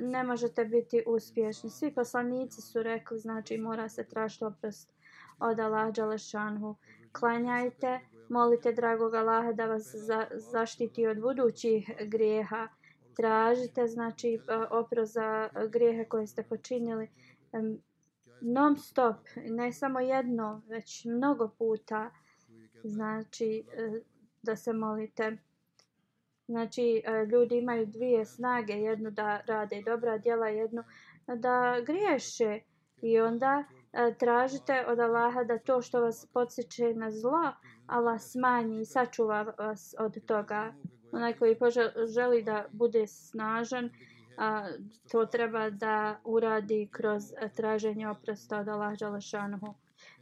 ne 0.00 0.24
možete 0.24 0.64
biti 0.64 1.02
uspješni. 1.06 1.70
Svi 1.70 1.94
poslanici 1.94 2.62
su 2.62 2.82
rekli, 2.82 3.18
znači 3.18 3.58
mora 3.58 3.88
se 3.88 4.04
tražiti 4.04 4.44
oprost 4.44 4.92
od 5.38 5.60
Allaha 5.60 5.90
Đalešanhu. 5.90 6.76
Klanjajte, 7.12 8.00
molite 8.28 8.72
dragog 8.72 9.14
Allaha 9.14 9.52
da 9.52 9.66
vas 9.66 9.94
za, 9.94 10.26
zaštiti 10.32 11.06
od 11.06 11.20
budućih 11.20 11.90
grijeha 12.06 12.68
tražite 13.18 13.86
znači 13.86 14.34
e, 14.34 14.56
oprost 14.70 15.12
za 15.12 15.48
grijehe 15.68 16.04
koje 16.04 16.26
ste 16.26 16.42
počinili. 16.42 17.08
Non 18.40 18.76
stop 18.76 19.16
ne 19.36 19.72
samo 19.72 20.00
jedno 20.00 20.62
već 20.68 21.04
mnogo 21.04 21.48
puta 21.58 22.10
znači 22.84 23.64
e, 23.72 24.00
da 24.42 24.56
se 24.56 24.72
molite. 24.72 25.36
Znači 26.48 27.02
e, 27.04 27.24
ljudi 27.24 27.58
imaju 27.58 27.86
dvije 27.86 28.24
snage 28.24 28.72
jednu 28.72 29.10
da 29.10 29.40
rade 29.46 29.82
dobra 29.82 30.18
djela 30.18 30.48
jednu 30.48 30.82
da 31.26 31.80
griješe. 31.86 32.60
I 33.02 33.20
onda 33.20 33.64
tražite 34.18 34.84
od 34.86 35.00
Allaha 35.00 35.44
da 35.44 35.58
to 35.58 35.82
što 35.82 36.00
vas 36.00 36.26
podsjeće 36.32 36.94
na 36.94 37.10
zlo 37.10 37.52
Allah 37.86 38.20
smanji 38.20 38.80
i 38.80 38.84
sačuva 38.84 39.54
vas 39.58 39.94
od 39.98 40.26
toga 40.26 40.74
onaj 41.12 41.32
koji 41.32 41.56
želi 42.14 42.42
da 42.42 42.64
bude 42.72 43.06
snažan, 43.06 43.90
a, 44.36 44.68
to 45.12 45.26
treba 45.26 45.70
da 45.70 46.20
uradi 46.24 46.88
kroz 46.90 47.22
traženje 47.56 48.08
oprosta 48.08 48.58
od 48.58 48.68
Allah 48.68 48.98
Đalašanuhu. 48.98 49.74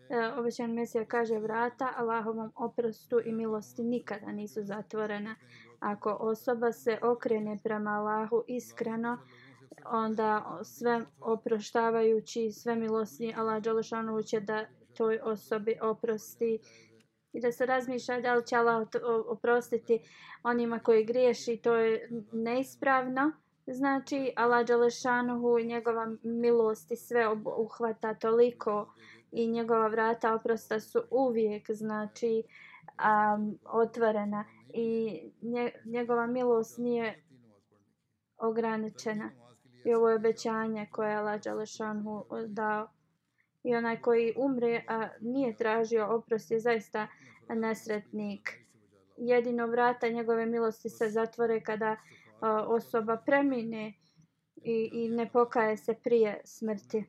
E, 0.08 0.32
obećan 0.38 0.72
Mesija 0.72 1.04
kaže 1.04 1.38
vrata 1.38 1.92
Allahovom 1.96 2.52
oprostu 2.56 3.20
i 3.24 3.32
milosti 3.32 3.82
nikada 3.82 4.32
nisu 4.32 4.62
zatvorena. 4.62 5.34
Ako 5.80 6.16
osoba 6.20 6.72
se 6.72 6.98
okrene 7.02 7.58
prema 7.62 7.90
Allahu 7.90 8.44
iskreno, 8.46 9.18
onda 9.84 10.58
sve 10.64 11.04
oproštavajući, 11.20 12.52
sve 12.52 12.76
milosni 12.76 13.34
Allah 13.36 13.62
Đalašanuhu 13.62 14.22
će 14.22 14.40
da 14.40 14.64
toj 14.96 15.20
osobi 15.22 15.76
oprosti 15.82 16.58
i 17.36 17.40
da 17.40 17.52
se 17.52 17.66
razmišlja 17.66 18.20
da 18.20 18.34
li 18.34 18.46
će 18.46 18.56
Allah 18.56 18.88
oprostiti 19.28 20.00
onima 20.42 20.78
koji 20.78 21.04
griješi, 21.04 21.56
to 21.56 21.74
je 21.76 22.08
neispravno. 22.32 23.32
Znači, 23.66 24.32
Allah 24.36 24.66
Đalešanuhu, 24.66 25.58
njegova 25.58 26.06
milost 26.22 26.92
i 26.92 26.96
sve 26.96 27.28
uhvata 27.58 28.14
toliko 28.14 28.94
i 29.32 29.46
njegova 29.46 29.88
vrata 29.88 30.34
oprosta 30.34 30.80
su 30.80 31.02
uvijek, 31.10 31.70
znači, 31.70 32.42
um, 32.86 33.58
otvorena 33.64 34.44
i 34.68 35.20
njegova 35.84 36.26
milost 36.26 36.78
nije 36.78 37.24
ograničena. 38.38 39.30
I 39.84 39.94
ovo 39.94 40.08
je 40.08 40.16
obećanje 40.16 40.86
koje 40.92 41.10
je 41.10 41.16
Allah 41.16 41.42
Đalešanuhu 41.42 42.24
dao. 42.46 42.95
I 43.66 43.74
onaj 43.74 44.00
koji 44.00 44.34
umre, 44.36 44.84
a 44.88 45.08
nije 45.20 45.56
tražio 45.56 46.06
oprost, 46.16 46.50
je 46.50 46.60
zaista 46.60 47.08
nesretnik. 47.48 48.60
Jedino 49.16 49.66
vrata 49.66 50.08
njegove 50.08 50.46
milosti 50.46 50.88
se 50.88 51.08
zatvore 51.08 51.60
kada 51.60 51.96
a, 52.40 52.64
osoba 52.68 53.16
premine 53.16 53.92
i, 54.56 54.90
i 54.92 55.08
ne 55.08 55.28
pokaje 55.32 55.76
se 55.76 55.94
prije 56.04 56.40
smrti. 56.44 57.04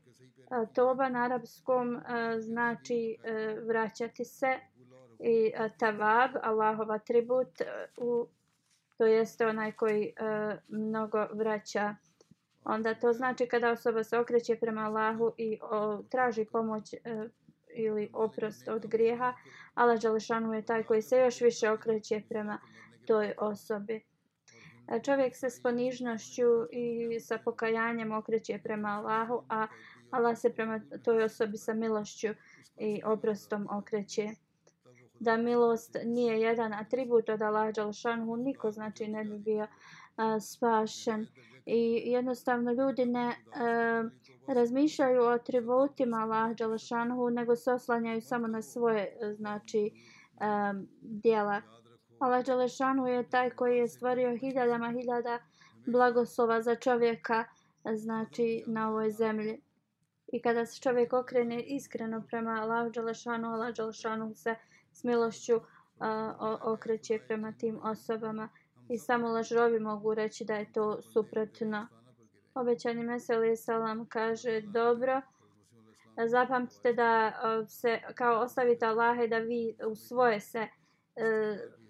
A, 0.49 0.65
toba 0.65 1.09
na 1.09 1.23
arabskom 1.23 1.99
a, 2.05 2.39
znači 2.39 3.17
a, 3.23 3.55
vraćati 3.67 4.25
se 4.25 4.59
i 5.19 5.53
a, 5.57 5.69
tavab, 5.69 6.31
Allahov 6.43 6.91
atribut, 6.91 7.61
a, 7.61 7.85
u, 7.97 8.27
to 8.97 9.05
jeste 9.05 9.47
onaj 9.47 9.71
koji 9.71 10.13
a, 10.19 10.55
mnogo 10.67 11.27
vraća. 11.33 11.95
Onda 12.69 12.95
to 12.95 13.13
znači 13.13 13.47
kada 13.47 13.71
osoba 13.71 14.03
se 14.03 14.19
okreće 14.19 14.55
prema 14.55 14.81
Allahu 14.81 15.31
i 15.37 15.59
o, 15.61 16.03
traži 16.09 16.45
pomoć 16.45 16.93
e, 16.93 16.99
ili 17.75 18.09
oprost 18.13 18.67
od 18.67 18.85
grijeha, 18.85 19.33
Allah 19.73 20.01
Đalešanu 20.01 20.53
je 20.53 20.65
taj 20.65 20.83
koji 20.83 21.01
se 21.01 21.17
još 21.17 21.41
više 21.41 21.69
okreće 21.69 22.21
prema 22.29 22.59
toj 23.05 23.33
osobi. 23.37 24.03
E, 24.87 24.99
čovjek 25.03 25.35
se 25.35 25.49
s 25.49 25.61
ponižnošću 25.61 26.43
i 26.71 27.19
sa 27.19 27.37
pokajanjem 27.37 28.11
okreće 28.11 28.59
prema 28.63 28.89
Allahu, 28.89 29.43
a 29.49 29.67
Allah 30.11 30.37
se 30.37 30.53
prema 30.53 30.81
toj 31.03 31.23
osobi 31.23 31.57
sa 31.57 31.73
milošću 31.73 32.27
i 32.77 33.01
oprostom 33.05 33.67
okreće. 33.71 34.29
Da 35.19 35.37
milost 35.37 35.97
nije 36.05 36.41
jedan 36.41 36.73
atribut 36.73 37.29
od 37.29 37.41
Allah 37.41 37.73
Đalešanu, 37.75 38.37
niko 38.37 38.71
znači 38.71 39.07
ne 39.07 39.23
bi 39.23 39.37
bio 39.37 39.67
a, 40.15 40.39
spašen. 40.39 41.27
I 41.69 42.01
jednostavno 42.05 42.71
ljudi 42.71 43.05
ne 43.05 43.29
e, 43.29 43.35
razmišljaju 44.53 45.23
o 45.23 45.29
atributima 45.29 46.17
Allah 46.17 46.55
Đalašanhu, 46.55 47.29
nego 47.29 47.55
se 47.55 47.71
oslanjaju 47.71 48.21
samo 48.21 48.47
na 48.47 48.61
svoje 48.61 49.17
eh, 49.21 49.33
znači, 49.33 49.91
eh, 50.41 50.45
e, 50.45 50.73
dijela. 51.01 51.61
Allah 52.19 52.45
Đalašanhu 52.45 53.07
je 53.07 53.29
taj 53.29 53.49
koji 53.49 53.77
je 53.77 53.87
stvorio 53.87 54.37
hiljadama 54.37 54.91
hiljada 54.91 55.39
blagoslova 55.85 56.61
za 56.61 56.75
čovjeka 56.75 57.43
znači, 57.95 58.63
na 58.67 58.89
ovoj 58.89 59.11
zemlji. 59.11 59.61
I 60.27 60.41
kada 60.41 60.65
se 60.65 60.81
čovjek 60.81 61.13
okrene 61.13 61.63
iskreno 61.63 62.23
prema 62.27 62.51
Allah 62.51 62.91
Đalašanhu, 62.91 63.49
Allah 63.49 63.75
Đalašanhu 63.75 64.33
se 64.35 64.55
s 64.93 65.03
milošću 65.03 65.55
uh, 65.55 65.63
okreće 66.61 67.19
prema 67.27 67.51
tim 67.51 67.79
osobama. 67.83 68.49
I 68.89 68.97
samo 68.97 69.27
lažrovi 69.27 69.79
mogu 69.79 70.13
reći 70.13 70.45
da 70.45 70.55
je 70.55 70.71
to 70.71 71.01
suprotno. 71.01 71.87
Obećani 72.53 73.03
Meseli 73.03 73.57
Salam 73.57 74.05
kaže 74.05 74.61
dobro 74.61 75.21
zapamtite 76.25 76.93
da 76.93 77.27
e, 77.27 77.67
se 77.69 77.99
kao 78.15 78.41
ostavite 78.41 78.85
Allahe 78.85 79.27
da 79.27 79.37
vi 79.37 79.75
u 79.91 79.95
svoje 79.95 80.39
se 80.39 80.59
e, 80.59 80.67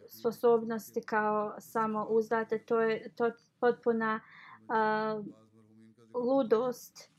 sposobnosti 0.10 1.02
kao 1.02 1.56
samo 1.60 2.08
uzdate. 2.10 2.60
To 2.60 2.82
je 2.82 3.12
to 3.16 3.32
potpuna 3.60 4.20
a, 4.70 5.22
ludost. 6.14 7.12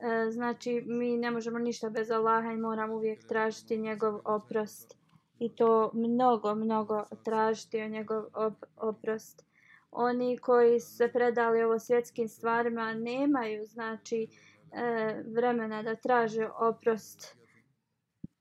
E, 0.00 0.30
znači 0.30 0.84
mi 0.86 1.16
ne 1.16 1.30
možemo 1.30 1.58
ništa 1.58 1.90
bez 1.90 2.10
Allaha 2.10 2.52
i 2.52 2.56
moramo 2.56 2.94
uvijek 2.94 3.28
tražiti 3.28 3.78
njegov 3.78 4.20
oprost 4.24 5.03
i 5.38 5.56
to 5.56 5.90
mnogo 5.94 6.54
mnogo 6.54 7.04
tražiti 7.24 7.82
o 7.82 7.88
njegov 7.88 8.24
op 8.34 8.54
oprost. 8.76 9.44
Oni 9.90 10.38
koji 10.38 10.80
se 10.80 11.08
predali 11.12 11.62
ovo 11.62 11.78
svjetskim 11.78 12.28
stvarima 12.28 12.94
nemaju 12.94 13.66
znači 13.66 14.28
e, 14.72 15.22
vremena 15.34 15.82
da 15.82 15.96
traže 15.96 16.48
oprost. 16.58 17.36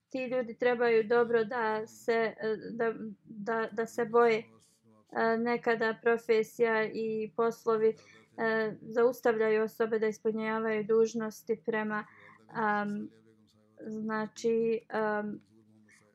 Ti 0.09 0.25
ljudi 0.25 0.57
trebaju 0.57 1.03
dobro 1.03 1.43
da 1.43 1.87
se 1.87 2.33
e, 2.37 2.57
da, 2.71 2.93
da, 3.25 3.67
da 3.71 3.85
se 3.85 4.05
boje 4.05 4.37
e, 4.37 4.43
nekada 5.37 5.97
profesija 6.01 6.85
i 6.85 7.31
poslovi 7.35 7.95
e, 8.37 8.73
zaustavljaju 8.81 9.63
osobe 9.63 9.99
da 9.99 10.07
ispunjavaju 10.07 10.83
dužnosti 10.83 11.61
prema 11.65 12.05
um, 12.49 13.09
znači 13.87 14.79
um, 15.21 15.41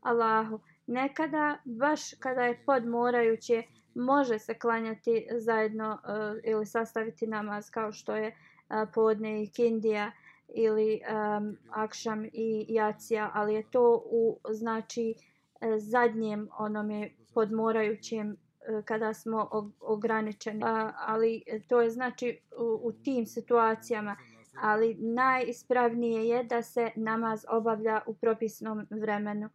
Allahu 0.00 0.60
nekada 0.88 1.58
baš 1.64 2.14
kada 2.14 2.42
je 2.42 2.60
podmorajuće 2.66 3.62
može 3.94 4.38
se 4.38 4.54
klanjati 4.54 5.26
zajedno 5.38 5.92
uh, 5.92 6.38
ili 6.44 6.66
sastaviti 6.66 7.26
namaz 7.26 7.70
kao 7.70 7.92
što 7.92 8.16
je 8.16 8.28
uh, 8.28 8.88
podne 8.94 9.42
i 9.42 9.50
kindija 9.50 10.12
ili 10.54 11.00
um, 11.10 11.56
akšam 11.70 12.24
i 12.24 12.66
jacija, 12.68 13.30
ali 13.34 13.54
je 13.54 13.70
to 13.70 14.02
u 14.10 14.38
znači 14.50 15.14
uh, 15.14 15.68
zadnjem 15.78 16.48
onome 16.58 17.10
podmorajućem 17.34 18.30
uh, 18.30 18.84
kada 18.84 19.14
smo 19.14 19.48
ograničeni. 19.80 20.64
Uh, 20.64 20.90
ali 21.06 21.42
to 21.68 21.80
je 21.80 21.90
znači 21.90 22.40
u, 22.58 22.88
u 22.88 22.92
tim 22.92 23.26
situacijama, 23.26 24.16
ali 24.62 24.94
najispravnije 24.94 26.28
je 26.28 26.44
da 26.44 26.62
se 26.62 26.90
namaz 26.96 27.44
obavlja 27.48 28.00
u 28.06 28.14
propisnom 28.14 28.86
vremenu. 28.90 29.48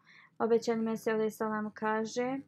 Obećan 0.43 0.79
Mesele 0.79 1.29
Salam 1.31 1.71
kaže 1.73 2.39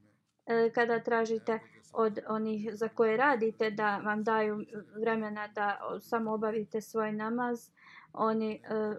e, 0.45 0.71
kada 0.73 0.99
tražite 0.99 1.59
od 1.93 2.19
onih 2.27 2.69
za 2.73 2.87
koje 2.87 3.17
radite 3.17 3.71
da 3.71 3.97
vam 3.97 4.23
daju 4.23 4.65
vremena 4.99 5.47
da 5.47 5.79
samo 6.01 6.33
obavite 6.33 6.81
svoj 6.81 7.11
namaz 7.11 7.69
oni 8.13 8.53
e, 8.53 8.95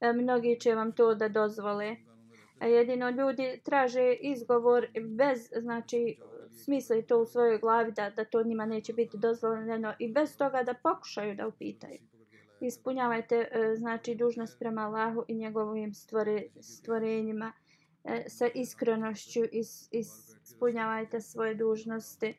e, 0.00 0.12
mnogi 0.12 0.60
će 0.60 0.74
vam 0.74 0.92
to 0.92 1.14
da 1.14 1.28
dozvole 1.28 1.96
A 2.58 2.66
jedino 2.66 3.10
ljudi 3.10 3.60
traže 3.64 4.12
izgovor 4.12 4.86
bez, 5.00 5.48
znači, 5.60 6.18
smisli 6.64 7.06
to 7.06 7.18
u 7.18 7.26
svojoj 7.26 7.58
glavi 7.58 7.92
da, 7.92 8.10
da 8.10 8.24
to 8.24 8.42
njima 8.42 8.66
neće 8.66 8.92
biti 8.92 9.18
dozvoljeno 9.18 9.94
i 9.98 10.12
bez 10.12 10.36
toga 10.36 10.62
da 10.62 10.74
pokušaju 10.74 11.34
da 11.34 11.46
upitaju. 11.46 11.98
Ispunjavajte, 12.60 13.36
e, 13.36 13.76
znači, 13.76 14.14
dužnost 14.14 14.58
prema 14.58 14.82
Allahu 14.82 15.24
i 15.28 15.34
njegovim 15.34 15.94
stvore, 15.94 16.42
stvorenjima 16.60 17.52
e, 18.04 18.24
sa 18.28 18.46
iskrenošću 18.54 19.40
i 19.44 19.62
ispunjavajte 19.90 21.20
svoje 21.20 21.54
dužnosti. 21.54 22.34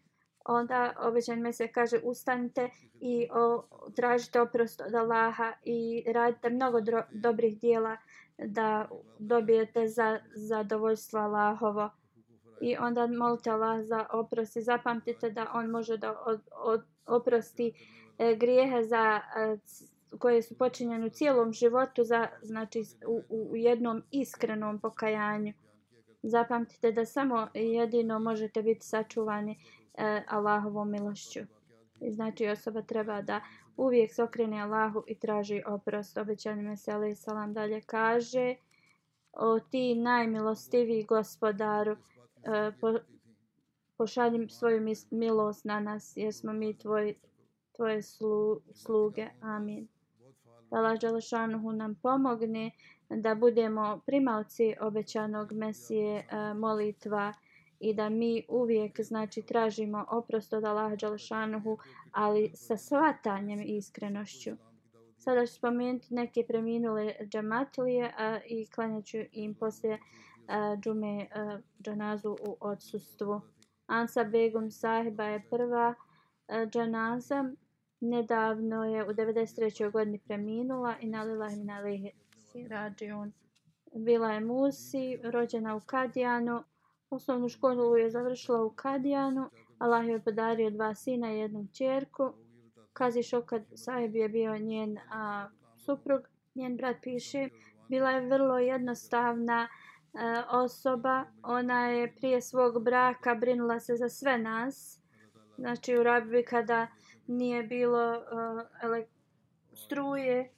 Onda 0.46 0.94
obećan 1.00 1.40
me 1.40 1.54
se 1.54 1.68
kaže 1.68 2.00
ustanite 2.04 2.70
i 3.00 3.28
o, 3.32 3.64
tražite 3.96 4.42
oprost 4.42 4.82
od 4.82 4.96
Allaha 4.96 5.54
i 5.64 6.04
radite 6.14 6.50
mnogo 6.50 6.82
dro, 6.82 7.04
dobrih 7.12 7.60
dijela 7.60 7.98
da 8.38 8.90
dobijete 9.20 9.88
za 9.88 10.20
zadovoljstvo 10.36 11.20
Allahovo. 11.20 11.90
I 12.62 12.78
onda 12.78 13.08
molite 13.08 13.50
Allah 13.50 13.86
za 13.86 14.06
oprost 14.14 14.56
i 14.56 14.62
zapamtite 14.62 15.30
da 15.30 15.52
on 15.54 15.70
može 15.70 15.98
da 15.98 16.22
od, 16.26 16.42
od, 16.52 16.84
oprosti 17.06 17.74
e, 18.18 18.36
grijehe 18.36 18.84
za 18.84 19.22
e, 19.38 19.58
koje 20.20 20.42
su 20.42 20.58
počinjene 20.58 21.06
u 21.06 21.10
cijelom 21.10 21.54
životu 21.54 22.04
za 22.04 22.28
znači 22.42 22.84
u, 23.08 23.24
u 23.30 23.56
jednom 23.56 24.04
iskrenom 24.12 24.80
pokajanju. 24.80 25.54
Zapamtite 26.24 26.92
da 26.92 27.06
samo 27.06 27.48
jedino 27.54 28.20
možete 28.20 28.62
biti 28.64 28.86
sačuvani 28.86 29.58
e, 29.94 30.24
Allahovom 30.28 30.92
milošću. 30.92 31.40
I 32.02 32.12
znači 32.12 32.48
osoba 32.48 32.82
treba 32.82 33.22
da 33.22 33.42
uvijek 33.78 34.14
se 34.14 34.24
okrene 34.24 34.62
Allahu 34.62 35.04
i 35.08 35.20
traži 35.20 35.64
oprost. 35.68 36.18
Obećani 36.18 36.64
Meseli 36.64 37.16
Salam 37.16 37.54
dalje 37.54 37.82
kaže 37.82 38.56
o 39.34 39.60
ti 39.60 39.96
najmilostiviji 39.96 41.04
gospodaru 41.04 41.92
e, 41.92 41.98
po, 42.82 42.94
pošalji 43.98 44.50
svoju 44.50 44.96
milost 45.12 45.66
na 45.66 45.80
nas 45.80 46.14
jer 46.16 46.34
smo 46.34 46.54
mi 46.54 46.78
tvoj, 46.78 47.16
tvoje 47.76 48.02
slu, 48.04 48.62
sluge. 48.74 49.28
Amin. 49.42 49.88
Da 50.70 50.78
Allah 50.78 51.00
Đelešanuhu 51.00 51.72
nam 51.72 51.96
pomogne 51.96 52.72
da 53.10 53.36
budemo 53.36 54.02
primalci 54.06 54.76
obećanog 54.82 55.52
Mesije 55.52 56.18
e, 56.18 56.54
molitva 56.54 57.34
i 57.80 57.94
da 57.94 58.10
mi 58.10 58.44
uvijek 58.50 59.02
znači 59.02 59.42
tražimo 59.42 60.06
oprost 60.10 60.54
od 60.54 60.64
Allaha 60.64 60.96
Đalešanuhu, 60.96 61.78
ali 62.12 62.52
sa 62.56 62.78
svatanjem 62.78 63.60
i 63.60 63.78
iskrenošću. 63.78 64.52
Sada 65.18 65.46
ću 65.46 65.54
spomenuti 65.54 66.14
neke 66.14 66.44
preminule 66.48 67.14
džamatlije 67.24 68.14
a, 68.18 68.40
i 68.46 68.68
klanjaću 68.76 69.18
im 69.32 69.56
poslije 69.56 70.00
a, 70.48 70.76
džume 70.76 71.28
a, 71.36 71.60
džanazu 71.84 72.38
u 72.48 72.58
odsustvu. 72.60 73.42
Ansa 73.88 74.24
Begum 74.24 74.72
sahiba 74.72 75.24
je 75.24 75.44
prva 75.50 75.94
a, 76.48 76.66
džanaza. 76.66 77.52
Nedavno 78.00 78.86
je 78.86 79.04
u 79.04 79.08
93. 79.08 79.92
godini 79.92 80.20
preminula 80.20 80.96
i 81.02 81.08
nalila 81.08 81.50
im 81.50 81.66
na 81.66 81.80
lihi 81.80 82.12
rađion. 82.70 83.32
Bila 83.96 84.32
je 84.32 84.40
Musi, 84.40 85.20
rođena 85.24 85.76
u 85.76 85.80
Kadijanu. 85.80 86.64
Osnovnu 87.10 87.50
školu 87.50 87.98
je 87.98 88.10
završila 88.10 88.64
u 88.64 88.70
Kadijanu. 88.70 89.50
Allah 89.78 90.08
je 90.08 90.20
podario 90.20 90.70
dva 90.70 90.96
sina 90.96 91.34
i 91.34 91.40
jednu 91.40 91.68
čerku. 91.74 92.34
Kazi 92.94 93.24
Šokad 93.24 93.64
Saib 93.76 94.16
je 94.16 94.30
bio 94.30 94.58
njen 94.58 94.98
a, 95.12 95.50
suprug. 95.78 96.22
Njen 96.56 96.78
brat 96.78 96.98
piše. 97.02 97.50
Bila 97.90 98.12
je 98.12 98.30
vrlo 98.30 98.58
jednostavna 98.58 99.68
a, 100.14 100.44
osoba. 100.50 101.26
Ona 101.44 101.88
je 101.88 102.16
prije 102.16 102.42
svog 102.42 102.84
braka 102.84 103.36
brinula 103.36 103.80
se 103.80 103.96
za 103.96 104.10
sve 104.10 104.38
nas. 104.38 105.00
Znači 105.58 105.98
u 105.98 106.04
Rabi 106.04 106.44
kada 106.44 106.88
nije 107.28 107.64
bilo 107.64 108.14
eh, 108.14 108.88
a, 108.88 109.04
struje, 109.74 110.50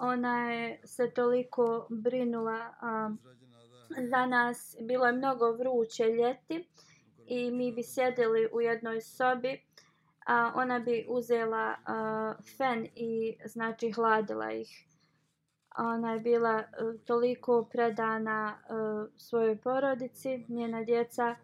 ona 0.00 0.50
je 0.50 0.80
se 0.84 1.10
toliko 1.10 1.86
brinula 1.90 2.58
uh, 2.58 3.16
za 4.10 4.26
nas. 4.26 4.76
Bilo 4.80 5.06
je 5.06 5.12
mnogo 5.12 5.52
vruće 5.52 6.04
ljeti 6.04 6.68
i 7.26 7.50
mi 7.50 7.72
bi 7.72 7.82
sjedili 7.82 8.48
u 8.52 8.60
jednoj 8.60 9.00
sobi. 9.00 9.60
A 10.26 10.52
ona 10.54 10.78
bi 10.78 11.06
uzela 11.08 11.74
uh, 11.78 12.44
fen 12.56 12.88
i 12.94 13.36
znači 13.44 13.92
hladila 13.92 14.52
ih. 14.52 14.86
Ona 15.78 16.12
je 16.12 16.20
bila 16.20 16.58
uh, 16.58 17.00
toliko 17.00 17.68
predana 17.72 18.58
uh, 18.58 19.10
svojoj 19.16 19.56
porodici. 19.56 20.44
Njena 20.48 20.84
djeca 20.84 21.36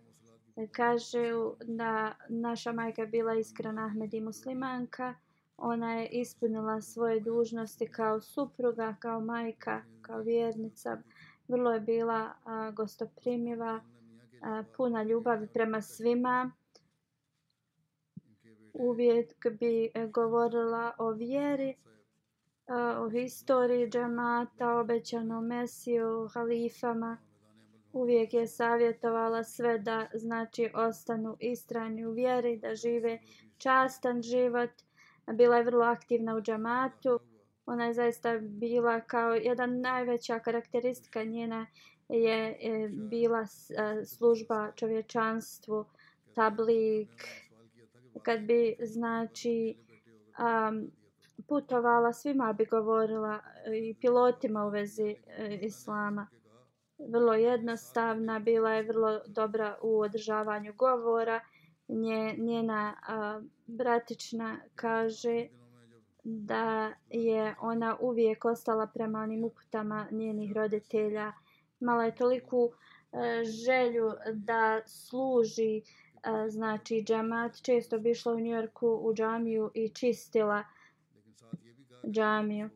kaže 0.73 1.33
da 1.65 2.15
naša 2.29 2.73
majka 2.73 3.07
bila 3.07 3.35
iskrena 3.35 3.87
Ahmed 3.87 4.15
i 4.15 4.21
muslimanka. 4.21 5.15
Ona 5.57 5.95
je 5.95 6.09
ispunila 6.09 6.81
svoje 6.81 7.21
dužnosti 7.21 7.87
kao 7.87 8.21
supruga, 8.21 8.97
kao 9.01 9.21
majka, 9.21 9.83
kao 10.03 10.21
vjernica. 10.21 11.03
Vrlo 11.49 11.73
je 11.73 11.81
bila 11.81 12.33
a, 12.45 12.71
gostoprimiva, 12.71 13.81
a, 14.43 14.65
puna 14.77 15.03
ljubavi 15.03 15.47
prema 15.47 15.83
svima. 15.83 16.53
Uvijek 18.73 19.47
bi 19.61 19.91
govorila 20.11 20.93
o 20.99 21.11
vjeri, 21.11 21.75
a, 22.67 23.01
o 23.01 23.11
historiji 23.11 23.91
džamata, 23.91 24.79
obećanom 24.79 25.47
mesiju, 25.47 26.29
halifama. 26.35 27.19
Uvijek 27.93 28.35
je 28.35 28.47
savjetovala 28.47 29.45
sve 29.45 29.79
da 29.79 30.07
znači 30.15 30.71
ostanu 30.75 31.37
istrani 31.41 32.07
u 32.07 32.13
vjeri, 32.13 32.57
da 32.57 32.75
žive 32.75 33.19
častan 33.59 34.23
život. 34.23 34.71
Bila 35.35 35.57
je 35.57 35.65
vrlo 35.65 35.85
aktivna 35.85 36.37
u 36.37 36.41
džamatu 36.41 37.21
ona 37.71 37.87
je 37.87 37.95
zaista 37.95 38.39
bila 38.39 39.01
kao 39.01 39.35
jedan 39.35 39.81
najveća 39.81 40.39
karakteristika 40.39 41.25
njena 41.25 41.67
je, 42.09 42.57
je 42.61 42.89
bila 42.89 43.41
e, 43.41 44.05
služba 44.05 44.73
čovječanstvu, 44.77 45.85
tablik, 46.35 47.29
kad 48.23 48.41
bi 48.41 48.77
znači 48.83 49.77
um, 50.39 50.91
putovala 51.49 52.13
svima 52.13 52.53
bi 52.53 52.65
govorila 52.65 53.41
i 53.75 53.95
pilotima 54.01 54.67
u 54.67 54.71
vezi 54.71 55.17
e, 55.27 55.59
islama. 55.63 56.27
Vrlo 57.09 57.35
jednostavna, 57.35 58.39
bila 58.39 58.71
je 58.71 58.83
vrlo 58.83 59.21
dobra 59.27 59.77
u 59.83 60.01
održavanju 60.01 60.73
govora. 60.77 61.41
Nje, 61.89 62.35
njena 62.39 62.95
a, 63.09 63.41
bratična 63.67 64.61
kaže 64.75 65.47
da 66.25 66.93
je 67.11 67.55
ona 67.61 67.97
uvijek 68.01 68.45
ostala 68.45 68.87
prema 68.87 69.19
onim 69.19 69.45
uputama 69.45 70.07
njenih 70.11 70.53
roditelja. 70.53 71.33
Mala 71.81 72.05
je 72.05 72.15
toliku 72.15 72.71
e, 73.13 73.45
želju 73.45 74.13
da 74.33 74.81
služi 74.87 75.77
e, 75.79 75.83
znači 76.49 77.05
džamat. 77.07 77.63
Često 77.63 77.99
bi 77.99 78.11
išla 78.11 78.33
u 78.33 78.41
Njorku 78.41 79.01
u 79.03 79.15
džamiju 79.15 79.71
i 79.75 79.89
čistila 79.89 80.65
džamiju. 82.11 82.71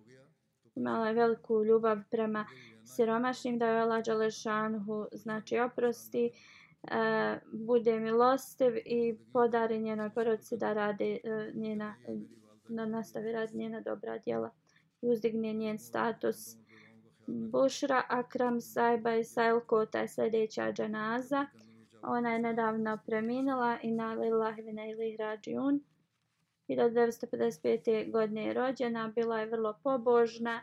Imala 0.75 1.09
je 1.09 1.14
veliku 1.14 1.64
ljubav 1.64 1.99
prema 2.11 2.47
siromašnim 2.85 3.59
da 3.59 3.66
je 3.66 3.80
Allah 3.80 4.05
Đalešanhu 4.05 5.07
znači 5.12 5.59
oprosti. 5.59 6.30
E, 6.82 7.39
bude 7.53 8.01
milostiv 8.01 8.76
i 8.76 9.18
podari 9.32 9.80
njenoj 9.80 10.11
porodici 10.11 10.57
da 10.57 10.72
rade 10.72 11.18
e, 11.24 11.53
njena 11.55 11.95
da 12.68 12.87
nastavi 12.87 13.32
rad 13.32 13.55
njena 13.55 13.80
dobra 13.80 14.18
djela 14.18 14.51
i 15.03 15.09
uzdigne 15.09 15.53
njen 15.53 15.78
status. 15.78 16.57
Bušra 17.26 18.03
Akram 18.09 18.61
Saiba 18.61 19.14
i 19.14 19.24
Sail 19.24 19.61
Kota 19.61 19.99
je 19.99 20.09
sljedeća 20.09 20.72
džanaza. 20.72 21.47
Ona 22.03 22.32
je 22.32 22.39
nedavno 22.39 22.99
preminula 23.07 23.78
i 23.82 23.91
na 23.91 24.14
lillahi 24.14 24.62
vina 24.62 24.87
ili 24.87 25.16
rađiun. 25.16 25.80
1955. 26.68 28.12
godine 28.12 28.47
je 28.47 28.55
rođena, 28.55 29.12
bila 29.14 29.41
je 29.41 29.47
vrlo 29.47 29.78
pobožna, 29.82 30.61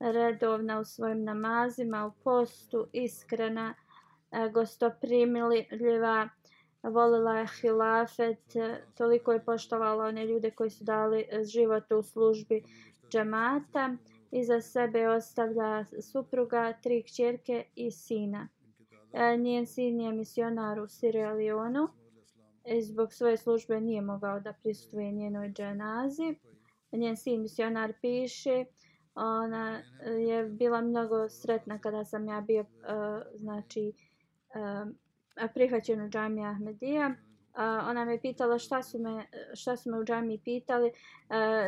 redovna 0.00 0.80
u 0.80 0.84
svojim 0.84 1.24
namazima, 1.24 2.06
u 2.06 2.22
postu, 2.24 2.86
iskrena, 2.92 3.74
e, 4.30 4.50
gostoprimljiva, 4.50 6.28
volila 6.82 7.38
je 7.38 7.46
hilafet, 7.60 8.56
e, 8.56 8.80
toliko 8.96 9.32
je 9.32 9.44
poštovala 9.44 10.04
one 10.04 10.26
ljude 10.26 10.50
koji 10.50 10.70
su 10.70 10.84
dali 10.84 11.26
život 11.52 11.92
u 11.92 12.02
službi 12.02 12.62
džemata. 13.10 13.96
Iza 14.30 14.60
sebe 14.60 15.08
ostavlja 15.08 15.84
supruga, 16.12 16.72
tri 16.82 17.02
kćerke 17.02 17.64
i 17.74 17.90
sina. 17.90 18.48
E, 19.12 19.36
njen 19.36 19.66
sin 19.66 20.00
je 20.00 20.12
misionar 20.12 20.80
u 20.80 20.88
Sierra 20.88 21.32
Leoneu 21.32 21.88
I 22.64 22.82
zbog 22.82 23.12
svoje 23.12 23.36
službe 23.36 23.80
nije 23.80 24.00
mogao 24.00 24.40
da 24.40 24.52
prisutuje 24.52 25.12
njenoj 25.12 25.52
dženazi. 25.52 26.34
Njen 26.92 27.16
sin 27.16 27.42
misionar 27.42 27.92
piše 28.00 28.64
Ona 29.14 29.82
eh, 30.02 30.10
je 30.10 30.44
bila 30.44 30.80
mnogo 30.80 31.28
sretna 31.28 31.78
kada 31.78 32.04
sam 32.04 32.28
ja 32.28 32.40
bio 32.40 32.60
uh, 32.60 32.66
znači 33.36 33.92
uh, 34.48 35.48
prihvaćen 35.54 36.02
u 36.02 36.08
džami 36.08 36.46
Ahmedija. 36.46 37.08
Uh, 37.08 37.60
ona 37.88 38.04
me 38.04 38.20
pitala 38.20 38.58
šta 38.58 38.82
su 38.82 38.98
me, 38.98 39.26
šta 39.54 39.76
su 39.76 39.90
me 39.90 39.98
u 39.98 40.04
džami 40.04 40.38
pitali. 40.38 40.88
Uh, 40.88 40.94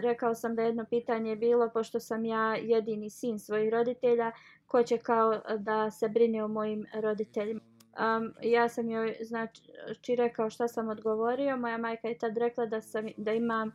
rekao 0.01 0.34
sam 0.34 0.55
da 0.55 0.62
jedno 0.62 0.84
pitanje 0.84 1.30
je 1.30 1.36
bilo, 1.36 1.70
pošto 1.70 2.01
sam 2.01 2.24
ja 2.24 2.57
jedini 2.57 3.11
sin 3.11 3.38
svojih 3.38 3.72
roditelja, 3.72 4.32
ko 4.66 4.82
će 4.82 4.99
kao 4.99 5.40
da 5.59 5.90
se 5.90 6.09
brine 6.09 6.44
o 6.44 6.49
mojim 6.49 6.86
roditeljima. 6.94 7.61
Um, 7.97 8.34
ja 8.42 8.68
sam 8.68 8.90
joj 8.90 9.16
znači 9.20 10.16
rekao 10.16 10.51
šta 10.51 10.68
sam 10.68 10.88
odgovorio. 10.88 11.57
Moja 11.57 11.78
majka 11.78 12.09
je 12.09 12.18
tad 12.18 12.36
rekla 12.36 12.66
da, 12.66 12.80
sam, 12.80 13.07
da 13.16 13.32
imam 13.32 13.72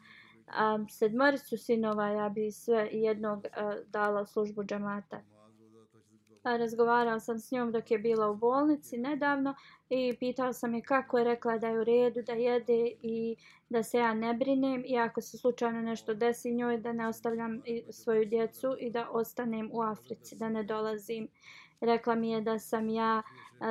um, 0.47 0.89
sedmoricu 0.89 1.57
sinova, 1.57 2.07
ja 2.07 2.29
bi 2.29 2.51
sve 2.51 2.89
jednog 2.91 3.37
uh, 3.39 3.89
dala 3.89 4.21
u 4.21 4.25
službu 4.25 4.63
džamata. 4.63 5.21
Razgovarao 6.43 7.19
sam 7.19 7.39
s 7.39 7.51
njom 7.51 7.71
dok 7.71 7.91
je 7.91 7.97
bila 7.97 8.29
u 8.29 8.35
bolnici 8.35 8.97
nedavno 8.97 9.55
i 9.89 10.15
pitao 10.19 10.53
sam 10.53 10.75
je 10.75 10.81
kako 10.81 11.17
je 11.17 11.23
rekla 11.23 11.57
da 11.57 11.67
je 11.67 11.79
u 11.79 11.83
redu 11.83 12.21
da 12.21 12.33
jede 12.33 12.91
i 13.01 13.35
da 13.69 13.83
se 13.83 13.97
ja 13.97 14.13
ne 14.13 14.33
brinem 14.33 14.83
i 14.85 14.97
ako 14.97 15.21
se 15.21 15.37
slučajno 15.37 15.81
nešto 15.81 16.13
desi 16.13 16.53
njoj 16.53 16.77
da 16.77 16.93
ne 16.93 17.07
ostavljam 17.07 17.61
svoju 17.89 18.25
djecu 18.25 18.75
i 18.79 18.89
da 18.89 19.09
ostanem 19.09 19.69
u 19.73 19.81
Africi, 19.81 20.35
da 20.35 20.49
ne 20.49 20.63
dolazim. 20.63 21.27
Rekla 21.81 22.15
mi 22.15 22.29
je 22.29 22.41
da 22.41 22.59
sam 22.59 22.89
ja 22.89 23.21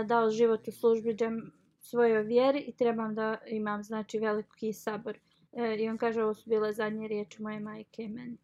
dao 0.05 0.31
život 0.31 0.69
u 0.69 0.73
službi 0.73 1.15
džem 1.15 1.53
svojoj 1.81 2.23
vjeri 2.23 2.59
i 2.59 2.77
trebam 2.77 3.15
da 3.15 3.39
imam 3.47 3.83
znači 3.83 4.19
veliki 4.19 4.73
sabor. 4.73 5.19
E, 5.53 5.77
I 5.77 5.89
on 5.89 5.99
kaže 5.99 6.23
ovo 6.23 6.35
su 6.35 6.51
bile 6.51 6.73
zadnje 6.73 7.09
riječi 7.09 7.43
moje 7.43 7.61
majke 7.61 8.09
meni. 8.09 8.37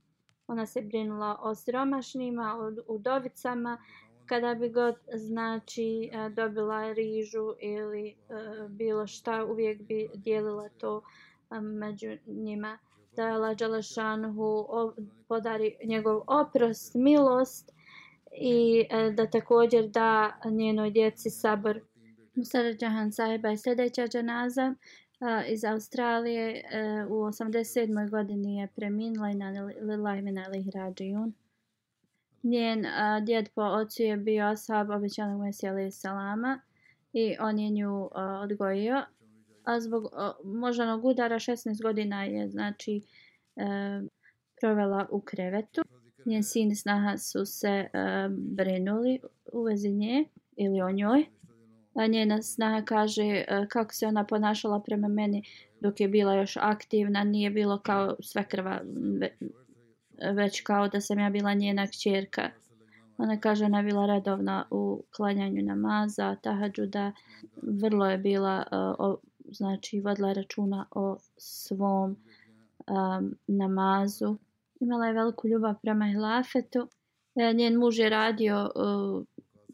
Ona 0.47 0.67
se 0.67 0.83
brinula 0.83 1.39
o 1.43 1.55
siromašnima, 1.55 2.57
o 2.59 2.95
udovicama, 2.95 3.79
kada 4.27 4.55
bi 4.55 4.69
god 4.69 4.95
znači 5.15 6.11
e, 6.13 6.29
dobila 6.29 6.93
rižu 6.93 7.55
ili 7.61 8.09
e, 8.09 8.15
bilo 8.69 9.07
šta, 9.07 9.45
uvijek 9.45 9.83
bi 9.83 10.09
dijelila 10.15 10.69
to 10.69 11.03
među 11.61 12.09
njima. 12.27 12.79
Da 13.17 13.29
je 13.29 13.39
Lađalašanhu 13.39 14.67
podari 15.29 15.77
njegov 15.85 16.23
oprost, 16.27 16.95
milost 16.95 17.73
i 18.33 18.85
da 19.15 19.31
također 19.31 19.89
da 19.89 20.41
njenoj 20.45 20.91
djeci 20.91 21.31
sabor. 21.31 21.81
Musara 22.35 22.73
Džahan 22.73 23.13
sahiba 23.13 23.49
je 23.49 23.59
sljedeća 23.59 24.07
džanaza 24.07 24.75
iz 25.49 25.65
Australije. 25.65 26.51
E, 26.51 27.05
u 27.09 27.15
87. 27.15 28.11
godini 28.11 28.57
je 28.57 28.69
preminula 28.77 29.31
i 29.31 29.35
na 29.35 29.71
Lilajmina 29.81 30.49
Lihrađijun. 30.49 31.33
Njen 32.43 32.87
a, 32.87 33.21
djed 33.21 33.49
po 33.55 33.63
ocu 33.63 34.03
je 34.03 34.17
bio 34.17 34.45
ashab 34.45 34.91
obećanog 34.91 35.41
Mesija 35.41 35.73
alaih 35.73 35.95
salama 35.95 36.61
i 37.13 37.37
on 37.41 37.59
je 37.59 37.71
nju 37.71 38.09
a, 38.15 38.41
odgojio. 38.45 39.03
A 39.65 39.81
zbog 39.81 40.05
a, 40.13 40.33
moždanog 40.45 41.05
udara 41.05 41.37
16 41.37 41.83
godina 41.83 42.25
je 42.25 42.49
znači 42.49 43.03
a, 43.57 44.03
provela 44.61 45.09
u 45.11 45.21
krevetu. 45.21 45.83
Njen 46.25 46.43
sin 46.43 46.71
i 46.71 46.77
snaha 46.77 47.17
su 47.17 47.45
se 47.45 47.89
a, 47.93 48.29
brinuli 48.31 49.21
u 49.53 49.63
vezi 49.63 49.91
nje 49.91 50.25
ili 50.57 50.81
o 50.81 50.91
njoj. 50.91 51.27
Njena 52.05 52.43
snaha 52.43 52.83
kaže 52.85 53.23
e, 53.23 53.67
kako 53.69 53.95
se 53.95 54.07
ona 54.07 54.25
ponašala 54.25 54.81
prema 54.81 55.09
meni 55.09 55.43
dok 55.81 56.01
je 56.01 56.09
bila 56.09 56.35
još 56.35 56.57
aktivna. 56.57 57.25
Nije 57.25 57.51
bilo 57.51 57.79
kao 57.79 58.17
sve 58.21 58.45
krva 58.45 58.81
već 60.35 60.61
kao 60.61 60.89
da 60.89 61.01
sam 61.01 61.19
ja 61.19 61.31
bila 61.31 61.55
njena 61.55 61.87
kćerka. 61.87 62.51
Ona 63.19 63.41
kaže 63.41 63.65
ona 63.65 63.79
je 63.79 63.85
bila 63.85 64.07
redovna 64.07 64.67
u 64.71 65.05
klanjanju 65.17 65.63
namaza, 65.63 66.37
tahadžuda, 66.43 67.13
vrlo 67.63 68.07
je 68.11 68.19
bila, 68.19 68.65
e, 68.73 68.77
o, 68.77 69.19
znači 69.45 70.01
vodila 70.01 70.33
računa 70.33 70.87
o 70.91 71.17
svom 71.37 72.17
um, 72.87 73.37
namazu. 73.47 74.37
Imala 74.81 75.07
je 75.07 75.13
veliku 75.13 75.49
ljubav 75.49 75.75
prema 75.83 76.07
hilafetu. 76.07 76.89
Njen 77.55 77.77
muž 77.77 77.99
je 77.99 78.11
radio 78.11 78.71
uh, 78.75 79.25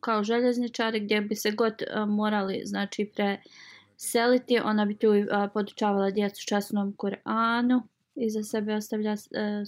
kao 0.02 0.24
željezničar 0.24 0.98
gdje 0.98 1.20
bi 1.20 1.34
se 1.34 1.50
god 1.50 1.72
uh, 1.72 2.08
morali 2.08 2.62
znači 2.64 3.10
preseliti. 3.14 4.60
Ona 4.64 4.84
bi 4.84 4.96
tu 4.98 5.08
uh, 5.08 5.26
podučavala 5.54 6.10
djecu 6.10 6.46
časnom 6.46 6.94
Kur'anu 6.96 7.82
iza 8.14 8.42
sebe 8.42 8.74
ostavlja 8.74 9.12
uh, 9.12 9.18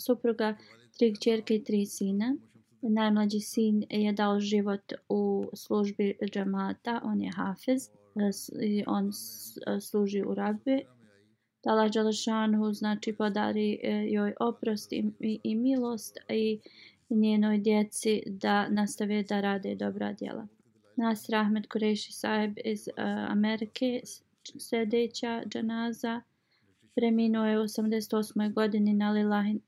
supruga, 0.07 0.57
tri 0.99 1.14
čerke 1.22 1.55
i 1.55 1.64
tri 1.64 1.87
sina. 1.87 2.37
Najmlađi 2.82 3.41
sin 3.41 3.85
je 3.91 4.12
dao 4.12 4.41
život 4.41 4.93
u 5.09 5.51
službi 5.55 6.18
džamata, 6.32 7.01
on 7.05 7.20
je 7.20 7.30
hafez 7.37 7.91
i 8.62 8.85
on 8.87 9.11
služi 9.80 10.22
u 10.22 10.35
rabbi. 10.35 10.80
Dala 11.64 11.89
Đalešanu 11.89 12.72
znači 12.72 13.12
podari 13.12 13.80
e, 13.82 14.07
joj 14.11 14.35
oprost 14.41 14.93
i, 14.93 15.05
i, 15.20 15.41
i 15.43 15.55
milost 15.55 16.18
i 16.28 16.61
njenoj 17.15 17.59
djeci 17.59 18.23
da 18.27 18.69
nastave 18.69 19.23
da 19.23 19.41
rade 19.41 19.75
dobra 19.75 20.12
djela. 20.12 20.47
Nasir 20.97 21.35
Ahmed 21.35 21.67
Kureši 21.67 22.12
sahib 22.12 22.59
iz 22.65 22.89
uh, 22.89 22.95
Amerike, 23.31 24.01
sljedeća 24.59 25.43
džanaza 25.47 26.21
preminuo 26.95 27.45
je 27.45 27.61
u 27.61 27.62
88. 27.62 28.53
godini 28.53 28.95
na 28.95 29.11
Lilahi 29.11 29.61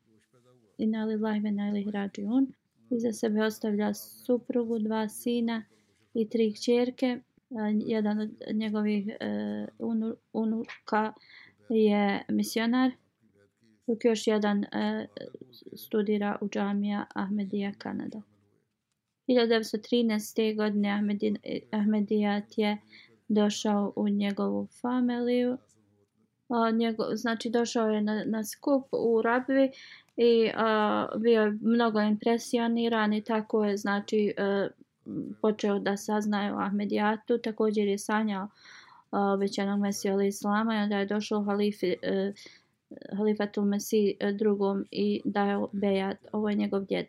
i 0.78 0.86
na 0.86 1.04
Lilahi 1.04 1.42
Ilih 1.70 1.88
Rađiun. 1.88 2.52
Iza 2.90 3.12
sebe 3.12 3.42
ostavlja 3.44 3.94
suprugu, 3.94 4.78
dva 4.78 5.08
sina 5.08 5.64
i 6.14 6.28
tri 6.28 6.52
kćerke. 6.52 7.18
Uh, 7.50 7.58
jedan 7.86 8.20
od 8.20 8.30
njegovih 8.52 9.08
e, 9.08 9.66
unuka 10.32 11.12
je 11.68 12.24
misionar, 12.28 12.90
dok 13.86 14.04
još 14.04 14.26
jedan 14.26 14.64
e, 14.64 15.06
studira 15.76 16.38
u 16.40 16.48
džamija 16.48 17.06
Ahmedija, 17.14 17.72
Kanada. 17.78 18.22
1913. 19.28 20.56
godine 20.56 21.02
Ahmedijat 21.70 22.44
je 22.58 22.78
došao 23.28 23.92
u 23.96 24.08
njegovu 24.08 24.66
familiju 24.80 25.58
a, 26.48 26.70
njego, 26.70 27.04
znači 27.14 27.50
došao 27.50 27.88
je 27.88 28.02
na, 28.02 28.24
na 28.26 28.44
skup 28.44 28.86
u 28.92 29.22
Rabvi 29.22 29.70
i 30.16 30.50
a, 30.54 31.08
bio 31.18 31.42
je 31.42 31.58
mnogo 31.60 32.00
impresioniran 32.00 33.12
i 33.12 33.24
tako 33.24 33.64
je 33.64 33.76
znači 33.76 34.34
a, 34.38 34.68
počeo 35.42 35.78
da 35.78 35.96
saznaje 35.96 36.54
o 36.54 36.58
Ahmedijatu, 36.58 37.38
također 37.38 37.88
je 37.88 37.98
sanjao 37.98 38.48
većanog 39.38 39.80
Mesija 39.80 40.14
ali 40.14 40.28
Islama 40.28 40.74
i 40.74 40.82
onda 40.82 40.98
je 40.98 41.06
došao 41.06 41.42
halifi, 41.42 41.92
a, 41.92 42.32
halifatul 43.16 43.64
Mesiji 43.64 44.16
e, 44.20 44.32
drugom 44.32 44.84
i 44.90 45.20
dao 45.24 45.68
bejat, 45.72 46.16
ovo 46.32 46.48
je 46.48 46.56
njegov 46.56 46.84
djed. 46.84 47.06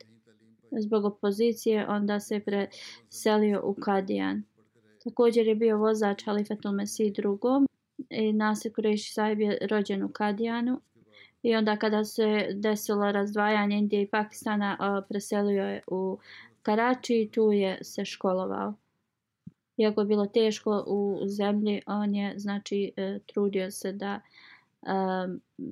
Zbog 0.72 1.06
opozicije 1.06 1.88
onda 1.88 2.20
se 2.20 2.40
preselio 2.40 3.62
u 3.64 3.74
Kadijan. 3.74 4.44
Također 5.04 5.48
je 5.48 5.56
bio 5.56 5.78
vozač 5.78 6.26
halifatul 6.26 6.72
Mesiji 6.72 7.12
drugom 7.12 7.68
i 8.10 8.34
Nasir 8.34 8.74
Kureši 8.76 9.14
Saib 9.14 9.40
je 9.40 9.58
rođen 9.70 10.04
u 10.04 10.10
Kadijanu 10.10 10.82
i 11.44 11.56
onda 11.56 11.78
kada 11.78 12.04
se 12.04 12.48
desilo 12.54 13.12
razdvajanje 13.12 13.78
Indije 13.78 14.02
i 14.02 14.08
Pakistana 14.08 14.78
e, 14.80 15.08
preselio 15.10 15.64
je 15.64 15.84
u 15.88 16.18
Karači 16.62 17.22
i 17.22 17.32
tu 17.32 17.52
je 17.52 17.80
se 17.82 18.06
školovao. 18.06 18.74
Iako 19.78 20.02
je 20.02 20.06
bilo 20.06 20.26
teško 20.26 20.84
u 20.88 21.20
zemlji, 21.26 21.82
on 21.86 22.16
je 22.16 22.34
znači 22.40 22.92
e, 22.96 23.20
trudio 23.26 23.72
se 23.72 23.92
da 23.92 24.14
e, 24.14 24.20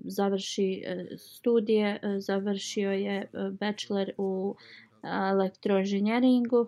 završi 0.06 0.84
e, 0.86 1.06
studije, 1.18 2.00
e, 2.04 2.20
završio 2.20 2.92
je 2.92 3.18
e, 3.22 3.28
bachelor 3.60 4.12
u 4.18 4.56
elektroinženjeringu 5.32 6.68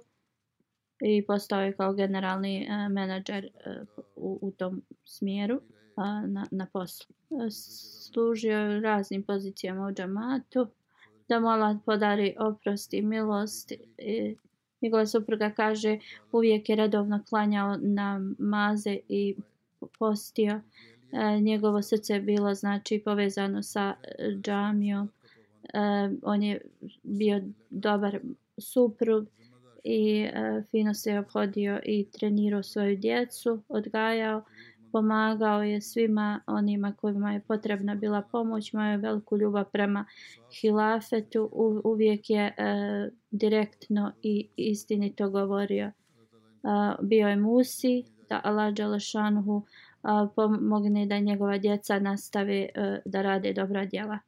i 1.02 1.26
postao 1.26 1.62
je 1.62 1.74
kao 1.74 1.94
generalni 1.94 2.68
menadžer 2.90 3.50
u, 4.16 4.40
u 4.42 4.52
tom 4.52 4.82
smjeru 5.06 5.62
na, 6.28 6.46
na 6.52 6.68
poslu. 6.74 7.16
Služio 8.12 8.58
je 8.58 8.82
raznim 8.82 9.24
pozicijama 9.24 9.88
u 9.88 9.92
džamatu 9.92 10.68
da 11.30 11.40
mola 11.40 11.80
podari 11.86 12.36
oprost 12.40 12.94
i 12.94 13.02
milost. 13.02 13.72
I, 13.98 14.36
njegova 14.82 15.06
supruga 15.06 15.50
kaže 15.56 16.00
uvijek 16.32 16.70
je 16.70 16.76
redovno 16.76 17.24
klanjao 17.30 17.78
namaze 17.82 18.98
i 19.10 19.36
postio. 20.00 20.56
Uh, 20.56 20.97
E, 21.12 21.40
njegovo 21.40 21.82
srce 21.82 22.14
je 22.14 22.22
bilo 22.22 22.54
znači 22.54 23.02
povezano 23.06 23.64
sa 23.64 23.96
e, 24.04 24.32
džamijom. 24.42 25.10
E, 25.74 25.80
on 26.24 26.44
je 26.44 26.62
bio 27.04 27.42
dobar 27.70 28.20
suprug 28.58 29.28
i 29.84 30.28
fino 30.72 30.94
se 30.94 31.12
je 31.12 31.20
obhodio 31.20 31.80
i 31.86 32.08
trenirao 32.12 32.64
svoju 32.64 32.98
djecu, 32.98 33.64
odgajao 33.70 34.44
pomagao 34.92 35.64
je 35.64 35.82
svima 35.82 36.42
onima 36.48 36.94
kojima 36.94 37.34
je 37.34 37.40
potrebna 37.40 37.96
bila 37.96 38.22
pomoć, 38.22 38.74
imao 38.74 38.92
je 38.92 38.98
veliku 38.98 39.38
ljubav 39.38 39.66
prema 39.72 40.06
hilafetu, 40.62 41.50
uvijek 41.84 42.30
je 42.30 42.54
direktno 43.32 44.12
i 44.22 44.48
istinito 44.56 45.30
govorio. 45.30 45.92
Bio 47.02 47.28
je 47.28 47.36
Musi, 47.36 48.04
da 48.30 48.42
Allah 48.44 48.74
Đalašanhu 48.74 49.64
pomogne 50.37 51.07
da 51.07 51.19
njegova 51.19 51.59
djeca 51.59 51.99
nastave 51.99 52.69
e, 52.75 53.01
da 53.05 53.23
rade 53.23 53.53
dobra 53.53 53.85
djela. 53.87 54.19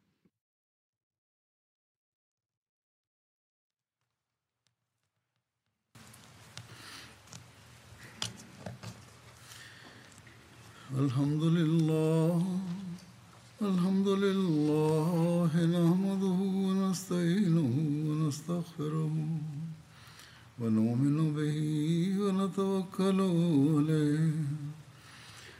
الحمد 10.95 11.43
لله 11.43 12.43
الحمد 13.63 14.09
لله 14.09 15.51
نحمده 15.77 16.39
ونستعينه 16.67 17.73
ونستغفره 18.09 19.15
ونؤمن 20.61 21.17
به 21.37 21.59
ونتوكل 22.23 23.21
عليه 23.75 24.68